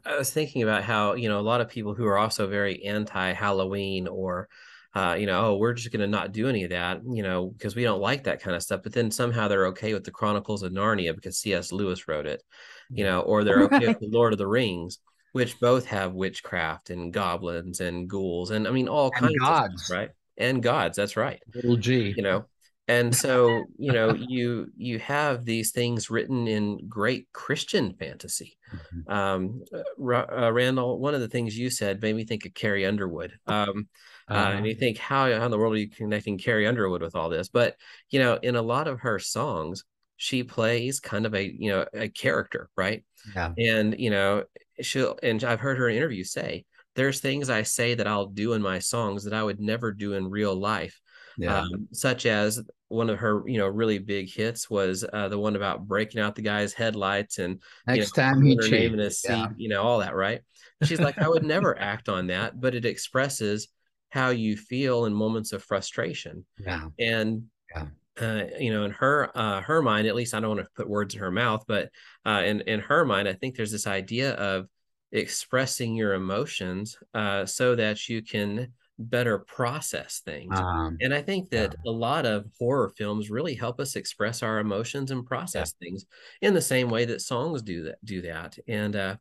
I 0.05 0.17
was 0.17 0.31
thinking 0.31 0.63
about 0.63 0.85
how 0.85 1.15
you 1.15 1.29
know 1.29 1.39
a 1.39 1.43
lot 1.43 1.61
of 1.61 1.69
people 1.69 1.95
who 1.95 2.07
are 2.07 2.19
also 2.19 2.47
very 2.47 2.85
anti 2.85 3.33
Halloween 3.33 4.09
or 4.09 4.49
uh, 4.95 5.17
you 5.19 5.27
know, 5.27 5.47
oh, 5.47 5.57
we're 5.57 5.73
just 5.73 5.93
going 5.93 6.01
to 6.01 6.09
not 6.09 6.33
do 6.33 6.49
any 6.49 6.65
of 6.65 6.71
that, 6.71 7.01
you 7.09 7.23
know, 7.23 7.47
because 7.47 7.77
we 7.77 7.85
don't 7.85 8.01
like 8.01 8.25
that 8.25 8.43
kind 8.43 8.57
of 8.57 8.63
stuff. 8.63 8.81
But 8.83 8.93
then 8.93 9.13
somehow 9.13 9.47
they're 9.47 9.69
okay 9.69 9.95
with 9.95 10.03
the 10.03 10.11
Chronicles 10.11 10.65
of 10.65 10.73
Narnia 10.73 11.15
because 11.15 11.39
C.S. 11.39 11.71
Lewis 11.71 12.09
wrote 12.09 12.27
it, 12.27 12.43
you 12.91 13.05
know, 13.05 13.21
or 13.21 13.45
they're 13.45 13.63
okay 13.65 13.87
with 13.87 14.01
the 14.01 14.11
Lord 14.11 14.33
of 14.33 14.39
the 14.39 14.49
Rings 14.49 14.99
which 15.33 15.61
both 15.61 15.87
have 15.87 16.13
witchcraft 16.13 16.91
and 16.91 17.13
goblins 17.13 17.81
and 17.81 18.09
ghouls 18.09 18.51
and 18.51 18.67
I 18.67 18.71
mean 18.71 18.89
all 18.89 19.11
and 19.15 19.27
kinds 19.27 19.39
gods. 19.39 19.75
of 19.75 19.81
stuff, 19.81 19.97
right? 19.97 20.11
And 20.37 20.63
gods, 20.63 20.97
that's 20.97 21.17
right. 21.17 21.41
Little 21.55 21.77
G. 21.77 22.15
You 22.17 22.23
know. 22.23 22.45
And 22.89 23.15
so, 23.15 23.67
you 23.79 23.93
know, 23.93 24.15
you 24.15 24.69
you 24.77 24.99
have 24.99 25.45
these 25.45 25.71
things 25.71 26.11
written 26.11 26.49
in 26.49 26.89
great 26.89 27.29
Christian 27.33 27.95
fantasy. 27.95 28.57
Mm-hmm. 28.75 29.13
Um, 29.13 29.63
uh, 29.75 30.53
Randall, 30.53 30.99
one 30.99 31.15
of 31.15 31.21
the 31.21 31.29
things 31.29 31.57
you 31.57 31.71
said 31.71 32.03
made 32.03 32.17
me 32.17 32.25
think 32.25 32.47
of 32.47 32.55
Carrie 32.55 32.87
Underwood. 32.87 33.33
Um, 33.47 33.89
uh, 34.31 34.35
uh, 34.35 34.53
and 34.57 34.67
you 34.67 34.75
think, 34.75 34.99
how, 34.99 35.33
how 35.33 35.45
in 35.45 35.51
the 35.51 35.59
world 35.59 35.75
are 35.75 35.79
you 35.79 35.91
connecting 35.91 36.39
Carrie 36.39 36.67
Underwood 36.67 37.03
with 37.03 37.17
all 37.17 37.29
this? 37.29 37.49
But, 37.49 37.77
you 38.11 38.21
know, 38.21 38.39
in 38.43 38.57
a 38.57 38.63
lot 38.63 38.87
of 38.89 39.01
her 39.01 39.19
songs, 39.19 39.85
she 40.21 40.43
plays 40.43 41.01
kind 41.01 41.25
of 41.25 41.35
a 41.35 41.43
you 41.43 41.71
know 41.71 41.87
a 41.95 42.11
character, 42.11 42.69
right? 42.77 43.03
Yeah. 43.35 43.55
And 43.57 43.99
you 43.99 44.11
know 44.11 44.45
she'll 44.83 45.19
and 45.23 45.43
I've 45.43 45.61
heard 45.61 45.79
her 45.79 45.89
in 45.89 45.97
interviews 45.97 46.31
say 46.31 46.67
there's 46.95 47.21
things 47.21 47.49
I 47.49 47.63
say 47.63 47.95
that 47.95 48.07
I'll 48.07 48.27
do 48.27 48.53
in 48.53 48.61
my 48.61 48.81
songs 48.81 49.25
that 49.25 49.33
I 49.33 49.43
would 49.43 49.61
never 49.61 49.93
do 49.93 50.13
in 50.13 50.29
real 50.29 50.55
life. 50.55 51.01
Yeah. 51.41 51.61
Um, 51.61 51.89
such 51.93 52.27
as 52.27 52.61
one 52.89 53.09
of 53.09 53.19
her, 53.19 53.43
you 53.47 53.59
know, 53.59 53.67
really 53.67 53.99
big 53.99 54.31
hits 54.31 54.69
was 54.69 55.05
uh, 55.13 55.29
the 55.29 55.39
one 55.39 55.57
about 55.57 55.87
breaking 55.87 56.21
out 56.21 56.35
the 56.35 56.43
guy's 56.43 56.73
headlights 56.73 57.39
and 57.39 57.61
Next 57.87 57.97
you 57.97 58.03
know, 58.23 58.29
time 58.31 58.43
he 58.43 58.57
her 58.57 58.69
name 58.69 58.99
in 58.99 59.11
seat, 59.11 59.31
Yeah. 59.31 59.49
you 59.57 59.69
know, 59.69 59.83
all 59.83 60.01
that, 60.01 60.15
right? 60.15 60.43
She's 60.85 61.01
like, 61.01 61.19
I 61.19 61.29
would 61.29 61.45
never 61.45 61.79
act 61.79 62.09
on 62.09 62.27
that, 62.29 62.61
but 62.61 62.75
it 62.75 62.85
expresses 62.85 63.69
how 64.11 64.31
you 64.31 64.57
feel 64.57 65.07
in 65.07 65.15
moments 65.15 65.53
of 65.53 65.63
frustration. 65.63 66.45
Yeah. 66.59 66.89
And 66.99 67.45
Yeah. 67.75 67.87
uh, 68.21 68.45
you 68.59 68.73
know, 68.73 68.85
in 68.85 68.91
her 68.91 69.31
uh, 69.35 69.63
her 69.63 69.81
mind, 69.81 70.07
at 70.07 70.15
least 70.15 70.35
I 70.35 70.41
don't 70.41 70.57
want 70.57 70.61
to 70.61 70.71
put 70.77 70.89
words 70.89 71.15
in 71.15 71.21
her 71.21 71.31
mouth, 71.31 71.65
but 71.67 71.91
uh, 72.27 72.43
in 72.45 72.61
in 72.63 72.81
her 72.81 73.05
mind, 73.05 73.29
I 73.29 73.33
think 73.33 73.57
there's 73.57 73.73
this 73.73 73.87
idea 73.87 74.33
of 74.35 74.67
expressing 75.13 75.95
your 75.95 76.15
emotions 76.15 76.99
uh, 77.15 77.47
so 77.47 77.75
that 77.77 78.09
you 78.09 78.23
can 78.23 78.73
better 79.01 79.39
process 79.39 80.21
things. 80.25 80.59
Um, 80.59 80.97
And 81.01 81.15
I 81.15 81.23
think 81.23 81.51
that 81.51 81.75
a 81.87 81.91
lot 81.91 82.27
of 82.27 82.47
horror 82.59 82.91
films 82.91 83.31
really 83.31 83.55
help 83.55 83.81
us 83.81 83.97
express 83.97 84.43
our 84.43 84.59
emotions 84.59 85.11
and 85.11 85.25
process 85.25 85.73
things 85.73 86.05
in 86.43 86.55
the 86.55 86.63
same 86.63 86.91
way 86.91 87.05
that 87.07 87.23
songs 87.23 87.63
do 87.63 87.85
that. 87.85 88.05
Do 88.05 88.23
that. 88.23 88.59
And 88.69 88.97
uh, 88.97 89.17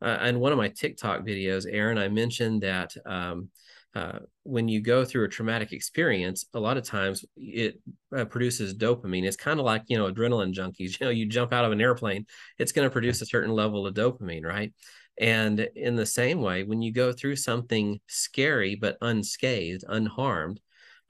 uh, 0.00 0.18
in 0.22 0.40
one 0.40 0.52
of 0.52 0.58
my 0.58 0.68
TikTok 0.68 1.20
videos, 1.22 1.66
Erin, 1.70 1.98
I 1.98 2.08
mentioned 2.08 2.62
that 2.62 2.94
um, 3.04 3.50
uh, 3.94 4.18
when 4.42 4.66
you 4.66 4.80
go 4.80 5.04
through 5.04 5.24
a 5.24 5.28
traumatic 5.28 5.72
experience, 5.72 6.46
a 6.54 6.60
lot 6.60 6.76
of 6.76 6.84
times 6.84 7.24
it 7.36 7.80
uh, 8.16 8.24
produces 8.24 8.74
dopamine. 8.74 9.24
It's 9.24 9.36
kind 9.36 9.60
of 9.60 9.66
like 9.66 9.84
you 9.86 9.96
know 9.96 10.12
adrenaline 10.12 10.52
junkies. 10.52 10.98
You 11.00 11.06
know, 11.06 11.10
you 11.10 11.26
jump 11.26 11.52
out 11.52 11.64
of 11.64 11.72
an 11.72 11.80
airplane, 11.80 12.26
it's 12.58 12.72
going 12.72 12.86
to 12.86 12.92
produce 12.92 13.22
a 13.22 13.26
certain 13.26 13.52
level 13.52 13.86
of 13.86 13.94
dopamine, 13.94 14.44
right? 14.44 14.72
And 15.18 15.60
in 15.60 15.96
the 15.96 16.06
same 16.06 16.40
way, 16.40 16.64
when 16.64 16.82
you 16.82 16.92
go 16.92 17.12
through 17.12 17.36
something 17.36 18.00
scary 18.08 18.74
but 18.74 18.98
unscathed, 19.00 19.84
unharmed, 19.88 20.60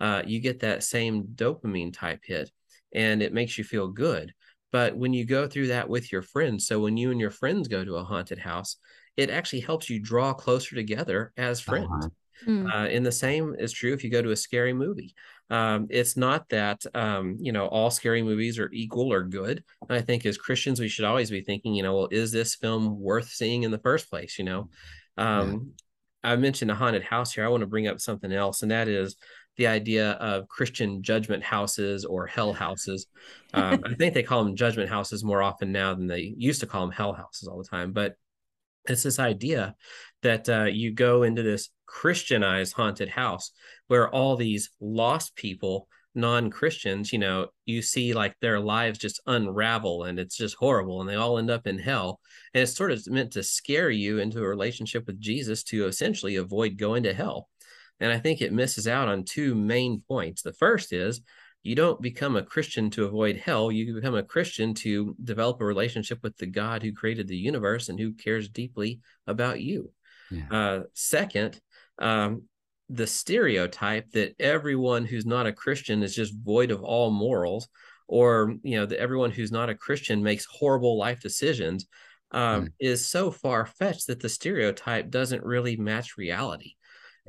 uh, 0.01 0.23
you 0.27 0.41
get 0.41 0.61
that 0.61 0.83
same 0.83 1.25
dopamine 1.35 1.93
type 1.93 2.21
hit 2.25 2.51
and 2.93 3.23
it 3.23 3.33
makes 3.33 3.57
you 3.57 3.65
feel 3.65 3.89
good. 3.89 4.33
But 4.73 4.97
when 4.97 5.13
you 5.13 5.25
go 5.25 5.47
through 5.47 5.69
that 5.69 5.89
with 5.89 6.11
your 6.11 6.23
friends, 6.23 6.67
so 6.67 6.81
when 6.81 6.97
you 6.97 7.11
and 7.11 7.21
your 7.21 7.31
friends 7.31 7.69
go 7.69 7.85
to 7.85 7.97
a 7.97 8.05
haunted 8.05 8.39
house, 8.39 8.77
it 9.17 9.31
actually 9.31 9.61
helps 9.61 9.89
you 9.89 10.01
draw 10.01 10.35
closer 10.35 10.75
together 10.75 11.33
as 11.37 11.61
friends. 11.61 11.89
Uh-huh. 11.91 12.09
Mm. 12.47 12.67
Uh, 12.75 12.89
and 12.89 13.07
the 13.07 13.13
same 13.13 13.55
is 13.55 13.73
true 13.73 13.93
if 13.93 14.03
you 14.03 14.11
go 14.11 14.21
to 14.21 14.33
a 14.33 14.37
scary 14.37 14.73
movie. 14.73 15.15
Um, 15.51 15.87
it's 15.91 16.17
not 16.17 16.49
that 16.49 16.85
um, 16.95 17.37
you 17.39 17.53
know 17.53 17.67
all 17.67 17.91
scary 17.91 18.23
movies 18.23 18.59
are 18.59 18.71
equal 18.73 19.13
or 19.13 19.23
good. 19.23 19.63
I 19.89 20.01
think 20.01 20.25
as 20.27 20.39
Christians 20.39 20.81
we 20.81 20.89
should 20.89 21.05
always 21.05 21.31
be 21.31 21.43
thinking, 21.43 21.75
you 21.75 21.83
know, 21.83 21.95
well, 21.95 22.09
is 22.11 22.33
this 22.33 22.55
film 22.55 22.99
worth 23.01 23.29
seeing 23.29 23.63
in 23.63 23.71
the 23.71 23.79
first 23.79 24.09
place? 24.09 24.39
You 24.39 24.45
know, 24.45 24.71
um, 25.17 25.73
I 26.23 26.37
mentioned 26.37 26.71
a 26.71 26.75
haunted 26.75 27.03
house 27.03 27.33
here. 27.33 27.45
I 27.45 27.49
want 27.49 27.61
to 27.61 27.67
bring 27.67 27.87
up 27.87 28.01
something 28.01 28.33
else, 28.33 28.63
and 28.63 28.71
that 28.71 28.89
is 28.89 29.17
the 29.57 29.67
idea 29.67 30.13
of 30.13 30.49
Christian 30.49 31.03
judgment 31.03 31.43
houses 31.43 32.05
or 32.05 32.27
hell 32.27 32.53
houses. 32.53 33.07
Um, 33.55 33.85
I 33.87 33.95
think 33.95 34.15
they 34.15 34.25
call 34.25 34.43
them 34.43 34.57
judgment 34.57 34.89
houses 34.89 35.23
more 35.23 35.41
often 35.41 35.71
now 35.71 35.95
than 35.95 36.09
they 36.09 36.35
used 36.37 36.59
to 36.63 36.67
call 36.67 36.81
them 36.81 36.91
hell 36.91 37.13
houses 37.13 37.47
all 37.47 37.57
the 37.57 37.69
time. 37.69 37.93
But 37.93 38.17
it's 38.89 39.03
this 39.03 39.19
idea 39.19 39.75
that 40.23 40.49
uh, 40.49 40.65
you 40.65 40.93
go 40.93 41.23
into 41.23 41.43
this 41.43 41.71
Christianized 41.87 42.75
haunted 42.75 43.09
house 43.09 43.53
where 43.89 44.09
all 44.09 44.37
these 44.37 44.71
lost 44.81 45.37
people, 45.37 45.89
non 46.15 46.51
Christians, 46.51 47.13
you 47.13 47.19
know, 47.19 47.49
you 47.67 47.83
see 47.83 48.15
like 48.15 48.35
their 48.41 48.61
lives 48.61 48.99
just 48.99 49.21
unravel 49.27 50.05
and 50.05 50.19
it's 50.19 50.37
just 50.37 50.57
horrible 50.57 51.01
and 51.01 51.09
they 51.09 51.15
all 51.15 51.39
end 51.39 51.51
up 51.51 51.67
in 51.67 51.79
hell. 51.79 52.21
And 52.53 52.63
it's 52.63 52.77
sort 52.77 52.93
of 52.93 53.07
meant 53.07 53.33
to 53.33 53.43
scare 53.43 53.91
you 53.91 54.19
into 54.19 54.43
a 54.43 54.49
relationship 54.49 55.07
with 55.07 55.21
Jesus 55.21 55.63
to 55.65 55.87
essentially 55.87 56.37
avoid 56.37 56.79
going 56.79 57.03
to 57.05 57.15
hell. 57.15 57.49
And 58.01 58.13
I 58.13 58.19
think 58.19 58.41
it 58.41 58.53
misses 58.53 58.89
out 58.89 59.09
on 59.09 59.25
two 59.25 59.55
main 59.55 60.03
points. 60.09 60.43
The 60.43 60.53
first 60.55 60.93
is 60.93 61.21
you 61.65 61.75
don't 61.75 62.01
become 62.01 62.37
a 62.37 62.43
Christian 62.45 62.91
to 62.91 63.07
avoid 63.07 63.37
hell. 63.37 63.73
You 63.73 63.95
become 63.95 64.15
a 64.15 64.23
Christian 64.23 64.75
to 64.75 65.17
develop 65.25 65.61
a 65.61 65.65
relationship 65.65 66.23
with 66.23 66.37
the 66.37 66.47
God 66.47 66.83
who 66.83 66.93
created 66.93 67.27
the 67.27 67.37
universe 67.37 67.89
and 67.89 67.99
who 67.99 68.13
cares 68.13 68.49
deeply 68.49 69.01
about 69.27 69.61
you. 69.61 69.91
Yeah. 70.31 70.47
Uh, 70.51 70.83
second, 70.93 71.61
um, 71.99 72.43
the 72.91 73.07
stereotype 73.07 74.11
that 74.11 74.35
everyone 74.39 75.07
who's 75.07 75.27
not 75.27 75.47
a 75.47 75.53
Christian 75.53 76.03
is 76.03 76.15
just 76.15 76.35
void 76.37 76.71
of 76.71 76.83
all 76.83 77.11
morals, 77.11 77.67
or 78.07 78.55
you 78.63 78.77
know 78.77 78.87
that 78.87 79.01
everyone 79.01 79.31
who's 79.31 79.51
not 79.51 79.71
a 79.71 79.75
Christian 79.75 80.23
makes 80.23 80.45
horrible 80.45 80.99
life 80.99 81.21
decisions, 81.21 81.87
um, 82.31 82.67
Mm. 82.67 82.73
is 82.79 83.07
so 83.07 83.31
far 83.31 83.65
fetched 83.65 84.07
that 84.09 84.21
the 84.21 84.29
stereotype 84.29 85.09
doesn't 85.09 85.43
really 85.43 85.77
match 85.77 86.19
reality. 86.19 86.75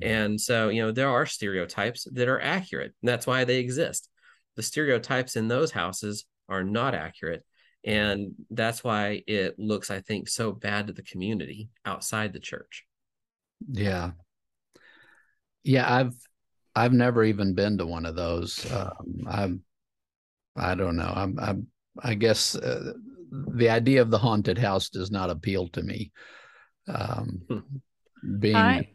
And 0.01 0.41
so, 0.41 0.67
you 0.67 0.81
know, 0.81 0.91
there 0.91 1.09
are 1.09 1.25
stereotypes 1.25 2.05
that 2.11 2.27
are 2.27 2.41
accurate. 2.41 2.93
That's 3.01 3.25
why 3.25 3.45
they 3.45 3.59
exist. 3.59 4.09
The 4.55 4.63
stereotypes 4.63 5.35
in 5.35 5.47
those 5.47 5.71
houses 5.71 6.25
are 6.49 6.63
not 6.63 6.95
accurate. 6.95 7.43
And 7.83 8.33
that's 8.49 8.83
why 8.83 9.21
it 9.27 9.59
looks, 9.59 9.91
I 9.91 10.01
think, 10.01 10.27
so 10.27 10.51
bad 10.51 10.87
to 10.87 10.93
the 10.93 11.03
community 11.03 11.69
outside 11.85 12.33
the 12.33 12.39
church. 12.39 12.83
Yeah. 13.71 14.11
Yeah, 15.63 15.91
I've 15.91 16.15
I've 16.75 16.93
never 16.93 17.23
even 17.23 17.53
been 17.53 17.77
to 17.77 17.85
one 17.85 18.05
of 18.05 18.15
those. 18.15 18.69
Um, 18.71 19.23
I'm 19.27 19.63
I 20.55 20.75
don't 20.75 20.95
know. 20.95 21.11
I'm 21.15 21.39
I'm 21.39 21.67
I 22.01 22.13
guess 22.15 22.55
uh, 22.55 22.93
the 23.31 23.69
idea 23.69 24.01
of 24.01 24.11
the 24.11 24.17
haunted 24.17 24.57
house 24.57 24.89
does 24.89 25.11
not 25.11 25.29
appeal 25.29 25.67
to 25.69 25.81
me. 25.81 26.11
Um, 26.87 27.41
being 28.39 28.55
I- 28.55 28.89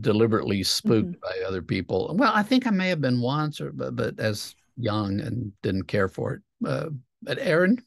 deliberately 0.00 0.62
spooked 0.64 1.12
Mhm. 1.12 1.20
by 1.20 1.44
other 1.46 1.62
people. 1.62 2.14
Well, 2.18 2.32
I 2.34 2.42
think 2.42 2.66
I 2.66 2.70
may 2.70 2.88
have 2.88 3.00
been 3.00 3.20
once, 3.20 3.60
or 3.60 3.70
but, 3.72 3.94
but 3.94 4.18
as 4.18 4.54
young 4.78 5.20
and 5.20 5.52
didn't 5.62 5.84
care 5.84 6.08
for 6.08 6.34
it. 6.34 6.42
Uh, 6.66 6.90
but 7.22 7.38
Erin, 7.40 7.82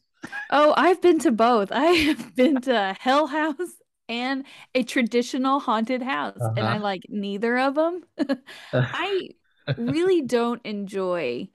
Oh, 0.50 0.74
I've 0.76 1.00
been 1.00 1.18
to 1.20 1.32
both. 1.32 1.72
I 1.72 1.86
have 1.86 2.34
been 2.34 2.60
to 2.62 2.72
a 2.90 2.96
Hell 3.00 3.26
House 3.26 3.56
and 4.08 4.44
a 4.74 4.82
traditional 4.82 5.60
haunted 5.60 6.02
house, 6.02 6.48
and 6.56 6.68
I 6.68 6.78
Uh-huh. 6.78 6.78
like 6.78 7.02
neither 7.08 7.58
of 7.58 7.74
them. 7.74 8.04
I 8.92 9.30
really 9.76 10.22
don't 10.22 10.60
enjoy 10.64 11.48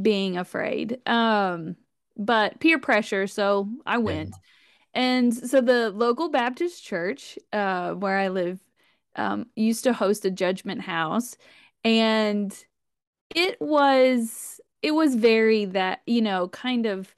being 0.00 0.36
afraid. 0.36 1.00
Um, 1.08 1.76
but 2.16 2.60
peer 2.60 2.78
pressure, 2.78 3.26
so 3.26 3.68
I 3.86 3.98
went. 3.98 4.38
And 4.94 5.34
so 5.34 5.60
the 5.60 5.90
local 5.90 6.30
Baptist 6.30 6.84
church, 6.84 7.38
uh, 7.52 7.92
where 7.94 8.18
I 8.18 8.28
live, 8.28 8.60
um, 9.16 9.46
used 9.56 9.84
to 9.84 9.92
host 9.94 10.24
a 10.24 10.30
judgment 10.30 10.82
house, 10.82 11.36
and 11.84 12.54
it 13.34 13.60
was 13.60 14.60
it 14.82 14.92
was 14.92 15.14
very 15.14 15.66
that, 15.66 16.00
you 16.06 16.22
know, 16.22 16.48
kind 16.48 16.86
of 16.86 17.14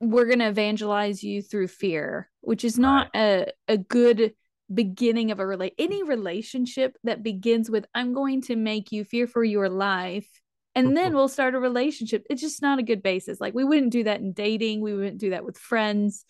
we're 0.00 0.26
going 0.26 0.38
to 0.40 0.48
evangelize 0.48 1.22
you 1.22 1.42
through 1.42 1.68
fear, 1.68 2.30
which 2.40 2.64
is 2.64 2.78
not 2.78 3.10
a 3.14 3.46
a 3.68 3.78
good 3.78 4.34
beginning 4.72 5.30
of 5.30 5.40
a 5.40 5.46
relate 5.46 5.74
any 5.78 6.02
relationship 6.02 6.96
that 7.02 7.22
begins 7.22 7.68
with 7.68 7.86
I'm 7.94 8.14
going 8.14 8.42
to 8.42 8.56
make 8.56 8.92
you 8.92 9.04
fear 9.04 9.26
for 9.26 9.42
your 9.42 9.68
life 9.68 10.28
and 10.76 10.96
then 10.96 11.14
we'll 11.14 11.28
start 11.28 11.56
a 11.56 11.60
relationship. 11.60 12.24
It's 12.30 12.40
just 12.40 12.62
not 12.62 12.78
a 12.78 12.84
good 12.84 13.02
basis. 13.02 13.40
Like 13.40 13.54
we 13.54 13.64
wouldn't 13.64 13.92
do 13.92 14.04
that 14.04 14.20
in 14.20 14.32
dating, 14.32 14.80
we 14.80 14.94
wouldn't 14.94 15.18
do 15.18 15.30
that 15.30 15.44
with 15.44 15.58
friends, 15.58 16.24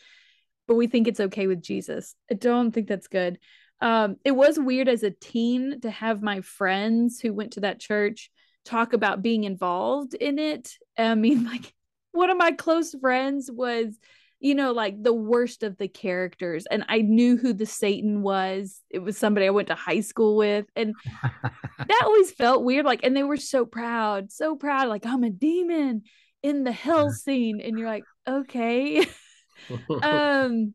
but 0.66 0.76
we 0.76 0.86
think 0.86 1.06
it's 1.06 1.20
okay 1.20 1.46
with 1.46 1.62
Jesus. 1.62 2.14
I 2.30 2.34
don't 2.34 2.72
think 2.72 2.88
that's 2.88 3.08
good. 3.08 3.38
Um, 3.82 4.16
it 4.24 4.32
was 4.32 4.58
weird 4.58 4.88
as 4.88 5.02
a 5.02 5.10
teen 5.10 5.80
to 5.82 5.90
have 5.90 6.22
my 6.22 6.40
friends 6.40 7.20
who 7.20 7.32
went 7.32 7.52
to 7.52 7.60
that 7.60 7.80
church 7.80 8.30
talk 8.64 8.92
about 8.92 9.22
being 9.22 9.44
involved 9.44 10.14
in 10.14 10.38
it. 10.38 10.74
I 10.98 11.14
mean, 11.14 11.44
like 11.50 11.72
one 12.12 12.30
of 12.30 12.36
my 12.36 12.52
close 12.52 12.94
friends 13.00 13.50
was, 13.52 13.98
you 14.40 14.54
know, 14.54 14.72
like 14.72 15.02
the 15.02 15.12
worst 15.12 15.62
of 15.62 15.76
the 15.76 15.88
characters, 15.88 16.66
and 16.70 16.84
I 16.88 17.02
knew 17.02 17.36
who 17.36 17.52
the 17.52 17.66
Satan 17.66 18.22
was. 18.22 18.80
It 18.88 19.00
was 19.00 19.18
somebody 19.18 19.46
I 19.46 19.50
went 19.50 19.68
to 19.68 19.74
high 19.74 20.00
school 20.00 20.36
with, 20.36 20.66
and 20.74 20.94
that 21.78 22.02
always 22.04 22.32
felt 22.32 22.64
weird. 22.64 22.86
Like, 22.86 23.00
and 23.02 23.16
they 23.16 23.22
were 23.22 23.36
so 23.36 23.66
proud, 23.66 24.32
so 24.32 24.56
proud, 24.56 24.88
like 24.88 25.04
I'm 25.04 25.24
a 25.24 25.30
demon 25.30 26.02
in 26.42 26.64
the 26.64 26.72
hell 26.72 27.10
scene, 27.12 27.60
and 27.60 27.78
you're 27.78 27.88
like, 27.88 28.04
okay. 28.26 29.06
um 30.02 30.74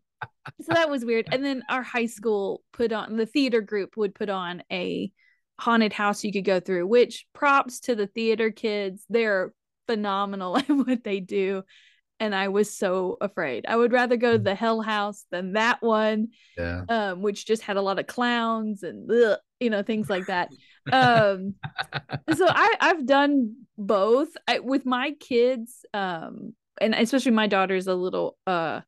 so 0.61 0.73
that 0.73 0.89
was 0.89 1.03
weird 1.03 1.27
and 1.31 1.43
then 1.43 1.63
our 1.69 1.81
high 1.81 2.05
school 2.05 2.61
put 2.71 2.93
on 2.93 3.17
the 3.17 3.25
theater 3.25 3.61
group 3.61 3.97
would 3.97 4.13
put 4.13 4.29
on 4.29 4.63
a 4.71 5.11
haunted 5.60 5.93
house 5.93 6.24
you 6.24 6.32
could 6.32 6.45
go 6.45 6.60
through 6.60 6.86
which 6.86 7.26
props 7.34 7.80
to 7.82 7.95
the 7.95 8.08
theater 8.08 8.51
kids. 8.51 9.06
They're 9.10 9.53
phenomenal 9.88 10.58
at 10.58 10.70
what 10.70 11.03
they 11.03 11.20
do 11.20 11.64
and 12.20 12.34
i 12.34 12.47
was 12.47 12.76
so 12.76 13.18
afraid. 13.22 13.66
I 13.68 13.76
would 13.76 13.91
rather 13.91 14.18
go 14.18 14.34
to 14.34 14.43
the 14.43 14.56
hell 14.56 14.82
house 14.82 15.26
than 15.32 15.53
that 15.53 15.82
one 15.82 16.30
yeah, 16.58 16.84
um 16.89 17.22
which 17.22 17.45
just 17.45 17.62
had 17.62 17.78
a 17.78 17.82
lot 17.82 17.99
of 17.99 18.08
clowns 18.08 18.84
and 18.84 19.10
ugh, 19.12 19.38
you 19.60 19.70
know 19.70 19.84
things 19.84 20.10
like 20.10 20.28
that. 20.28 20.49
Um 20.91 21.56
so 22.36 22.47
i 22.47 22.74
i've 22.80 23.06
done 23.06 23.56
both. 23.78 24.30
I, 24.47 24.60
with 24.60 24.86
my 24.86 25.12
kids 25.20 25.86
um 25.93 26.53
and 26.80 26.95
especially 26.95 27.32
my 27.32 27.47
daughter's 27.47 27.88
a 27.88 27.95
little 27.95 28.38
uh 28.47 28.82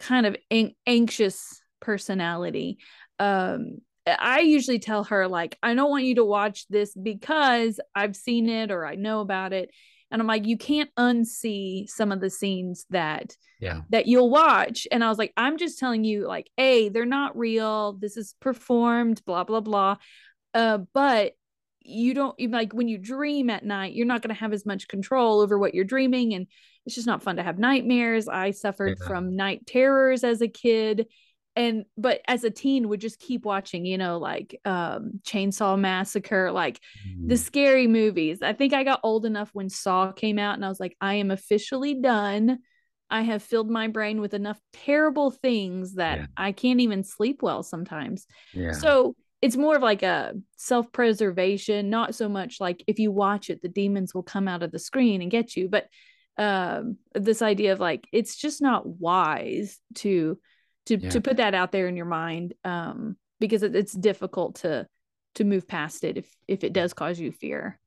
kind 0.00 0.26
of 0.26 0.36
an- 0.50 0.74
anxious 0.86 1.60
personality 1.80 2.78
um 3.18 3.78
I 4.06 4.40
usually 4.40 4.78
tell 4.78 5.04
her 5.04 5.28
like 5.28 5.58
I 5.62 5.74
don't 5.74 5.90
want 5.90 6.04
you 6.04 6.16
to 6.16 6.24
watch 6.24 6.66
this 6.68 6.94
because 6.94 7.80
I've 7.94 8.16
seen 8.16 8.48
it 8.48 8.70
or 8.70 8.84
I 8.84 8.96
know 8.96 9.20
about 9.20 9.52
it. 9.52 9.70
And 10.10 10.20
I'm 10.20 10.28
like 10.28 10.46
you 10.46 10.58
can't 10.58 10.90
unsee 10.98 11.88
some 11.88 12.12
of 12.12 12.20
the 12.20 12.30
scenes 12.30 12.86
that 12.90 13.36
yeah. 13.60 13.80
that 13.90 14.06
you'll 14.06 14.30
watch. 14.30 14.86
And 14.92 15.02
I 15.02 15.08
was 15.08 15.18
like 15.18 15.32
I'm 15.36 15.56
just 15.56 15.78
telling 15.78 16.04
you 16.04 16.26
like 16.26 16.50
a 16.58 16.90
they're 16.90 17.06
not 17.06 17.36
real. 17.36 17.94
This 17.94 18.16
is 18.16 18.34
performed 18.40 19.22
blah 19.24 19.44
blah 19.44 19.60
blah. 19.60 19.96
Uh 20.52 20.78
but 20.92 21.32
you 21.80 22.14
don't 22.14 22.34
even 22.38 22.52
like 22.52 22.72
when 22.72 22.88
you 22.88 22.98
dream 22.98 23.50
at 23.50 23.64
night 23.64 23.94
you're 23.94 24.06
not 24.06 24.22
going 24.22 24.34
to 24.34 24.40
have 24.40 24.54
as 24.54 24.64
much 24.64 24.88
control 24.88 25.40
over 25.40 25.58
what 25.58 25.74
you're 25.74 25.84
dreaming 25.84 26.32
and 26.32 26.46
it's 26.86 26.94
just 26.94 27.06
not 27.06 27.22
fun 27.22 27.36
to 27.36 27.42
have 27.42 27.58
nightmares. 27.58 28.28
I 28.28 28.50
suffered 28.50 28.98
yeah. 29.00 29.06
from 29.06 29.36
night 29.36 29.66
terrors 29.66 30.24
as 30.24 30.42
a 30.42 30.48
kid 30.48 31.06
and 31.56 31.84
but 31.96 32.20
as 32.26 32.44
a 32.44 32.50
teen 32.50 32.88
would 32.88 33.00
just 33.00 33.18
keep 33.18 33.44
watching 33.44 33.84
you 33.84 33.98
know 33.98 34.18
like 34.18 34.60
um 34.64 35.20
chainsaw 35.22 35.78
massacre 35.78 36.50
like 36.50 36.80
mm. 37.08 37.28
the 37.28 37.36
scary 37.36 37.86
movies 37.86 38.42
i 38.42 38.52
think 38.52 38.72
i 38.72 38.84
got 38.84 39.00
old 39.02 39.24
enough 39.24 39.50
when 39.52 39.68
saw 39.68 40.12
came 40.12 40.38
out 40.38 40.54
and 40.54 40.64
i 40.64 40.68
was 40.68 40.80
like 40.80 40.96
i 41.00 41.14
am 41.14 41.30
officially 41.30 41.94
done 41.94 42.58
i 43.10 43.22
have 43.22 43.42
filled 43.42 43.70
my 43.70 43.88
brain 43.88 44.20
with 44.20 44.34
enough 44.34 44.58
terrible 44.72 45.30
things 45.30 45.94
that 45.94 46.18
yeah. 46.18 46.26
i 46.36 46.52
can't 46.52 46.80
even 46.80 47.04
sleep 47.04 47.42
well 47.42 47.62
sometimes 47.62 48.26
yeah. 48.52 48.72
so 48.72 49.14
it's 49.40 49.56
more 49.56 49.76
of 49.76 49.82
like 49.82 50.02
a 50.02 50.32
self-preservation 50.56 51.90
not 51.90 52.14
so 52.14 52.28
much 52.28 52.60
like 52.60 52.82
if 52.86 52.98
you 52.98 53.12
watch 53.12 53.50
it 53.50 53.62
the 53.62 53.68
demons 53.68 54.14
will 54.14 54.22
come 54.22 54.48
out 54.48 54.62
of 54.62 54.72
the 54.72 54.78
screen 54.78 55.22
and 55.22 55.30
get 55.30 55.54
you 55.54 55.68
but 55.68 55.86
um 56.36 56.96
this 57.14 57.42
idea 57.42 57.72
of 57.72 57.78
like 57.78 58.08
it's 58.10 58.34
just 58.36 58.60
not 58.60 58.84
wise 58.84 59.78
to 59.94 60.36
to 60.86 60.96
yeah. 60.96 61.10
to 61.10 61.20
put 61.20 61.36
that 61.36 61.54
out 61.54 61.72
there 61.72 61.88
in 61.88 61.96
your 61.96 62.06
mind 62.06 62.54
um 62.64 63.16
because 63.40 63.62
it, 63.62 63.74
it's 63.74 63.92
difficult 63.92 64.56
to 64.56 64.86
to 65.34 65.44
move 65.44 65.66
past 65.66 66.04
it 66.04 66.18
if 66.18 66.28
if 66.48 66.64
it 66.64 66.72
does 66.72 66.92
cause 66.92 67.18
you 67.18 67.32
fear 67.32 67.78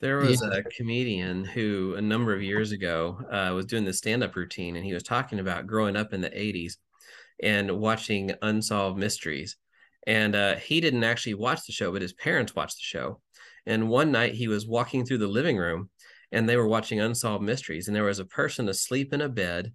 there 0.00 0.18
was 0.18 0.42
yeah. 0.42 0.58
a 0.58 0.62
comedian 0.64 1.44
who 1.44 1.94
a 1.96 2.02
number 2.02 2.34
of 2.34 2.42
years 2.42 2.72
ago 2.72 3.20
uh, 3.30 3.54
was 3.54 3.66
doing 3.66 3.84
the 3.84 3.92
stand-up 3.92 4.34
routine 4.34 4.74
and 4.74 4.84
he 4.84 4.92
was 4.92 5.04
talking 5.04 5.38
about 5.38 5.68
growing 5.68 5.94
up 5.94 6.12
in 6.12 6.20
the 6.20 6.30
80s 6.30 6.72
and 7.40 7.70
watching 7.70 8.32
unsolved 8.42 8.98
mysteries 8.98 9.56
and 10.06 10.34
uh, 10.34 10.56
he 10.56 10.80
didn't 10.80 11.04
actually 11.04 11.34
watch 11.34 11.66
the 11.66 11.72
show, 11.72 11.92
but 11.92 12.02
his 12.02 12.12
parents 12.12 12.54
watched 12.54 12.76
the 12.76 12.84
show. 12.84 13.20
And 13.66 13.88
one 13.88 14.10
night 14.10 14.34
he 14.34 14.48
was 14.48 14.66
walking 14.66 15.04
through 15.04 15.18
the 15.18 15.28
living 15.28 15.56
room 15.56 15.90
and 16.32 16.48
they 16.48 16.56
were 16.56 16.66
watching 16.66 17.00
Unsolved 17.00 17.44
Mysteries. 17.44 17.86
And 17.86 17.94
there 17.94 18.04
was 18.04 18.18
a 18.18 18.24
person 18.24 18.68
asleep 18.68 19.12
in 19.12 19.20
a 19.20 19.28
bed, 19.28 19.72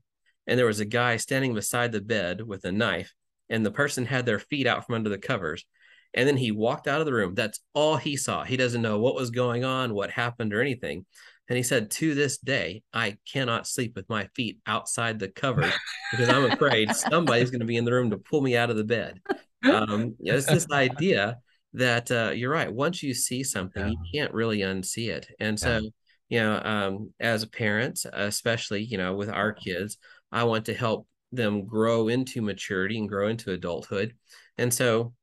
and 0.48 0.58
there 0.58 0.66
was 0.66 0.80
a 0.80 0.86
guy 0.86 1.18
standing 1.18 1.54
beside 1.54 1.92
the 1.92 2.02
bed 2.02 2.42
with 2.42 2.66
a 2.66 2.72
knife. 2.72 3.14
And 3.50 3.66
the 3.66 3.72
person 3.72 4.06
had 4.06 4.26
their 4.26 4.40
feet 4.40 4.68
out 4.68 4.86
from 4.86 4.96
under 4.96 5.10
the 5.10 5.18
covers. 5.18 5.66
And 6.14 6.28
then 6.28 6.38
he 6.38 6.52
walked 6.52 6.88
out 6.88 7.00
of 7.00 7.06
the 7.06 7.14
room. 7.14 7.34
That's 7.34 7.60
all 7.74 7.96
he 7.96 8.18
saw. 8.18 8.44
He 8.44 8.58
doesn't 8.58 8.82
know 8.82 9.00
what 9.00 9.16
was 9.16 9.30
going 9.30 9.64
on, 9.64 9.94
what 9.94 10.10
happened, 10.10 10.54
or 10.54 10.62
anything. 10.62 11.06
And 11.48 11.56
he 11.56 11.64
said, 11.64 11.92
To 11.92 12.14
this 12.14 12.38
day, 12.40 12.84
I 12.92 13.18
cannot 13.32 13.68
sleep 13.68 13.96
with 13.96 14.10
my 14.10 14.28
feet 14.36 14.60
outside 14.66 15.20
the 15.20 15.30
covers 15.30 15.74
because 16.12 16.28
I'm 16.28 16.52
afraid 16.52 16.94
somebody's 16.96 17.52
going 17.52 17.62
to 17.62 17.66
be 17.66 17.78
in 17.78 17.86
the 17.86 17.94
room 17.94 18.10
to 18.10 18.18
pull 18.18 18.42
me 18.42 18.58
out 18.58 18.70
of 18.70 18.76
the 18.76 18.84
bed 18.84 19.22
um, 19.64 20.16
it's 20.20 20.46
this 20.46 20.68
idea 20.72 21.38
that 21.74 22.12
uh, 22.12 22.32
you're 22.34 22.52
right. 22.52 22.72
Once 22.72 23.04
you 23.04 23.14
see 23.14 23.44
something, 23.44 23.84
yeah. 23.84 23.92
you 23.92 23.98
can't 24.14 24.34
really 24.34 24.60
unsee 24.60 25.10
it. 25.10 25.28
And 25.40 25.60
so, 25.60 25.80
yeah. 25.80 25.90
you 26.30 26.40
know, 26.40 26.62
um, 26.64 27.14
as 27.20 27.44
a 27.44 27.50
parent, 27.50 28.06
especially, 28.14 28.84
you 28.84 28.98
know, 28.98 29.16
with 29.16 29.30
our 29.30 29.54
kids, 29.54 29.98
I 30.32 30.44
want 30.44 30.66
to 30.66 30.74
help 30.74 31.08
them 31.32 31.66
grow 31.66 32.08
into 32.08 32.42
maturity 32.42 32.98
and 32.98 33.10
grow 33.10 33.28
into 33.28 33.52
adulthood. 33.52 34.16
And 34.58 34.74
so 34.74 35.14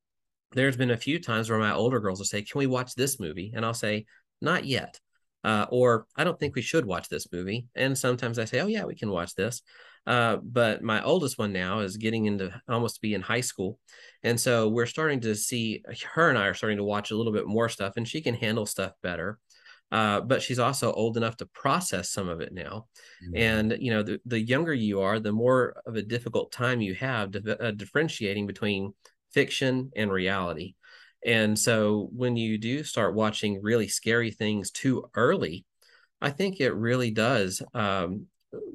there's 0.53 0.77
been 0.77 0.91
a 0.91 0.97
few 0.97 1.21
times 1.21 1.51
where 1.51 1.59
my 1.59 1.73
older 1.73 2.01
girls 2.01 2.19
will 2.19 2.27
say, 2.27 2.43
Can 2.43 2.59
we 2.59 2.67
watch 2.67 2.95
this 2.95 3.19
movie? 3.19 3.53
And 3.55 3.65
I'll 3.65 3.75
say, 3.75 4.07
Not 4.41 4.65
yet. 4.65 5.01
Uh, 5.43 5.67
or 5.69 6.07
I 6.17 6.25
don't 6.25 6.39
think 6.41 6.55
we 6.55 6.63
should 6.63 6.87
watch 6.87 7.09
this 7.09 7.31
movie. 7.31 7.67
And 7.75 7.97
sometimes 7.99 8.39
I 8.39 8.47
say, 8.47 8.61
Oh, 8.61 8.67
yeah, 8.67 8.85
we 8.85 8.95
can 8.95 9.11
watch 9.11 9.35
this. 9.35 9.63
Uh, 10.07 10.37
but 10.43 10.83
my 10.83 11.03
oldest 11.03 11.39
one 11.39 11.53
now 11.53 11.81
is 11.81 11.97
getting 11.97 12.27
into 12.27 12.51
almost 12.69 12.97
to 12.97 13.01
be 13.01 13.15
in 13.15 13.23
high 13.23 13.41
school. 13.41 13.79
And 14.23 14.39
so 14.39 14.69
we're 14.69 14.87
starting 14.87 15.21
to 15.21 15.35
see 15.35 15.83
her 16.13 16.29
and 16.29 16.39
I 16.39 16.47
are 16.47 16.55
starting 16.55 16.79
to 16.79 16.85
watch 16.85 17.11
a 17.11 17.17
little 17.17 17.33
bit 17.33 17.47
more 17.47 17.69
stuff, 17.69 17.95
and 17.97 18.07
she 18.07 18.21
can 18.21 18.35
handle 18.35 18.67
stuff 18.67 18.93
better. 19.03 19.39
Uh, 19.95 20.20
but 20.20 20.42
she's 20.42 20.59
also 20.59 20.92
old 20.92 21.16
enough 21.16 21.36
to 21.36 21.47
process 21.47 22.11
some 22.11 22.28
of 22.28 22.40
it 22.40 22.53
now. 22.53 22.86
Mm-hmm. 23.24 23.36
And 23.36 23.76
you 23.78 23.92
know, 23.92 24.03
the, 24.03 24.20
the 24.26 24.40
younger 24.40 24.74
you 24.74 25.01
are, 25.01 25.20
the 25.20 25.30
more 25.30 25.80
of 25.86 25.95
a 25.95 26.03
difficult 26.03 26.51
time 26.51 26.80
you 26.80 26.97
have 26.97 27.30
to, 27.30 27.64
uh, 27.64 27.70
differentiating 27.70 28.49
between 28.49 28.92
fiction 29.32 29.92
and 29.95 30.11
reality. 30.11 30.74
And 31.24 31.57
so 31.57 32.09
when 32.12 32.36
you 32.36 32.59
do 32.59 32.82
start 32.82 33.14
watching 33.14 33.62
really 33.62 33.86
scary 33.86 34.32
things 34.32 34.72
too 34.72 35.09
early, 35.14 35.64
I 36.20 36.30
think 36.30 36.59
it 36.59 36.74
really 36.74 37.12
does 37.12 37.62
um, 37.72 38.26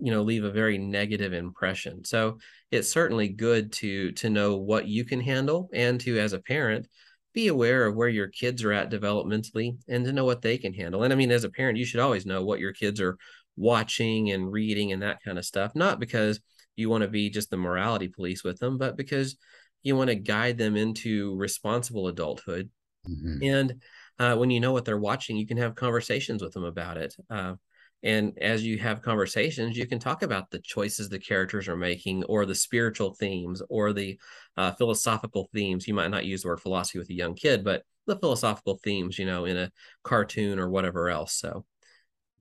you 0.01 0.13
know 0.13 0.21
leave 0.21 0.45
a 0.45 0.51
very 0.51 0.77
negative 0.77 1.31
impression 1.31 2.03
so 2.03 2.37
it's 2.69 2.91
certainly 2.91 3.29
good 3.29 3.71
to 3.71 4.11
to 4.11 4.29
know 4.29 4.57
what 4.57 4.87
you 4.87 5.05
can 5.05 5.21
handle 5.21 5.69
and 5.73 6.01
to 6.01 6.19
as 6.19 6.33
a 6.33 6.39
parent 6.39 6.85
be 7.33 7.47
aware 7.47 7.85
of 7.85 7.95
where 7.95 8.09
your 8.09 8.27
kids 8.27 8.63
are 8.63 8.71
at 8.71 8.89
developmentally 8.89 9.77
and 9.87 10.05
to 10.05 10.11
know 10.11 10.25
what 10.25 10.41
they 10.41 10.57
can 10.57 10.73
handle 10.73 11.03
and 11.03 11.13
i 11.13 11.15
mean 11.15 11.31
as 11.31 11.43
a 11.43 11.49
parent 11.49 11.77
you 11.77 11.85
should 11.85 11.99
always 11.99 12.25
know 12.25 12.43
what 12.43 12.59
your 12.59 12.73
kids 12.73 12.99
are 12.99 13.17
watching 13.55 14.31
and 14.31 14.51
reading 14.51 14.91
and 14.91 15.01
that 15.01 15.21
kind 15.23 15.37
of 15.37 15.45
stuff 15.45 15.73
not 15.75 15.99
because 15.99 16.39
you 16.75 16.89
want 16.89 17.01
to 17.01 17.09
be 17.09 17.29
just 17.29 17.49
the 17.49 17.57
morality 17.57 18.07
police 18.07 18.43
with 18.43 18.57
them 18.59 18.77
but 18.77 18.95
because 18.97 19.37
you 19.83 19.95
want 19.95 20.09
to 20.09 20.15
guide 20.15 20.57
them 20.57 20.75
into 20.75 21.35
responsible 21.35 22.07
adulthood 22.07 22.69
mm-hmm. 23.07 23.43
and 23.43 23.81
uh, 24.17 24.35
when 24.35 24.49
you 24.49 24.59
know 24.59 24.71
what 24.71 24.85
they're 24.85 24.97
watching 24.97 25.37
you 25.37 25.45
can 25.45 25.57
have 25.57 25.75
conversations 25.75 26.41
with 26.41 26.53
them 26.53 26.63
about 26.63 26.97
it 26.97 27.13
uh, 27.29 27.53
and 28.01 28.37
as 28.39 28.63
you 28.63 28.77
have 28.77 29.01
conversations 29.01 29.77
you 29.77 29.85
can 29.85 29.99
talk 29.99 30.23
about 30.23 30.49
the 30.49 30.59
choices 30.59 31.09
the 31.09 31.19
characters 31.19 31.67
are 31.67 31.75
making 31.75 32.23
or 32.25 32.45
the 32.45 32.55
spiritual 32.55 33.13
themes 33.13 33.61
or 33.69 33.91
the 33.93 34.17
uh, 34.59 34.73
philosophical 34.73 35.47
themes 35.53 35.87
you 35.87 35.93
might 35.93 36.11
not 36.11 36.25
use 36.25 36.41
the 36.41 36.49
word 36.49 36.59
philosophy 36.59 36.99
with 36.99 37.09
a 37.09 37.13
young 37.13 37.33
kid 37.33 37.63
but 37.63 37.83
the 38.07 38.17
philosophical 38.17 38.77
themes 38.83 39.17
you 39.17 39.25
know 39.25 39.45
in 39.45 39.55
a 39.55 39.71
cartoon 40.03 40.59
or 40.59 40.69
whatever 40.69 41.09
else 41.09 41.33
so 41.33 41.65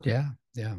yeah 0.03 0.31
yeah 0.55 0.75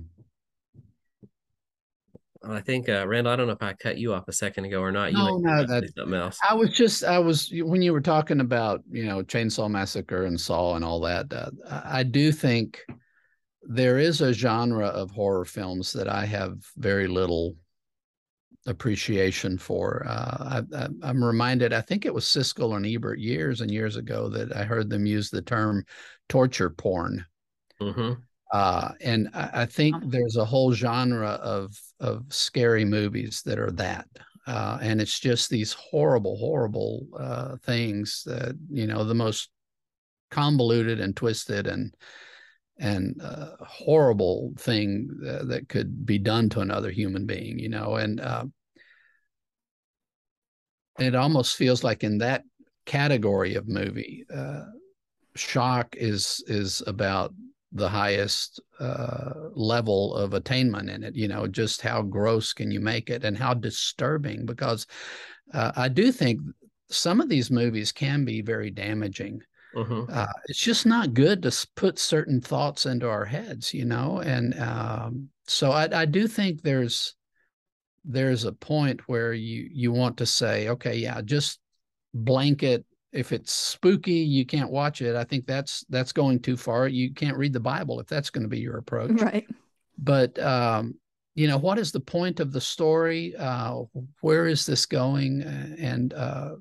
I 2.41 2.61
think 2.61 2.87
uh, 2.87 3.05
Randall. 3.05 3.33
I 3.33 3.35
don't 3.35 3.47
know 3.47 3.53
if 3.53 3.61
I 3.61 3.73
cut 3.73 3.97
you 3.97 4.13
off 4.13 4.29
a 4.29 4.31
second 4.31 4.63
ago 4.63 4.79
or 4.79 4.93
not. 4.93 5.11
You 5.11 5.17
no, 5.17 5.37
no, 5.39 5.65
that, 5.65 5.91
something 5.93 6.13
else. 6.13 6.39
I 6.47 6.53
was 6.53 6.69
just, 6.69 7.03
I 7.03 7.19
was 7.19 7.51
when 7.53 7.81
you 7.81 7.91
were 7.91 7.99
talking 7.99 8.39
about, 8.39 8.81
you 8.89 9.05
know, 9.05 9.21
Chainsaw 9.23 9.69
Massacre 9.69 10.23
and 10.23 10.39
Saw 10.39 10.75
and 10.75 10.85
all 10.85 11.01
that. 11.01 11.33
Uh, 11.33 11.49
I 11.67 12.03
do 12.03 12.31
think 12.31 12.79
there 13.63 13.99
is 13.99 14.21
a 14.21 14.31
genre 14.31 14.87
of 14.87 15.11
horror 15.11 15.43
films 15.43 15.91
that 15.91 16.07
I 16.07 16.25
have 16.25 16.55
very 16.77 17.07
little 17.07 17.57
appreciation 18.69 19.57
for. 19.57 20.05
Uh, 20.07 20.61
I, 20.73 21.09
am 21.09 21.23
reminded, 21.23 21.73
I 21.73 21.81
think 21.81 22.05
it 22.05 22.13
was 22.13 22.25
Siskel 22.25 22.77
and 22.77 22.85
Ebert 22.85 23.19
years 23.19 23.61
and 23.61 23.71
years 23.71 23.95
ago 23.95 24.29
that 24.29 24.55
I 24.55 24.63
heard 24.63 24.89
them 24.89 25.05
use 25.05 25.29
the 25.29 25.41
term 25.41 25.83
torture 26.29 26.69
porn. 26.69 27.25
Mm-hmm. 27.81 28.13
Uh, 28.53 28.91
and 29.01 29.29
I, 29.33 29.49
I, 29.53 29.65
think 29.65 29.95
there's 30.05 30.37
a 30.37 30.45
whole 30.45 30.73
genre 30.73 31.31
of 31.31 31.75
of 31.99 32.25
scary 32.29 32.83
movies 32.83 33.41
that 33.45 33.59
are 33.59 33.71
that. 33.71 34.07
Uh, 34.47 34.79
and 34.81 34.99
it's 34.99 35.19
just 35.19 35.49
these 35.49 35.73
horrible, 35.73 36.35
horrible 36.37 37.05
uh, 37.19 37.57
things 37.63 38.23
that 38.25 38.57
you 38.71 38.87
know 38.87 39.03
the 39.03 39.13
most 39.13 39.49
convoluted 40.31 40.99
and 40.99 41.15
twisted 41.15 41.67
and 41.67 41.93
and 42.79 43.21
uh, 43.21 43.51
horrible 43.59 44.53
thing 44.57 45.09
uh, 45.27 45.43
that 45.45 45.67
could 45.67 46.05
be 46.05 46.17
done 46.17 46.49
to 46.49 46.61
another 46.61 46.89
human 46.89 47.25
being, 47.25 47.59
you 47.59 47.69
know, 47.69 47.95
and 47.95 48.21
uh, 48.21 48.45
it 51.01 51.15
almost 51.15 51.55
feels 51.55 51.83
like 51.83 52.03
in 52.03 52.17
that 52.19 52.43
category 52.85 53.55
of 53.55 53.67
movie, 53.67 54.25
uh, 54.33 54.65
shock 55.35 55.95
is 55.97 56.43
is 56.47 56.81
about 56.87 57.33
the 57.71 57.89
highest 57.89 58.59
uh, 58.79 59.31
level 59.53 60.15
of 60.15 60.33
attainment 60.33 60.89
in 60.89 61.03
it. 61.03 61.15
You 61.15 61.27
know, 61.27 61.47
just 61.47 61.81
how 61.81 62.01
gross 62.01 62.53
can 62.53 62.71
you 62.71 62.79
make 62.79 63.09
it, 63.09 63.23
and 63.23 63.37
how 63.37 63.53
disturbing? 63.53 64.45
Because 64.45 64.87
uh, 65.53 65.71
I 65.75 65.87
do 65.87 66.11
think 66.11 66.41
some 66.89 67.21
of 67.21 67.29
these 67.29 67.51
movies 67.51 67.91
can 67.91 68.25
be 68.25 68.41
very 68.41 68.71
damaging 68.71 69.41
Mm-hmm. 69.75 70.11
Uh, 70.11 70.25
it's 70.47 70.59
just 70.59 70.85
not 70.85 71.13
good 71.13 71.43
to 71.43 71.67
put 71.75 71.99
certain 71.99 72.41
thoughts 72.41 72.85
into 72.85 73.07
our 73.07 73.25
heads, 73.25 73.73
you 73.73 73.85
know. 73.85 74.19
And 74.19 74.59
um, 74.59 75.29
so 75.45 75.71
I, 75.71 76.01
I 76.01 76.05
do 76.05 76.27
think 76.27 76.61
there's 76.61 77.15
there's 78.09 78.43
a 78.43 78.51
point 78.51 79.07
where 79.07 79.33
you 79.33 79.69
you 79.71 79.91
want 79.91 80.17
to 80.17 80.25
say, 80.25 80.67
okay, 80.69 80.97
yeah, 80.97 81.21
just 81.21 81.59
blanket. 82.13 82.83
If 83.11 83.31
it's 83.31 83.51
spooky, 83.51 84.19
you 84.19 84.45
can't 84.45 84.69
watch 84.71 85.01
it. 85.01 85.15
I 85.15 85.23
think 85.23 85.45
that's 85.45 85.85
that's 85.89 86.11
going 86.11 86.41
too 86.41 86.57
far. 86.57 86.87
You 86.87 87.13
can't 87.13 87.37
read 87.37 87.53
the 87.53 87.59
Bible 87.59 87.99
if 87.99 88.07
that's 88.07 88.29
going 88.29 88.43
to 88.43 88.49
be 88.49 88.59
your 88.59 88.77
approach, 88.77 89.21
right? 89.21 89.47
But 89.97 90.37
um, 90.39 90.95
you 91.35 91.47
know, 91.47 91.57
what 91.57 91.79
is 91.79 91.91
the 91.91 92.01
point 92.01 92.39
of 92.39 92.51
the 92.51 92.59
story? 92.59 93.33
Uh, 93.37 93.83
where 94.21 94.47
is 94.47 94.65
this 94.65 94.85
going? 94.85 95.41
And, 95.79 96.13
uh, 96.13 96.55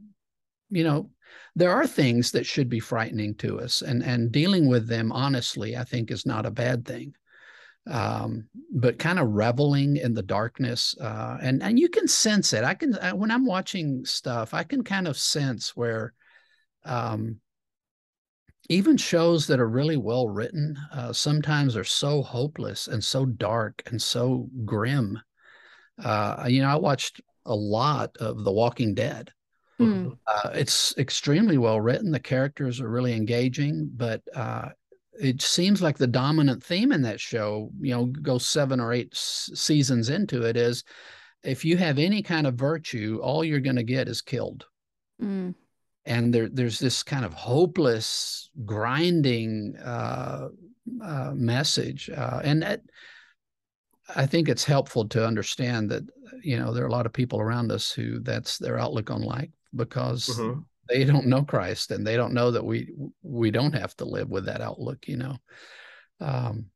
you 0.70 0.84
know, 0.84 1.10
there 1.56 1.72
are 1.72 1.86
things 1.86 2.30
that 2.30 2.46
should 2.46 2.68
be 2.68 2.78
frightening 2.78 3.34
to 3.36 3.60
us, 3.60 3.82
and, 3.82 4.04
and 4.04 4.30
dealing 4.30 4.68
with 4.68 4.86
them 4.86 5.10
honestly, 5.10 5.76
I 5.76 5.82
think, 5.84 6.10
is 6.10 6.24
not 6.26 6.46
a 6.46 6.50
bad 6.50 6.84
thing. 6.84 7.14
Um, 7.88 8.48
but 8.74 8.98
kind 8.98 9.18
of 9.18 9.30
reveling 9.30 9.96
in 9.96 10.12
the 10.12 10.22
darkness, 10.22 10.94
uh, 11.00 11.38
and 11.40 11.62
and 11.62 11.78
you 11.78 11.88
can 11.88 12.06
sense 12.06 12.52
it. 12.52 12.62
I 12.62 12.74
can 12.74 12.98
I, 12.98 13.14
when 13.14 13.30
I'm 13.30 13.46
watching 13.46 14.04
stuff, 14.04 14.52
I 14.52 14.62
can 14.62 14.84
kind 14.84 15.08
of 15.08 15.16
sense 15.16 15.74
where 15.74 16.12
um, 16.84 17.40
even 18.68 18.96
shows 18.96 19.46
that 19.46 19.60
are 19.60 19.68
really 19.68 19.96
well 19.96 20.28
written 20.28 20.76
uh, 20.92 21.12
sometimes 21.12 21.76
are 21.76 21.84
so 21.84 22.22
hopeless 22.22 22.86
and 22.88 23.02
so 23.02 23.24
dark 23.24 23.82
and 23.86 24.00
so 24.00 24.48
grim. 24.64 25.18
Uh, 26.02 26.44
you 26.48 26.60
know, 26.60 26.68
I 26.68 26.76
watched 26.76 27.20
a 27.46 27.54
lot 27.54 28.16
of 28.18 28.44
The 28.44 28.52
Walking 28.52 28.94
Dead. 28.94 29.32
Mm. 29.80 30.18
Uh, 30.26 30.50
it's 30.54 30.96
extremely 30.98 31.56
well 31.56 31.80
written. 31.80 32.10
The 32.10 32.20
characters 32.20 32.80
are 32.80 32.90
really 32.90 33.14
engaging, 33.14 33.90
but 33.96 34.22
uh, 34.34 34.70
it 35.20 35.42
seems 35.42 35.82
like 35.82 35.98
the 35.98 36.06
dominant 36.06 36.62
theme 36.62 36.92
in 36.92 37.02
that 37.02 37.20
show, 37.20 37.70
you 37.80 37.94
know, 37.94 38.06
goes 38.06 38.46
seven 38.46 38.80
or 38.80 38.92
eight 38.92 39.10
s- 39.12 39.50
seasons 39.54 40.08
into 40.10 40.42
it, 40.42 40.56
is 40.56 40.84
if 41.42 41.64
you 41.64 41.76
have 41.76 41.98
any 41.98 42.22
kind 42.22 42.46
of 42.46 42.54
virtue, 42.54 43.20
all 43.22 43.44
you're 43.44 43.60
going 43.60 43.76
to 43.76 43.82
get 43.82 44.08
is 44.08 44.22
killed. 44.22 44.66
Mm 45.22 45.54
and 46.08 46.32
there, 46.32 46.48
there's 46.48 46.78
this 46.78 47.02
kind 47.02 47.24
of 47.24 47.34
hopeless 47.34 48.50
grinding 48.64 49.76
uh, 49.76 50.48
uh, 51.04 51.32
message 51.34 52.10
uh, 52.10 52.40
and 52.42 52.62
that, 52.62 52.80
i 54.16 54.26
think 54.26 54.48
it's 54.48 54.64
helpful 54.64 55.06
to 55.06 55.24
understand 55.24 55.90
that 55.90 56.02
you 56.42 56.58
know 56.58 56.72
there 56.72 56.82
are 56.82 56.88
a 56.88 56.92
lot 56.92 57.06
of 57.06 57.12
people 57.12 57.40
around 57.40 57.70
us 57.70 57.92
who 57.92 58.18
that's 58.20 58.58
their 58.58 58.78
outlook 58.78 59.10
on 59.10 59.22
life 59.22 59.50
because 59.76 60.28
mm-hmm. 60.28 60.60
They 60.88 61.04
don't 61.04 61.26
know 61.26 61.42
christ 61.42 61.90
and 61.90 62.06
they 62.06 62.16
don't 62.16 62.34
know 62.34 62.50
that 62.50 62.64
we 62.64 62.92
we 63.22 63.50
don't 63.50 63.74
have 63.74 63.96
to 63.96 64.04
live 64.04 64.28
with 64.28 64.46
that 64.46 64.60
outlook 64.60 65.06
you 65.06 65.16
know 65.16 65.36
um 66.20 66.66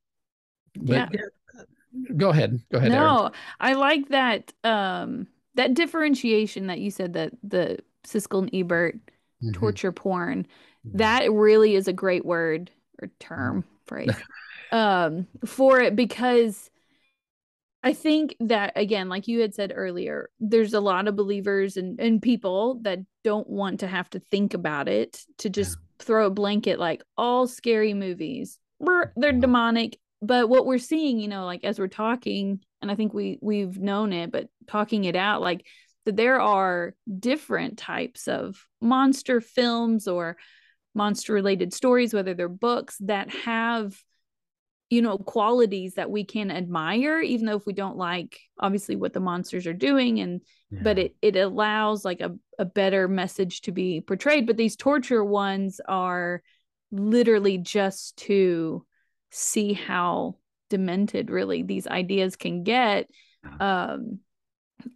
but 0.76 1.08
yeah. 1.12 1.62
go 2.16 2.30
ahead 2.30 2.60
go 2.70 2.78
ahead 2.78 2.92
no 2.92 3.20
Erin. 3.20 3.32
i 3.60 3.72
like 3.74 4.08
that 4.08 4.52
um 4.64 5.26
that 5.54 5.74
differentiation 5.74 6.68
that 6.68 6.80
you 6.80 6.90
said 6.90 7.12
that 7.14 7.32
the 7.42 7.78
Siskel 8.06 8.42
and 8.42 8.54
Ebert 8.54 8.96
mm-hmm. 9.42 9.52
torture 9.52 9.92
porn. 9.92 10.46
Mm-hmm. 10.86 10.98
That 10.98 11.32
really 11.32 11.74
is 11.74 11.88
a 11.88 11.92
great 11.92 12.24
word 12.24 12.70
or 13.00 13.08
term 13.18 13.62
mm-hmm. 13.62 13.68
phrase 13.86 14.16
um, 14.72 15.26
for 15.44 15.80
it 15.80 15.96
because 15.96 16.70
I 17.83 17.93
think 17.93 18.37
that 18.41 18.72
again, 18.76 19.09
like 19.09 19.26
you 19.26 19.41
had 19.41 19.55
said 19.55 19.72
earlier, 19.74 20.30
there's 20.39 20.74
a 20.74 20.80
lot 20.80 21.09
of 21.09 21.16
believers 21.16 21.76
and, 21.76 21.99
and 22.01 22.22
people 22.22 22.80
that 22.83 23.01
don't 23.24 23.49
want 23.49 23.80
to 23.80 23.89
have 23.89 24.09
to 24.11 24.20
think 24.20 24.55
about 24.55 24.89
it 24.89 25.20
to 25.39 25.51
just 25.51 25.76
yeah. 25.76 26.05
throw 26.05 26.26
a 26.26 26.30
blanket 26.30 26.78
like 26.78 27.03
all 27.16 27.49
scary 27.49 27.95
movies. 27.95 28.59
They're 29.16 29.33
demonic. 29.33 29.99
But 30.20 30.49
what 30.49 30.66
we're 30.66 30.78
seeing, 30.78 31.18
you 31.18 31.26
know, 31.26 31.45
like 31.45 31.64
as 31.64 31.80
we're 31.80 31.89
talking, 31.89 32.61
and 32.80 32.91
I 32.91 32.95
think 32.95 33.12
we 33.12 33.39
we've 33.43 33.78
known 33.78 34.12
it, 34.12 34.30
but 34.30 34.49
talking 34.68 35.05
it 35.05 35.16
out, 35.16 35.41
like 35.41 35.66
that 36.05 36.16
there 36.16 36.41
are 36.41 36.95
different 37.18 37.78
types 37.78 38.28
of 38.28 38.64
monster 38.80 39.41
films 39.41 40.07
or 40.07 40.37
monster 40.95 41.33
related 41.33 41.72
stories 41.72 42.12
whether 42.12 42.35
they're 42.35 42.49
books 42.49 42.97
that 43.01 43.30
have 43.30 43.97
you 44.93 45.01
know 45.01 45.16
qualities 45.16 45.95
that 45.95 46.11
we 46.11 46.22
can 46.22 46.51
admire 46.51 47.18
even 47.18 47.47
though 47.47 47.57
if 47.57 47.64
we 47.64 47.72
don't 47.72 47.97
like 47.97 48.38
obviously 48.59 48.95
what 48.95 49.14
the 49.14 49.20
monsters 49.20 49.66
are 49.66 49.72
doing 49.72 50.20
and 50.20 50.43
yeah. 50.70 50.80
but 50.82 50.99
it 50.99 51.16
it 51.22 51.34
allows 51.34 52.05
like 52.05 52.20
a, 52.20 52.30
a 52.59 52.66
better 52.66 53.09
message 53.09 53.62
to 53.62 53.72
be 53.72 54.03
portrayed 54.03 54.47
but 54.47 54.59
these 54.59 54.76
torture 54.76 55.24
ones 55.24 55.80
are 55.88 56.43
literally 56.90 57.57
just 57.57 58.18
to 58.18 58.84
see 59.30 59.72
how 59.72 60.36
demented 60.68 61.30
really 61.30 61.62
these 61.62 61.86
ideas 61.86 62.36
can 62.36 62.62
get 62.62 63.09
um 63.61 64.18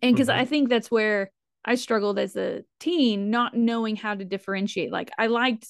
and 0.02 0.14
because 0.14 0.28
mm-hmm. 0.28 0.40
I 0.40 0.44
think 0.44 0.68
that's 0.68 0.90
where 0.90 1.30
I 1.64 1.74
struggled 1.74 2.18
as 2.18 2.36
a 2.36 2.62
teen, 2.78 3.30
not 3.30 3.54
knowing 3.54 3.96
how 3.96 4.14
to 4.14 4.24
differentiate. 4.24 4.92
Like 4.92 5.10
I 5.18 5.26
liked 5.26 5.66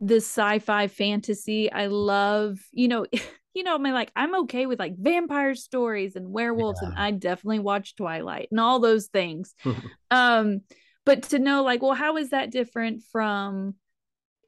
the 0.00 0.16
sci-fi 0.16 0.88
fantasy. 0.88 1.70
I 1.70 1.86
love, 1.86 2.58
you 2.72 2.88
know, 2.88 3.06
you 3.54 3.64
know, 3.64 3.74
I 3.74 3.78
mean, 3.78 3.94
like 3.94 4.12
I'm 4.14 4.34
okay 4.42 4.66
with 4.66 4.78
like 4.78 4.96
vampire 4.96 5.54
stories 5.54 6.16
and 6.16 6.30
werewolves, 6.30 6.80
yeah. 6.82 6.90
and 6.90 6.98
I 6.98 7.10
definitely 7.10 7.60
watch 7.60 7.96
Twilight 7.96 8.48
and 8.50 8.60
all 8.60 8.78
those 8.78 9.06
things. 9.06 9.54
um, 10.10 10.60
but 11.04 11.24
to 11.24 11.38
know 11.38 11.62
like, 11.62 11.82
well, 11.82 11.94
how 11.94 12.16
is 12.16 12.30
that 12.30 12.50
different 12.50 13.02
from, 13.10 13.74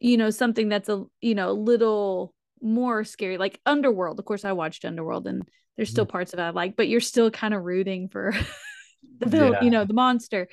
you 0.00 0.16
know, 0.16 0.30
something 0.30 0.68
that's 0.68 0.88
a 0.88 1.04
you 1.20 1.34
know, 1.34 1.50
a 1.50 1.52
little 1.52 2.34
more 2.62 3.04
scary, 3.04 3.38
like 3.38 3.60
Underworld. 3.64 4.18
Of 4.18 4.24
course, 4.26 4.44
I 4.44 4.52
watched 4.52 4.84
Underworld, 4.84 5.26
and 5.26 5.48
there's 5.76 5.90
still 5.90 6.04
mm-hmm. 6.04 6.12
parts 6.12 6.32
of 6.32 6.38
it 6.38 6.42
I 6.42 6.50
like, 6.50 6.76
but 6.76 6.88
you're 6.88 7.00
still 7.00 7.30
kind 7.30 7.54
of 7.54 7.64
rooting 7.64 8.08
for 8.08 8.32
the 9.18 9.50
yeah. 9.52 9.62
you 9.62 9.70
know 9.70 9.84
the 9.84 9.94
monster 9.94 10.48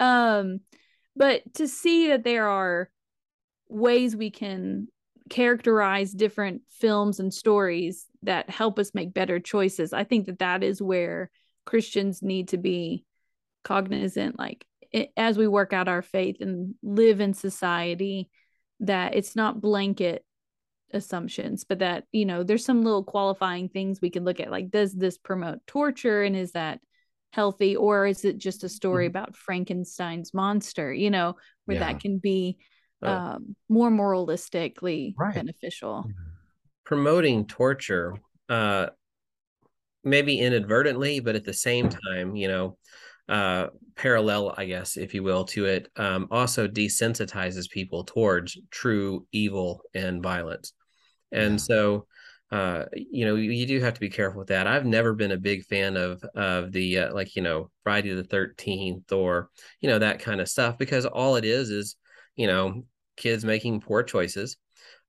um 0.00 0.60
but 1.14 1.42
to 1.54 1.68
see 1.68 2.08
that 2.08 2.24
there 2.24 2.48
are 2.48 2.88
ways 3.72 4.14
we 4.14 4.30
can 4.30 4.88
characterize 5.30 6.12
different 6.12 6.62
films 6.68 7.20
and 7.20 7.32
stories 7.32 8.06
that 8.22 8.50
help 8.50 8.78
us 8.78 8.94
make 8.94 9.14
better 9.14 9.38
choices 9.38 9.92
i 9.92 10.04
think 10.04 10.26
that 10.26 10.40
that 10.40 10.62
is 10.62 10.82
where 10.82 11.30
christians 11.64 12.22
need 12.22 12.48
to 12.48 12.58
be 12.58 13.04
cognizant 13.64 14.38
like 14.38 14.66
it, 14.90 15.10
as 15.16 15.38
we 15.38 15.46
work 15.46 15.72
out 15.72 15.88
our 15.88 16.02
faith 16.02 16.36
and 16.40 16.74
live 16.82 17.20
in 17.20 17.34
society 17.34 18.28
that 18.80 19.14
it's 19.14 19.36
not 19.36 19.60
blanket 19.60 20.24
assumptions 20.92 21.64
but 21.64 21.78
that 21.78 22.04
you 22.12 22.26
know 22.26 22.42
there's 22.42 22.64
some 22.64 22.82
little 22.82 23.04
qualifying 23.04 23.68
things 23.68 24.00
we 24.00 24.10
can 24.10 24.24
look 24.24 24.40
at 24.40 24.50
like 24.50 24.70
does 24.70 24.92
this 24.92 25.16
promote 25.16 25.58
torture 25.66 26.22
and 26.22 26.36
is 26.36 26.52
that 26.52 26.80
healthy 27.32 27.74
or 27.76 28.06
is 28.06 28.26
it 28.26 28.36
just 28.36 28.62
a 28.62 28.68
story 28.68 29.06
mm-hmm. 29.06 29.16
about 29.16 29.36
frankenstein's 29.36 30.34
monster 30.34 30.92
you 30.92 31.10
know 31.10 31.34
where 31.64 31.78
yeah. 31.78 31.92
that 31.92 32.00
can 32.00 32.18
be 32.18 32.58
um, 33.08 33.56
more 33.68 33.90
moralistically 33.90 35.14
right. 35.18 35.34
beneficial 35.34 36.04
mm-hmm. 36.06 36.28
promoting 36.84 37.46
torture 37.46 38.16
uh 38.48 38.86
maybe 40.04 40.38
inadvertently 40.38 41.20
but 41.20 41.36
at 41.36 41.44
the 41.44 41.52
same 41.52 41.88
time 41.88 42.34
you 42.34 42.48
know 42.48 42.76
uh 43.28 43.68
parallel 43.94 44.54
i 44.56 44.64
guess 44.64 44.96
if 44.96 45.14
you 45.14 45.22
will 45.22 45.44
to 45.44 45.64
it 45.64 45.88
um 45.96 46.26
also 46.30 46.66
desensitizes 46.66 47.70
people 47.70 48.04
towards 48.04 48.58
true 48.70 49.26
evil 49.32 49.82
and 49.94 50.22
violence 50.22 50.72
and 51.30 51.52
yeah. 51.52 51.56
so 51.56 52.06
uh, 52.52 52.84
you 52.94 53.24
know, 53.24 53.34
you, 53.34 53.50
you, 53.50 53.64
do 53.64 53.80
have 53.80 53.94
to 53.94 54.00
be 54.00 54.10
careful 54.10 54.38
with 54.38 54.48
that. 54.48 54.66
I've 54.66 54.84
never 54.84 55.14
been 55.14 55.32
a 55.32 55.38
big 55.38 55.64
fan 55.64 55.96
of 55.96 56.22
of 56.34 56.70
the 56.70 56.98
uh, 56.98 57.14
like 57.14 57.34
you 57.34 57.40
know 57.40 57.70
Friday 57.82 58.12
the 58.12 58.24
Thirteenth 58.24 59.10
or 59.10 59.48
you 59.80 59.88
know 59.88 59.98
that 59.98 60.18
kind 60.18 60.38
of 60.38 60.50
stuff 60.50 60.76
because 60.76 61.06
all 61.06 61.36
it 61.36 61.46
is 61.46 61.70
is 61.70 61.96
you 62.36 62.46
know 62.46 62.84
kids 63.16 63.44
making 63.44 63.80
poor 63.80 64.02
choices, 64.02 64.56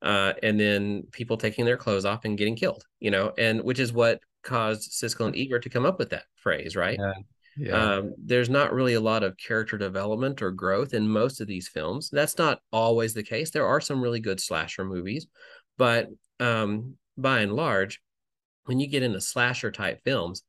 uh, 0.01 0.33
and 0.41 0.59
then 0.59 1.03
people 1.11 1.37
taking 1.37 1.65
their 1.65 1.77
clothes 1.77 2.05
off 2.05 2.25
and 2.25 2.37
getting 2.37 2.55
killed. 2.55 2.83
You 2.99 3.11
know, 3.11 3.33
and 3.37 3.61
which 3.63 3.79
is 3.79 3.93
what 3.93 4.19
caused 4.43 4.91
Siskel 4.91 5.27
and 5.27 5.35
Ebert 5.35 5.63
to 5.63 5.69
come 5.69 5.85
up 5.85 5.99
with 5.99 6.09
that 6.11 6.25
phrase, 6.35 6.75
right? 6.75 6.97
Yeah. 6.99 7.13
Yeah. 7.55 7.97
Um, 7.97 8.15
there's 8.17 8.49
not 8.49 8.73
really 8.73 8.95
a 8.95 8.99
lot 8.99 9.23
of 9.23 9.37
character 9.37 9.77
development 9.77 10.41
or 10.41 10.51
growth 10.51 10.93
in 10.93 11.07
most 11.07 11.39
of 11.39 11.47
these 11.47 11.67
films. 11.67 12.09
That's 12.11 12.37
not 12.37 12.59
always 12.71 13.13
the 13.13 13.23
case. 13.23 13.51
There 13.51 13.67
are 13.67 13.79
some 13.79 14.01
really 14.01 14.19
good 14.19 14.39
slasher 14.39 14.83
movies, 14.83 15.27
but 15.77 16.09
um, 16.39 16.95
by 17.17 17.41
and 17.41 17.53
large, 17.53 18.01
when 18.65 18.79
you 18.79 18.87
get 18.87 19.03
into 19.03 19.21
slasher 19.21 19.71
type 19.71 20.01
films, 20.03 20.43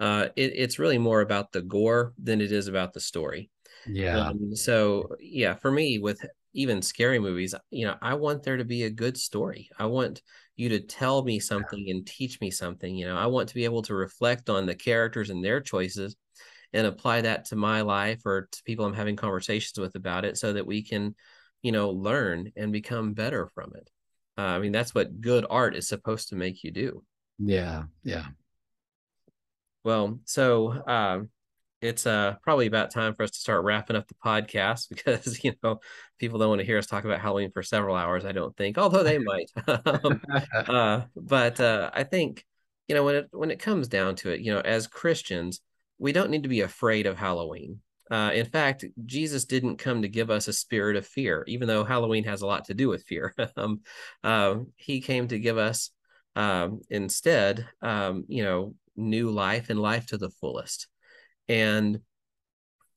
uh, 0.00 0.28
it, 0.36 0.52
it's 0.54 0.78
really 0.78 0.98
more 0.98 1.20
about 1.20 1.52
the 1.52 1.62
gore 1.62 2.12
than 2.22 2.40
it 2.40 2.50
is 2.50 2.66
about 2.66 2.92
the 2.92 3.00
story. 3.00 3.50
Yeah. 3.86 4.28
Um, 4.28 4.54
so 4.56 5.14
yeah, 5.20 5.54
for 5.54 5.70
me, 5.70 5.98
with 5.98 6.24
even 6.52 6.82
scary 6.82 7.18
movies, 7.18 7.54
you 7.70 7.86
know, 7.86 7.96
I 8.00 8.14
want 8.14 8.42
there 8.42 8.56
to 8.56 8.64
be 8.64 8.84
a 8.84 8.90
good 8.90 9.16
story. 9.16 9.68
I 9.78 9.86
want 9.86 10.22
you 10.56 10.70
to 10.70 10.80
tell 10.80 11.22
me 11.22 11.38
something 11.38 11.86
and 11.88 12.06
teach 12.06 12.40
me 12.40 12.50
something. 12.50 12.94
You 12.94 13.06
know, 13.06 13.16
I 13.16 13.26
want 13.26 13.48
to 13.50 13.54
be 13.54 13.64
able 13.64 13.82
to 13.82 13.94
reflect 13.94 14.50
on 14.50 14.66
the 14.66 14.74
characters 14.74 15.30
and 15.30 15.44
their 15.44 15.60
choices 15.60 16.16
and 16.72 16.86
apply 16.86 17.22
that 17.22 17.46
to 17.46 17.56
my 17.56 17.82
life 17.82 18.22
or 18.24 18.48
to 18.50 18.62
people 18.64 18.84
I'm 18.84 18.94
having 18.94 19.16
conversations 19.16 19.78
with 19.78 19.94
about 19.94 20.24
it 20.24 20.36
so 20.36 20.52
that 20.52 20.66
we 20.66 20.82
can, 20.82 21.14
you 21.62 21.72
know, 21.72 21.90
learn 21.90 22.52
and 22.56 22.72
become 22.72 23.14
better 23.14 23.46
from 23.54 23.72
it. 23.74 23.88
Uh, 24.36 24.42
I 24.42 24.58
mean, 24.58 24.72
that's 24.72 24.94
what 24.94 25.20
good 25.20 25.46
art 25.48 25.74
is 25.74 25.88
supposed 25.88 26.28
to 26.28 26.36
make 26.36 26.62
you 26.64 26.70
do. 26.70 27.02
Yeah, 27.38 27.84
yeah. 28.02 28.26
Well, 29.84 30.20
so 30.24 30.68
uh, 30.68 31.20
it's 31.80 32.06
uh, 32.06 32.34
probably 32.42 32.66
about 32.66 32.90
time 32.90 33.14
for 33.14 33.22
us 33.22 33.30
to 33.30 33.38
start 33.38 33.64
wrapping 33.64 33.96
up 33.96 34.08
the 34.08 34.14
podcast 34.14 34.88
because 34.90 35.42
you 35.44 35.54
know 35.62 35.80
people 36.18 36.38
don't 36.38 36.48
want 36.48 36.60
to 36.60 36.66
hear 36.66 36.78
us 36.78 36.86
talk 36.86 37.04
about 37.04 37.20
Halloween 37.20 37.50
for 37.52 37.62
several 37.62 37.96
hours. 37.96 38.24
I 38.24 38.32
don't 38.32 38.56
think, 38.56 38.78
although 38.78 39.02
they 39.02 39.18
might. 39.18 39.50
um, 39.86 40.20
uh, 40.54 41.02
but 41.16 41.60
uh, 41.60 41.90
I 41.92 42.04
think 42.04 42.44
you 42.88 42.94
know, 42.94 43.04
when 43.04 43.14
it 43.16 43.28
when 43.30 43.50
it 43.50 43.58
comes 43.58 43.86
down 43.86 44.16
to 44.16 44.30
it, 44.30 44.40
you 44.40 44.52
know, 44.52 44.60
as 44.60 44.86
Christians, 44.86 45.60
we 45.98 46.12
don't 46.12 46.30
need 46.30 46.42
to 46.44 46.48
be 46.48 46.62
afraid 46.62 47.06
of 47.06 47.18
Halloween. 47.18 47.80
Uh, 48.10 48.30
in 48.32 48.46
fact, 48.46 48.86
Jesus 49.04 49.44
didn't 49.44 49.76
come 49.76 50.00
to 50.00 50.08
give 50.08 50.30
us 50.30 50.48
a 50.48 50.52
spirit 50.52 50.96
of 50.96 51.06
fear, 51.06 51.44
even 51.46 51.68
though 51.68 51.84
Halloween 51.84 52.24
has 52.24 52.40
a 52.40 52.46
lot 52.46 52.64
to 52.64 52.74
do 52.74 52.88
with 52.88 53.04
fear. 53.04 53.34
um, 53.56 53.82
uh, 54.24 54.56
he 54.76 55.02
came 55.02 55.28
to 55.28 55.38
give 55.38 55.58
us 55.58 55.90
um, 56.34 56.80
instead, 56.88 57.68
um, 57.82 58.24
you 58.28 58.42
know, 58.42 58.74
new 58.96 59.30
life 59.30 59.68
and 59.68 59.78
life 59.78 60.06
to 60.06 60.16
the 60.16 60.30
fullest. 60.30 60.88
And 61.48 62.00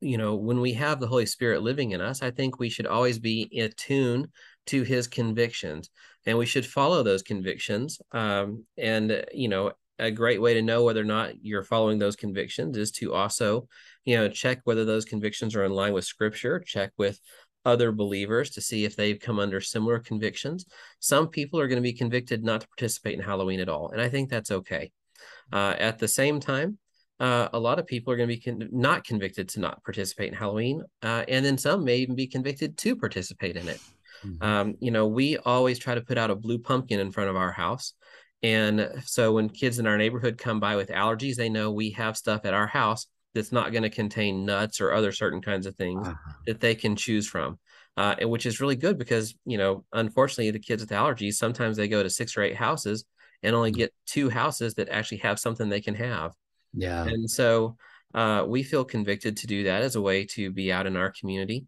you 0.02 0.18
know, 0.18 0.36
when 0.36 0.60
we 0.60 0.74
have 0.74 1.00
the 1.00 1.08
Holy 1.08 1.28
Spirit 1.28 1.62
living 1.62 1.92
in 1.92 2.02
us, 2.02 2.24
I 2.24 2.32
think 2.32 2.60
we 2.60 2.70
should 2.70 2.88
always 2.88 3.20
be 3.20 3.48
attuned 3.60 4.28
to 4.68 4.82
His 4.82 5.08
convictions, 5.08 5.90
and 6.26 6.38
we 6.38 6.46
should 6.46 6.66
follow 6.66 7.04
those 7.04 7.22
convictions. 7.22 8.02
Um, 8.12 8.66
and 8.78 9.24
you 9.32 9.48
know, 9.48 9.72
a 10.00 10.10
great 10.10 10.42
way 10.42 10.56
to 10.56 10.62
know 10.64 10.84
whether 10.84 11.02
or 11.02 11.06
not 11.06 11.44
you're 11.44 11.64
following 11.64 12.00
those 12.00 12.16
convictions 12.16 12.78
is 12.78 12.92
to 12.94 13.14
also, 13.14 13.68
you 14.04 14.18
know, 14.18 14.28
check 14.28 14.62
whether 14.64 14.84
those 14.84 15.06
convictions 15.06 15.56
are 15.56 15.64
in 15.64 15.72
line 15.72 15.94
with 15.94 16.06
Scripture. 16.06 16.60
Check 16.60 16.92
with 16.98 17.20
other 17.64 17.92
believers 17.92 18.50
to 18.50 18.62
see 18.62 18.86
if 18.86 18.96
they've 18.96 19.20
come 19.20 19.40
under 19.40 19.62
similar 19.62 20.00
convictions. 20.00 20.66
Some 21.00 21.28
people 21.28 21.60
are 21.60 21.68
going 21.68 21.78
to 21.78 21.82
be 21.82 21.94
convicted 21.94 22.44
not 22.44 22.62
to 22.62 22.68
participate 22.70 23.14
in 23.14 23.24
Halloween 23.24 23.60
at 23.60 23.70
all, 23.70 23.92
and 23.92 24.02
I 24.02 24.10
think 24.10 24.30
that's 24.30 24.50
okay. 24.52 24.92
Uh, 25.54 25.76
at 25.78 26.00
the 26.00 26.08
same 26.08 26.40
time, 26.40 26.80
uh, 27.22 27.50
a 27.54 27.60
lot 27.60 27.78
of 27.78 27.86
people 27.86 28.12
are 28.12 28.18
going 28.18 28.28
to 28.28 28.36
be 28.36 28.42
con- 28.42 28.70
not 28.72 29.04
convicted 29.04 29.48
to 29.48 29.60
not 29.60 29.84
participate 29.84 30.30
in 30.30 30.34
Halloween, 30.34 30.84
uh, 31.04 31.24
and 31.28 31.46
then 31.46 31.56
some 31.56 31.86
may 31.86 31.98
even 31.98 32.16
be 32.16 32.26
convicted 32.26 32.78
to 32.80 32.96
participate 32.96 33.56
in 33.56 33.68
it. 33.68 33.80
Mm-hmm. 34.26 34.44
Um, 34.44 34.76
you 34.80 34.90
know, 34.90 35.06
we 35.06 35.38
always 35.38 35.78
try 35.78 35.94
to 35.94 36.02
put 36.02 36.18
out 36.18 36.32
a 36.32 36.36
blue 36.36 36.58
pumpkin 36.58 37.00
in 37.00 37.12
front 37.12 37.30
of 37.30 37.36
our 37.36 37.52
house. 37.52 37.94
And 38.42 38.92
so 39.06 39.34
when 39.34 39.50
kids 39.50 39.78
in 39.78 39.86
our 39.86 40.00
neighborhood 40.00 40.40
come 40.40 40.60
by 40.60 40.76
with 40.76 40.90
allergies, 40.90 41.36
they 41.36 41.50
know 41.50 41.72
we 41.72 41.92
have 41.92 42.18
stuff 42.18 42.42
at 42.44 42.56
our 42.56 42.66
house 42.66 43.06
that's 43.36 43.52
not 43.52 43.72
going 43.72 43.84
to 43.84 43.90
contain 43.92 44.44
nuts 44.44 44.82
or 44.82 44.92
other 44.92 45.12
certain 45.12 45.42
kinds 45.42 45.68
of 45.68 45.76
things 45.76 46.08
uh-huh. 46.08 46.34
that 46.48 46.60
they 46.60 46.74
can 46.74 46.96
choose 46.96 47.28
from. 47.28 47.60
Uh, 47.98 48.16
and 48.20 48.30
which 48.32 48.48
is 48.48 48.60
really 48.60 48.76
good 48.76 48.98
because, 48.98 49.36
you 49.46 49.60
know, 49.60 49.84
unfortunately, 49.94 50.50
the 50.50 50.60
kids 50.60 50.82
with 50.82 50.90
allergies, 50.90 51.34
sometimes 51.34 51.78
they 51.78 51.88
go 51.88 52.02
to 52.02 52.10
six 52.10 52.36
or 52.36 52.42
eight 52.42 52.56
houses 52.56 53.06
and 53.44 53.56
only 53.56 53.72
mm. 53.72 53.76
get 53.76 53.94
two 54.08 54.30
houses 54.30 54.74
that 54.76 54.90
actually 54.90 55.18
have 55.18 55.40
something 55.40 55.70
they 55.70 55.82
can 55.82 55.96
have. 55.96 56.32
Yeah. 56.74 57.04
And 57.04 57.30
so 57.30 57.78
uh, 58.14 58.46
we 58.48 58.64
feel 58.64 58.86
convicted 58.86 59.38
to 59.38 59.48
do 59.48 59.64
that 59.64 59.82
as 59.82 59.96
a 59.96 60.02
way 60.02 60.26
to 60.26 60.52
be 60.52 60.72
out 60.72 60.88
in 60.88 60.98
our 60.98 61.12
community. 61.12 61.66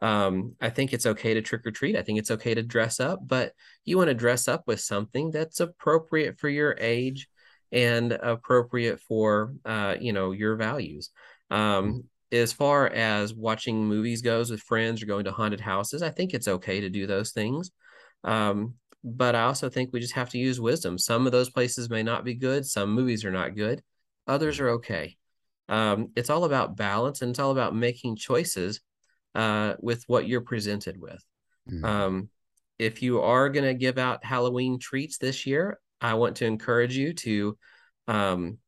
Um, 0.00 0.54
I 0.60 0.70
think 0.70 0.92
it's 0.92 1.06
okay 1.06 1.34
to 1.34 1.42
trick 1.42 1.66
or 1.66 1.70
treat. 1.70 1.96
I 1.96 2.02
think 2.02 2.18
it's 2.18 2.30
okay 2.30 2.54
to 2.54 2.62
dress 2.62 3.00
up, 3.00 3.20
but 3.26 3.52
you 3.84 3.96
want 3.96 4.08
to 4.08 4.14
dress 4.14 4.48
up 4.48 4.64
with 4.66 4.80
something 4.80 5.30
that's 5.30 5.60
appropriate 5.60 6.38
for 6.38 6.48
your 6.48 6.76
age 6.78 7.28
and 7.72 8.12
appropriate 8.12 9.00
for 9.00 9.54
uh, 9.64 9.96
you 10.00 10.12
know 10.12 10.32
your 10.32 10.56
values. 10.56 11.10
Um, 11.50 12.04
as 12.32 12.52
far 12.52 12.88
as 12.88 13.32
watching 13.32 13.86
movies 13.86 14.20
goes 14.20 14.50
with 14.50 14.60
friends 14.60 15.02
or 15.02 15.06
going 15.06 15.24
to 15.24 15.32
haunted 15.32 15.60
houses, 15.60 16.02
I 16.02 16.10
think 16.10 16.34
it's 16.34 16.48
okay 16.48 16.80
to 16.80 16.90
do 16.90 17.06
those 17.06 17.30
things. 17.30 17.70
Um, 18.24 18.74
but 19.04 19.34
I 19.34 19.42
also 19.42 19.68
think 19.68 19.90
we 19.92 20.00
just 20.00 20.14
have 20.14 20.30
to 20.30 20.38
use 20.38 20.60
wisdom. 20.60 20.98
Some 20.98 21.26
of 21.26 21.32
those 21.32 21.50
places 21.50 21.90
may 21.90 22.02
not 22.02 22.24
be 22.24 22.34
good. 22.34 22.66
Some 22.66 22.92
movies 22.92 23.24
are 23.24 23.30
not 23.30 23.54
good. 23.54 23.82
Others 24.26 24.60
are 24.60 24.70
okay. 24.70 25.16
Um, 25.68 26.10
it's 26.16 26.30
all 26.30 26.44
about 26.44 26.76
balance 26.76 27.22
and 27.22 27.30
it's 27.30 27.38
all 27.38 27.50
about 27.50 27.74
making 27.74 28.16
choices 28.16 28.80
uh, 29.34 29.74
with 29.80 30.04
what 30.06 30.28
you're 30.28 30.40
presented 30.40 31.00
with. 31.00 31.24
Mm-hmm. 31.70 31.84
Um, 31.84 32.28
if 32.78 33.02
you 33.02 33.20
are 33.20 33.48
going 33.48 33.64
to 33.64 33.74
give 33.74 33.98
out 33.98 34.24
Halloween 34.24 34.78
treats 34.78 35.18
this 35.18 35.46
year, 35.46 35.78
I 36.00 36.14
want 36.14 36.36
to 36.36 36.46
encourage 36.46 36.96
you 36.96 37.12
to 37.14 37.56
um, 38.08 38.58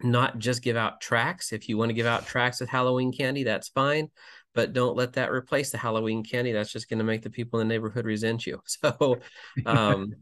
not 0.00 0.38
just 0.38 0.62
give 0.62 0.76
out 0.76 1.00
tracts. 1.00 1.52
If 1.52 1.68
you 1.68 1.78
want 1.78 1.88
to 1.88 1.94
give 1.94 2.06
out 2.06 2.26
tracts 2.26 2.60
with 2.60 2.68
Halloween 2.68 3.12
candy, 3.12 3.44
that's 3.44 3.68
fine, 3.68 4.08
but 4.54 4.72
don't 4.72 4.96
let 4.96 5.14
that 5.14 5.32
replace 5.32 5.70
the 5.70 5.78
Halloween 5.78 6.22
candy. 6.22 6.52
That's 6.52 6.72
just 6.72 6.88
going 6.88 6.98
to 6.98 7.04
make 7.04 7.22
the 7.22 7.30
people 7.30 7.60
in 7.60 7.68
the 7.68 7.74
neighborhood 7.74 8.04
resent 8.04 8.46
you. 8.46 8.60
So, 8.66 9.18
um, 9.66 10.12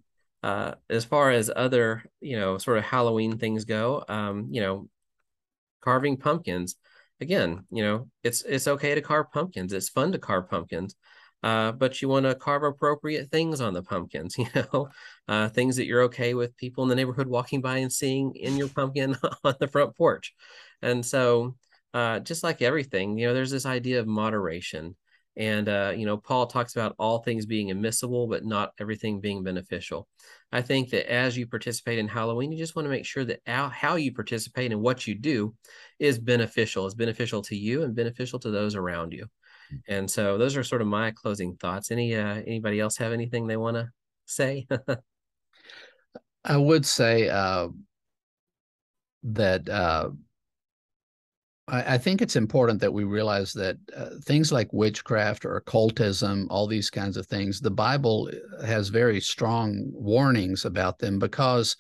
uh, 0.45 0.75
as 0.91 1.07
far 1.07 1.31
as 1.31 1.51
other, 1.57 2.05
you 2.21 2.39
know, 2.39 2.59
sort 2.59 2.77
of 2.77 2.85
Halloween 2.85 3.39
things 3.39 3.65
go, 3.65 4.05
um, 4.09 4.49
you 4.51 4.61
know, 4.61 4.91
carving 5.81 6.19
pumpkins. 6.19 6.77
Again, 7.23 7.65
you 7.71 7.83
know, 7.83 8.11
it's 8.23 8.43
it's 8.43 8.69
okay 8.69 8.95
to 8.95 9.01
carve 9.01 9.33
pumpkins. 9.33 9.73
It's 9.73 9.89
fun 9.89 10.13
to 10.13 10.19
carve 10.19 10.51
pumpkins. 10.51 10.97
Uh, 11.43 11.73
but 11.73 12.03
you 12.03 12.11
want 12.11 12.27
to 12.27 12.35
carve 12.35 12.63
appropriate 12.63 13.31
things 13.31 13.63
on 13.63 13.73
the 13.73 13.83
pumpkins, 13.83 14.37
you 14.39 14.47
know, 14.55 14.89
uh, 15.29 15.49
things 15.49 15.77
that 15.77 15.87
you're 15.87 16.03
okay 16.03 16.35
with 16.35 16.57
people 16.59 16.83
in 16.85 16.91
the 16.91 16.95
neighborhood 16.95 17.27
walking 17.27 17.63
by 17.63 17.79
and 17.79 17.93
seeing 17.93 18.35
in 18.35 18.59
your 18.59 18.69
pumpkin 18.69 19.17
on 19.45 19.55
the 19.61 19.69
front 19.69 19.97
porch. 19.97 20.35
And 20.83 21.05
so, 21.05 21.57
uh, 21.95 22.21
just 22.21 22.43
like 22.45 22.61
everything, 22.61 23.17
you 23.17 23.27
know, 23.27 23.35
there's 23.35 23.51
this 23.51 23.67
idea 23.67 24.01
of 24.01 24.07
moderation. 24.07 24.95
And, 25.37 25.69
uh, 25.69 25.93
you 25.97 26.07
know, 26.07 26.17
Paul 26.17 26.47
talks 26.47 26.77
about 26.77 26.95
all 26.99 27.19
things 27.19 27.45
being 27.45 27.71
admissible, 27.71 28.29
but 28.29 28.45
not 28.45 28.73
everything 28.79 29.21
being 29.21 29.43
beneficial. 29.43 30.09
I 30.53 30.63
think 30.63 30.91
that 30.91 31.11
as 31.11 31.37
you 31.37 31.47
participate 31.47 31.99
in 31.99 32.07
Halloween, 32.07 32.53
you 32.53 32.59
just 32.59 32.77
want 32.77 32.87
to 32.87 32.91
make 32.91 33.05
sure 33.05 33.25
that 33.25 33.41
how, 33.45 33.69
how 33.69 33.97
you 33.97 34.13
participate 34.13 34.71
and 34.71 34.81
what 34.81 35.07
you 35.07 35.15
do 35.17 35.55
is 35.99 36.19
beneficial, 36.19 36.87
is 36.87 36.95
beneficial 36.95 37.43
to 37.43 37.57
you 37.57 37.83
and 37.83 37.97
beneficial 37.97 38.39
to 38.41 38.51
those 38.51 38.77
around 38.77 39.13
you. 39.13 39.27
Hmm. 39.71 39.77
And 39.89 40.11
so 40.11 40.39
those 40.39 40.57
are 40.57 40.63
sort 40.63 40.83
of 40.83 40.89
my 40.89 41.11
closing 41.11 41.57
thoughts. 41.57 41.91
Any 41.91 42.15
uh, 42.15 42.43
anybody 42.47 42.79
else 42.79 42.97
have 42.99 43.13
anything 43.13 43.47
they 43.47 43.57
want 43.57 43.77
to 43.77 43.91
say? 44.27 44.67
I 46.45 46.57
would 46.57 46.85
say 46.85 47.29
uh, 47.29 47.69
that 49.25 49.69
uh, 49.69 50.11
I, 51.67 51.97
think 51.97 52.21
it's 52.21 52.37
important 52.37 52.81
that 52.81 52.93
we 52.93 53.05
realize 53.05 53.53
that 53.55 53.79
uh, 53.97 54.11
things 54.23 54.53
like 54.53 54.73
witchcraft 54.73 55.47
or 55.47 55.57
occultism, 55.57 56.47
all 56.51 56.67
these 56.67 56.91
kinds 56.91 57.17
of 57.17 57.27
things, 57.27 57.59
the 57.61 57.71
Bible 57.71 58.31
uh, 58.61 58.67
has 58.67 58.89
very 58.89 59.19
strong 59.21 59.91
warnings 59.93 60.67
about 60.67 60.99
them 60.99 61.19
because 61.19 61.77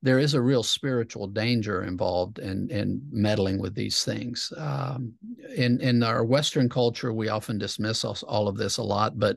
there 0.00 0.18
is 0.18 0.32
a 0.32 0.40
real 0.40 0.62
spiritual 0.62 1.26
danger 1.26 1.82
involved 1.82 2.38
in 2.38 2.70
in 2.70 3.02
meddling 3.10 3.58
with 3.58 3.74
these 3.74 4.02
things. 4.02 4.50
Um, 4.56 5.12
in 5.54 5.80
in 5.80 6.02
our 6.02 6.24
Western 6.24 6.68
culture, 6.68 7.12
we 7.12 7.28
often 7.28 7.58
dismiss 7.58 8.04
all 8.04 8.48
of 8.48 8.56
this 8.56 8.78
a 8.78 8.82
lot, 8.82 9.18
but 9.18 9.36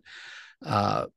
uh, 0.65 1.07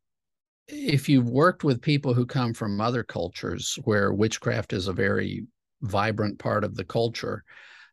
if 0.66 1.08
you've 1.08 1.28
worked 1.28 1.62
with 1.62 1.82
people 1.82 2.14
who 2.14 2.26
come 2.26 2.54
from 2.54 2.80
other 2.80 3.04
cultures 3.04 3.78
where 3.84 4.12
witchcraft 4.12 4.72
is 4.72 4.88
a 4.88 4.92
very 4.92 5.44
vibrant 5.82 6.38
part 6.38 6.64
of 6.64 6.74
the 6.74 6.84
culture, 6.84 7.44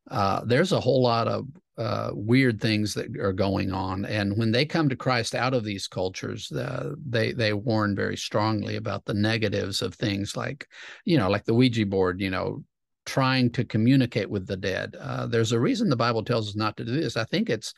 uh, 0.10 0.42
there's 0.46 0.72
a 0.72 0.80
whole 0.80 1.02
lot 1.02 1.28
of 1.28 1.48
uh, 1.78 2.12
weird 2.14 2.62
things 2.62 2.94
that 2.94 3.18
are 3.18 3.34
going 3.34 3.72
on. 3.72 4.06
And 4.06 4.38
when 4.38 4.52
they 4.52 4.66
come 4.66 4.90
to 4.90 4.96
Christ 4.96 5.34
out 5.34 5.54
of 5.54 5.64
these 5.64 5.88
cultures, 5.88 6.52
uh, 6.52 6.92
they 7.08 7.32
they 7.32 7.54
warn 7.54 7.96
very 7.96 8.18
strongly 8.18 8.76
about 8.76 9.06
the 9.06 9.14
negatives 9.14 9.82
of 9.82 9.96
things 9.96 10.36
like, 10.36 10.68
you 11.06 11.18
know, 11.18 11.30
like 11.30 11.46
the 11.46 11.54
Ouija 11.54 11.86
board, 11.86 12.20
you 12.20 12.30
know, 12.30 12.64
trying 13.06 13.50
to 13.52 13.64
communicate 13.64 14.30
with 14.30 14.48
the 14.48 14.58
dead. 14.58 14.96
Uh, 15.00 15.28
there's 15.28 15.54
a 15.54 15.60
reason 15.60 15.90
the 15.90 15.96
Bible 15.96 16.24
tells 16.24 16.50
us 16.50 16.56
not 16.56 16.78
to 16.78 16.86
do 16.86 16.92
this. 16.92 17.18
I 17.18 17.24
think 17.26 17.50
it's 17.50 17.74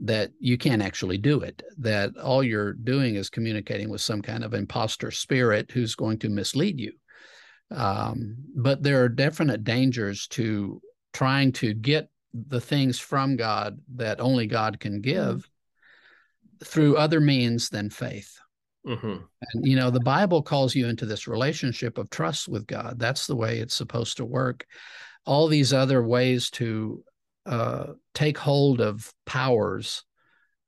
that 0.00 0.32
you 0.40 0.58
can't 0.58 0.82
actually 0.82 1.18
do 1.18 1.40
it. 1.40 1.62
That 1.78 2.16
all 2.16 2.42
you're 2.42 2.72
doing 2.72 3.14
is 3.14 3.30
communicating 3.30 3.88
with 3.88 4.00
some 4.00 4.20
kind 4.20 4.42
of 4.42 4.54
imposter 4.54 5.10
spirit 5.10 5.70
who's 5.70 5.94
going 5.94 6.18
to 6.20 6.28
mislead 6.28 6.80
you. 6.80 6.92
Um, 7.70 8.36
but 8.56 8.82
there 8.82 9.04
are 9.04 9.08
definite 9.08 9.64
dangers 9.64 10.26
to 10.28 10.80
trying 11.12 11.52
to 11.52 11.74
get 11.74 12.08
the 12.32 12.60
things 12.60 12.98
from 12.98 13.36
God 13.36 13.78
that 13.96 14.20
only 14.20 14.46
God 14.46 14.80
can 14.80 15.00
give 15.00 15.36
mm-hmm. 15.36 16.64
through 16.64 16.96
other 16.96 17.20
means 17.20 17.68
than 17.68 17.90
faith. 17.90 18.38
Mm-hmm. 18.86 19.16
And, 19.52 19.66
you 19.66 19.76
know, 19.76 19.90
the 19.90 20.00
Bible 20.00 20.42
calls 20.42 20.74
you 20.74 20.88
into 20.88 21.06
this 21.06 21.28
relationship 21.28 21.98
of 21.98 22.10
trust 22.10 22.48
with 22.48 22.66
God. 22.66 22.98
That's 22.98 23.26
the 23.26 23.36
way 23.36 23.58
it's 23.58 23.74
supposed 23.74 24.16
to 24.16 24.24
work. 24.24 24.66
All 25.24 25.46
these 25.46 25.72
other 25.72 26.02
ways 26.02 26.50
to 26.50 27.04
uh, 27.46 27.92
take 28.14 28.38
hold 28.38 28.80
of 28.80 29.12
powers 29.24 30.04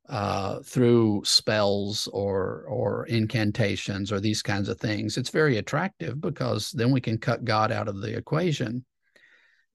uh, 0.09 0.61
through 0.61 1.23
spells 1.25 2.09
or 2.13 2.67
or 2.69 3.07
incantations 3.07 4.13
or 4.13 4.21
these 4.21 4.43
kinds 4.43 4.69
of 4.69 4.79
things, 4.79 5.17
it's 5.17 5.31
very 5.31 5.57
attractive 5.57 6.21
because 6.21 6.71
then 6.73 6.91
we 6.91 7.01
can 7.01 7.17
cut 7.19 7.45
God 7.45 7.73
out 7.73 7.89
of 7.89 8.01
the 8.01 8.17
equation. 8.17 8.85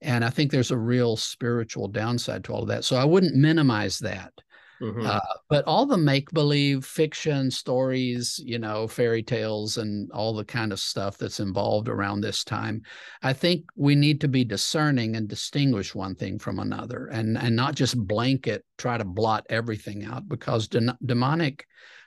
And 0.02 0.24
I 0.24 0.30
think 0.30 0.50
there's 0.50 0.70
a 0.70 0.78
real 0.78 1.16
spiritual 1.16 1.88
downside 1.88 2.44
to 2.44 2.52
all 2.52 2.62
of 2.62 2.68
that. 2.68 2.84
So 2.84 2.96
I 2.96 3.04
wouldn't 3.04 3.34
minimize 3.34 3.98
that. 3.98 4.32
Mm-hmm. 4.80 5.06
Uh, 5.06 5.20
but 5.50 5.64
all 5.66 5.84
the 5.84 5.98
make 5.98 6.30
believe 6.30 6.86
fiction 6.86 7.50
stories, 7.50 8.40
you 8.42 8.58
know, 8.58 8.88
fairy 8.88 9.22
tales 9.22 9.76
and 9.76 10.10
all 10.10 10.32
the 10.32 10.44
kind 10.44 10.72
of 10.72 10.80
stuff 10.80 11.18
that's 11.18 11.38
involved 11.38 11.88
around 11.88 12.22
this 12.22 12.44
time, 12.44 12.82
I 13.22 13.34
think 13.34 13.66
we 13.76 13.94
need 13.94 14.22
to 14.22 14.28
be 14.28 14.42
discerning 14.42 15.16
and 15.16 15.28
distinguish 15.28 15.94
one 15.94 16.14
thing 16.14 16.38
from 16.38 16.58
another 16.58 17.08
and, 17.08 17.36
and 17.36 17.54
not 17.54 17.74
just 17.74 17.98
blanket, 17.98 18.64
try 18.78 18.96
to 18.96 19.04
blot 19.04 19.44
everything 19.50 20.04
out 20.04 20.26
because 20.28 20.66
de- 20.66 20.96
demonic 21.04 21.66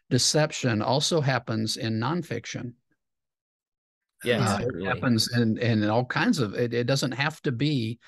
deception 0.09 0.81
also 0.81 1.21
happens 1.21 1.77
in 1.77 1.99
nonfiction. 1.99 2.73
Yeah, 4.23 4.55
Uh, 4.55 4.59
it 4.61 4.85
happens 4.85 5.35
in, 5.35 5.57
in 5.57 5.89
all 5.89 6.05
kinds 6.05 6.39
of 6.39 6.53
it, 6.53 6.73
it 6.73 6.87
doesn't 6.87 7.11
have 7.11 7.41
to 7.41 7.51
be 7.51 7.99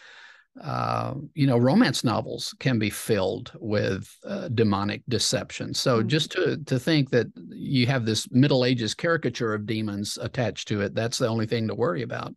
uh, 0.62 1.16
you 1.34 1.48
know, 1.48 1.58
romance 1.58 2.06
novels 2.06 2.56
can 2.60 2.80
be 2.80 2.90
filled 2.90 3.52
with 3.60 4.10
uh, 4.26 4.48
demonic 4.48 5.04
deception. 5.10 5.74
So 5.74 6.02
Mhm. 6.02 6.08
just 6.08 6.32
to 6.32 6.58
to 6.66 6.80
think 6.80 7.10
that 7.10 7.28
you 7.50 7.88
have 7.88 8.06
this 8.06 8.32
Middle 8.32 8.64
Ages 8.64 8.94
caricature 8.94 9.54
of 9.54 9.66
demons 9.66 10.18
attached 10.22 10.70
to 10.70 10.80
it, 10.82 10.96
that's 10.96 11.18
the 11.18 11.28
only 11.28 11.46
thing 11.46 11.68
to 11.68 11.76
worry 11.76 12.04
about. 12.04 12.36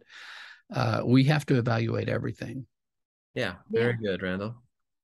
Uh, 0.73 1.03
we 1.05 1.25
have 1.25 1.47
to 1.47 1.59
evaluate 1.59 2.09
everything. 2.09 2.67
Yeah, 3.35 3.55
very 3.71 3.97
good, 3.97 4.21
Randall. 4.21 4.57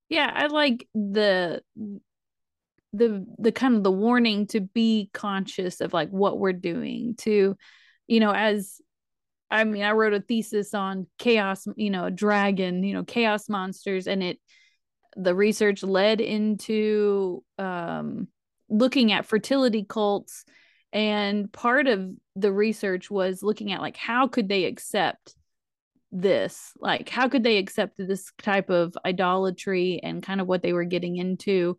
Yeah, 0.08 0.30
I 0.34 0.46
like 0.46 0.88
the 0.94 1.62
the 2.92 3.26
the 3.38 3.52
kind 3.52 3.76
of 3.76 3.84
the 3.84 3.92
warning 3.92 4.46
to 4.48 4.60
be 4.60 5.10
conscious 5.12 5.80
of 5.80 5.92
like 5.92 6.10
what 6.10 6.38
we're 6.38 6.52
doing 6.52 7.14
to 7.18 7.56
you 8.06 8.20
know 8.20 8.32
as 8.32 8.80
I 9.50 9.64
mean 9.64 9.84
I 9.84 9.92
wrote 9.92 10.14
a 10.14 10.20
thesis 10.20 10.74
on 10.74 11.06
chaos, 11.18 11.66
you 11.76 11.90
know, 11.90 12.10
dragon, 12.10 12.82
you 12.82 12.94
know, 12.94 13.04
chaos 13.04 13.48
monsters 13.48 14.06
and 14.06 14.22
it 14.22 14.40
the 15.16 15.34
research 15.34 15.82
led 15.82 16.20
into 16.20 17.44
um 17.58 18.28
looking 18.68 19.12
at 19.12 19.26
fertility 19.26 19.84
cults 19.88 20.44
and 20.92 21.52
part 21.52 21.86
of 21.86 22.10
the 22.34 22.52
research 22.52 23.10
was 23.10 23.42
looking 23.42 23.72
at 23.72 23.80
like 23.80 23.96
how 23.96 24.26
could 24.26 24.48
they 24.48 24.64
accept 24.64 25.36
this? 26.10 26.72
Like 26.80 27.08
how 27.08 27.28
could 27.28 27.44
they 27.44 27.58
accept 27.58 27.96
this 27.98 28.32
type 28.42 28.70
of 28.70 28.96
idolatry 29.04 30.00
and 30.02 30.22
kind 30.22 30.40
of 30.40 30.46
what 30.46 30.62
they 30.62 30.72
were 30.72 30.84
getting 30.84 31.16
into? 31.16 31.78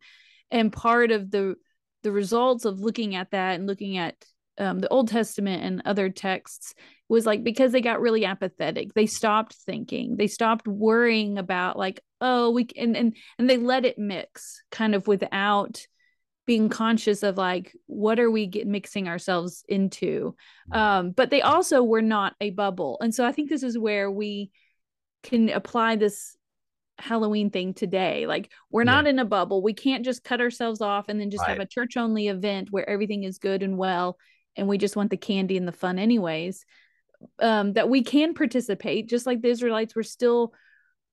And 0.51 0.71
part 0.71 1.11
of 1.11 1.32
the 1.32 1.55
the 2.03 2.11
results 2.11 2.65
of 2.65 2.80
looking 2.80 3.15
at 3.15 3.32
that 3.32 3.55
and 3.55 3.67
looking 3.67 3.97
at 3.97 4.15
um, 4.58 4.80
the 4.80 4.88
old 4.89 5.10
testament 5.10 5.64
and 5.64 5.82
other 5.86 6.10
texts 6.10 6.74
was 7.10 7.26
like 7.26 7.43
because 7.43 7.72
they 7.72 7.82
got 7.82 8.01
really 8.01 8.26
apathetic 8.26 8.93
they 8.93 9.06
stopped 9.06 9.53
thinking 9.66 10.16
they 10.18 10.28
stopped 10.28 10.68
worrying 10.68 11.38
about 11.38 11.78
like 11.78 11.99
oh 12.22 12.49
we 12.51 12.68
and 12.78 12.95
and, 12.95 13.16
and 13.38 13.49
they 13.49 13.58
let 13.58 13.86
it 13.86 13.97
mix 13.99 14.64
kind 14.72 14.95
of 14.95 15.08
without 15.08 15.86
being 16.47 16.70
conscious 16.70 17.24
of 17.24 17.38
like 17.38 17.74
what 17.88 18.20
are 18.20 18.30
we 18.30 18.45
get 18.45 18.68
mixing 18.68 19.08
ourselves 19.08 19.64
into? 19.68 20.36
Um 20.72 21.12
but 21.12 21.32
they 21.32 21.41
also 21.41 21.82
were 21.84 22.03
not 22.03 22.36
a 22.39 22.51
bubble. 22.51 22.97
And 23.01 23.14
so 23.14 23.26
i 23.26 23.32
think 23.32 23.49
this 23.49 23.64
is 23.64 23.78
where 23.78 24.10
we 24.12 24.51
can 25.24 25.49
apply 25.49 25.95
this 25.95 26.38
halloween 26.97 27.49
thing 27.49 27.74
today. 27.74 28.26
Like 28.26 28.51
we're 28.72 28.84
Yeah. 28.84 28.91
not 28.91 29.08
in 29.08 29.20
a 29.20 29.26
bubble. 29.26 29.62
We 29.62 29.74
can't 29.74 30.06
just 30.06 30.24
cut 30.24 30.39
ourselves 30.39 30.82
off 30.82 31.10
and 31.10 31.20
then 31.20 31.30
just 31.30 31.45
have 31.45 31.60
a 31.60 31.66
church 31.66 31.97
only 31.97 32.30
event 32.30 32.70
where 32.72 32.88
everything 32.89 33.24
is 33.24 33.38
good 33.38 33.64
and 33.64 33.78
well 33.78 34.18
and 34.56 34.68
we 34.68 34.78
just 34.78 34.95
want 34.95 35.10
the 35.10 35.18
candy 35.18 35.58
and 35.58 35.68
the 35.68 35.72
fun 35.72 35.99
anyways 35.99 36.66
um 37.39 37.74
that 37.74 37.89
we 37.89 38.03
can 38.03 38.34
participate 38.34 39.10
just 39.10 39.26
like 39.26 39.41
the 39.41 39.49
israelites 39.49 39.95
were 39.95 40.03
still 40.03 40.53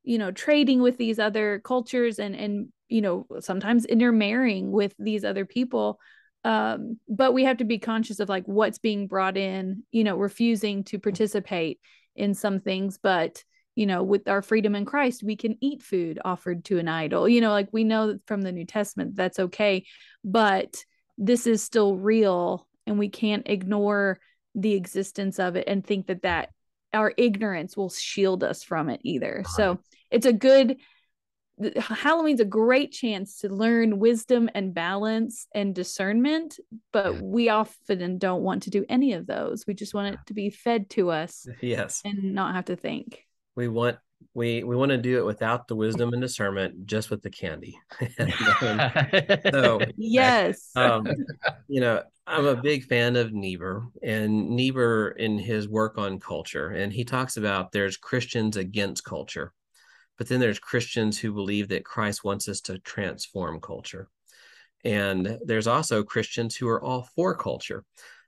you 0.05 0.19
know 0.19 0.31
trading 0.31 0.83
with 0.83 0.99
these 0.99 1.19
other 1.19 1.61
cultures 1.61 2.19
and 2.19 2.35
and 2.35 2.69
you 2.89 3.01
know 3.01 3.27
sometimes 3.41 3.85
intermarrying 3.87 4.71
with 4.71 4.95
these 4.99 5.25
other 5.25 5.45
people. 5.45 5.99
Um 6.45 6.99
but 7.09 7.33
we 7.33 7.45
have 7.45 7.59
to 7.59 7.65
be 7.65 7.79
conscious 7.79 8.21
of 8.21 8.29
like 8.29 8.45
what's 8.47 8.79
being 8.79 9.07
brought 9.07 9.37
in 9.37 9.85
you 9.93 10.05
know 10.05 10.17
refusing 10.17 10.85
to 10.85 10.99
participate 10.99 11.81
in 12.17 12.35
some 12.35 12.61
things. 12.61 12.99
But 13.03 13.45
you 13.75 13.87
know 13.87 14.03
with 14.03 14.29
our 14.29 14.43
freedom 14.43 14.75
in 14.75 14.85
Christ 14.85 15.23
we 15.23 15.37
can 15.37 15.57
eat 15.61 15.83
food 15.83 16.19
offered 16.25 16.65
to 16.67 16.79
an 16.79 16.89
idol. 16.89 17.29
You 17.29 17.41
know 17.41 17.51
like 17.51 17.69
we 17.73 17.85
know 17.85 18.19
from 18.27 18.43
the 18.43 18.53
New 18.53 18.67
Testament 18.67 19.17
that's 19.17 19.39
okay 19.39 19.87
but 20.25 20.77
this 21.19 21.47
is 21.47 21.63
still 21.63 21.97
real 21.97 22.67
and 22.87 22.99
we 22.99 23.09
can't 23.09 23.49
ignore 23.49 24.19
the 24.55 24.75
existence 24.75 25.39
of 25.39 25.57
it 25.57 25.65
and 25.67 25.85
think 25.87 26.07
that 26.09 26.23
that 26.23 26.51
our 26.93 27.13
ignorance 27.17 27.77
will 27.77 27.89
shield 27.91 28.45
us 28.45 28.63
from 28.63 28.91
it 28.91 29.01
either 29.03 29.45
so 29.57 29.79
it's 30.11 30.27
a 30.27 30.33
good 30.33 30.77
Halloween's 31.79 32.41
a 32.41 32.45
great 32.47 32.91
chance 32.93 33.39
to 33.41 33.49
learn 33.49 33.99
wisdom 33.99 34.49
and 34.55 34.75
balance 34.75 35.47
and 35.55 35.75
discernment, 35.75 36.59
but 36.93 37.15
Yeah. 37.15 37.21
we 37.23 37.49
often 37.51 38.19
don't 38.19 38.43
want 38.43 38.65
to 38.65 38.71
do 38.71 38.85
any 38.89 39.13
of 39.13 39.27
those. 39.27 39.65
We 39.67 39.75
just 39.75 39.95
want 39.95 40.15
it 40.15 40.21
to 40.27 40.35
be 40.35 40.51
fed 40.51 40.91
to 40.91 41.11
us 41.11 41.47
Yes. 41.61 42.01
and 42.05 42.35
not 42.35 42.55
have 42.55 42.65
to 42.65 42.75
think. 42.77 43.25
We 43.55 43.69
want 43.69 43.99
we 44.35 44.63
we 44.65 44.77
want 44.77 44.91
to 44.91 44.99
do 44.99 45.19
it 45.19 45.25
without 45.25 45.69
the 45.69 45.77
wisdom 45.77 46.13
and 46.13 46.23
discernment, 46.23 46.87
just 46.87 47.11
with 47.11 47.23
the 47.23 47.31
candy. 47.31 47.79
so 49.51 49.81
Yes. 49.97 50.71
um, 50.77 51.07
you 51.69 51.81
know, 51.81 52.03
I'm 52.27 52.47
a 52.47 52.57
big 52.57 52.85
fan 52.85 53.17
of 53.17 53.33
Niebuhr 53.33 53.89
and 54.03 54.51
Niebuhr 54.51 55.11
in 55.11 55.39
his 55.39 55.69
work 55.69 55.99
on 55.99 56.21
culture, 56.21 56.69
and 56.69 56.93
he 56.93 57.05
talks 57.05 57.37
about 57.37 57.73
there's 57.73 57.97
Christians 57.97 58.57
against 58.57 59.05
culture, 59.05 59.53
but 60.19 60.29
then 60.29 60.41
there's 60.41 60.59
Christians 60.59 61.19
who 61.19 61.33
believe 61.33 61.69
that 61.69 61.85
Christ 61.85 62.25
wants 62.25 62.49
us 62.49 62.61
to 62.63 62.79
transform 62.79 63.61
culture. 63.61 64.09
And 64.85 65.39
there's 65.45 65.67
also 65.67 66.03
Christians 66.03 66.57
who 66.57 66.69
are 66.69 66.83
all 66.83 67.09
for 67.15 67.37
culture. 67.37 67.85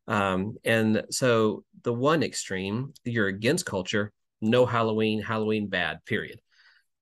Um, 0.07 0.57
and 0.65 1.05
so 1.11 1.65
the 1.83 1.93
one 1.93 2.23
extreme, 2.23 2.93
you're 3.05 3.29
against 3.29 3.67
culture, 3.67 4.13
no 4.45 4.67
Halloween, 4.67 5.23
Halloween 5.23 5.69
bad, 5.69 6.05
period. 6.05 6.41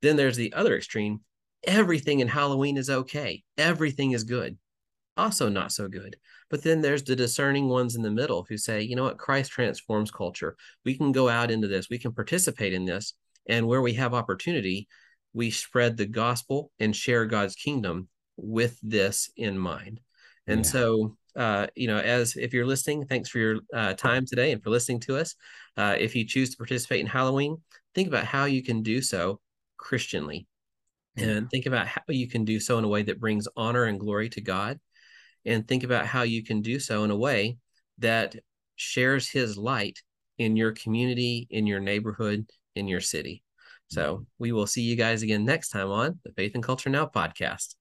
Then 0.01 0.17
there's 0.17 0.37
the 0.37 0.53
other 0.53 0.77
extreme, 0.77 1.21
everything 1.65 2.21
in 2.21 2.29
Halloween 2.29 2.77
is 2.77 2.91
okay, 2.91 3.43
everything 3.57 4.13
is 4.13 4.25
good 4.25 4.57
also 5.17 5.49
not 5.49 5.73
so 5.73 5.89
good. 5.89 6.17
But 6.51 6.63
then 6.63 6.81
there's 6.81 7.05
the 7.05 7.17
discerning 7.17 7.69
ones 7.69 7.97
in 7.97 8.03
the 8.03 8.11
middle 8.11 8.45
who 8.49 8.57
say, 8.57 8.83
you 8.83 8.97
know 8.97 9.05
what, 9.05 9.19
Christ 9.19 9.51
transforms 9.51 10.11
culture. 10.11 10.57
We 10.85 10.97
can 10.97 11.13
go 11.13 11.29
out 11.29 11.51
into 11.51 11.69
this, 11.69 11.89
we 11.91 11.99
can 11.99 12.13
participate 12.13 12.73
in 12.73 12.85
this. 12.85 13.15
And 13.49 13.67
where 13.67 13.83
we 13.83 13.95
have 13.95 14.15
opportunity, 14.15 14.89
we 15.33 15.51
spread 15.51 15.97
the 15.97 16.07
gospel 16.07 16.71
and 16.79 16.95
share 16.95 17.27
God's 17.27 17.57
kingdom 17.57 18.09
with 18.37 18.79
this 18.83 19.31
in 19.37 19.59
mind. 19.59 20.01
And 20.47 20.65
Yeah. 20.65 20.71
so, 20.71 21.17
uh, 21.37 21.67
you 21.75 21.87
know, 21.87 21.99
as 21.99 22.37
if 22.37 22.53
you're 22.53 22.67
listening, 22.67 23.07
thanks 23.07 23.29
for 23.29 23.39
your 23.39 23.59
uh, 23.75 23.95
time 23.95 24.27
today 24.27 24.53
and 24.53 24.63
for 24.63 24.71
listening 24.71 25.01
to 25.01 25.17
us. 25.17 25.35
Uh, 25.77 25.97
if 25.99 26.15
you 26.15 26.27
choose 26.27 26.51
to 26.51 26.57
participate 26.57 27.01
in 27.01 27.07
Halloween, 27.07 27.57
think 27.95 28.09
about 28.09 28.25
how 28.25 28.45
you 28.45 28.63
can 28.63 28.83
do 28.83 29.01
so 29.01 29.41
Christianly 29.77 30.47
and 31.17 31.51
think 31.51 31.67
about 31.67 31.87
how 31.87 32.03
you 32.09 32.29
can 32.29 32.45
do 32.45 32.59
so 32.59 32.79
in 32.79 32.85
a 32.85 32.89
way 32.89 33.03
that 33.03 33.21
brings 33.21 33.47
honor 33.57 33.85
and 33.85 34.01
glory 34.01 34.29
to 34.31 34.41
God 34.41 34.81
and 35.45 35.67
think 35.67 35.85
about 35.85 36.07
how 36.07 36.23
you 36.23 36.43
can 36.43 36.63
do 36.63 36.79
so 36.79 37.05
in 37.05 37.11
a 37.11 37.17
way 37.17 37.59
that 37.99 38.37
shares 38.77 39.29
his 39.29 39.57
light 39.57 40.01
in 40.39 40.57
your 40.57 40.73
community, 40.73 41.47
in 41.51 41.67
your 41.67 41.81
neighborhood, 41.81 42.49
in 42.75 42.89
your 42.89 43.01
city. 43.01 43.43
So 43.89 44.27
we 44.39 44.53
will 44.53 44.67
see 44.67 44.83
you 44.83 44.97
guys 44.97 45.23
again 45.23 45.45
next 45.45 45.69
time 45.69 45.91
on 45.91 46.19
the 46.25 46.33
Faith 46.33 46.55
and 46.55 46.65
Culture 46.65 46.89
Now 46.91 47.07
podcast. 47.07 47.75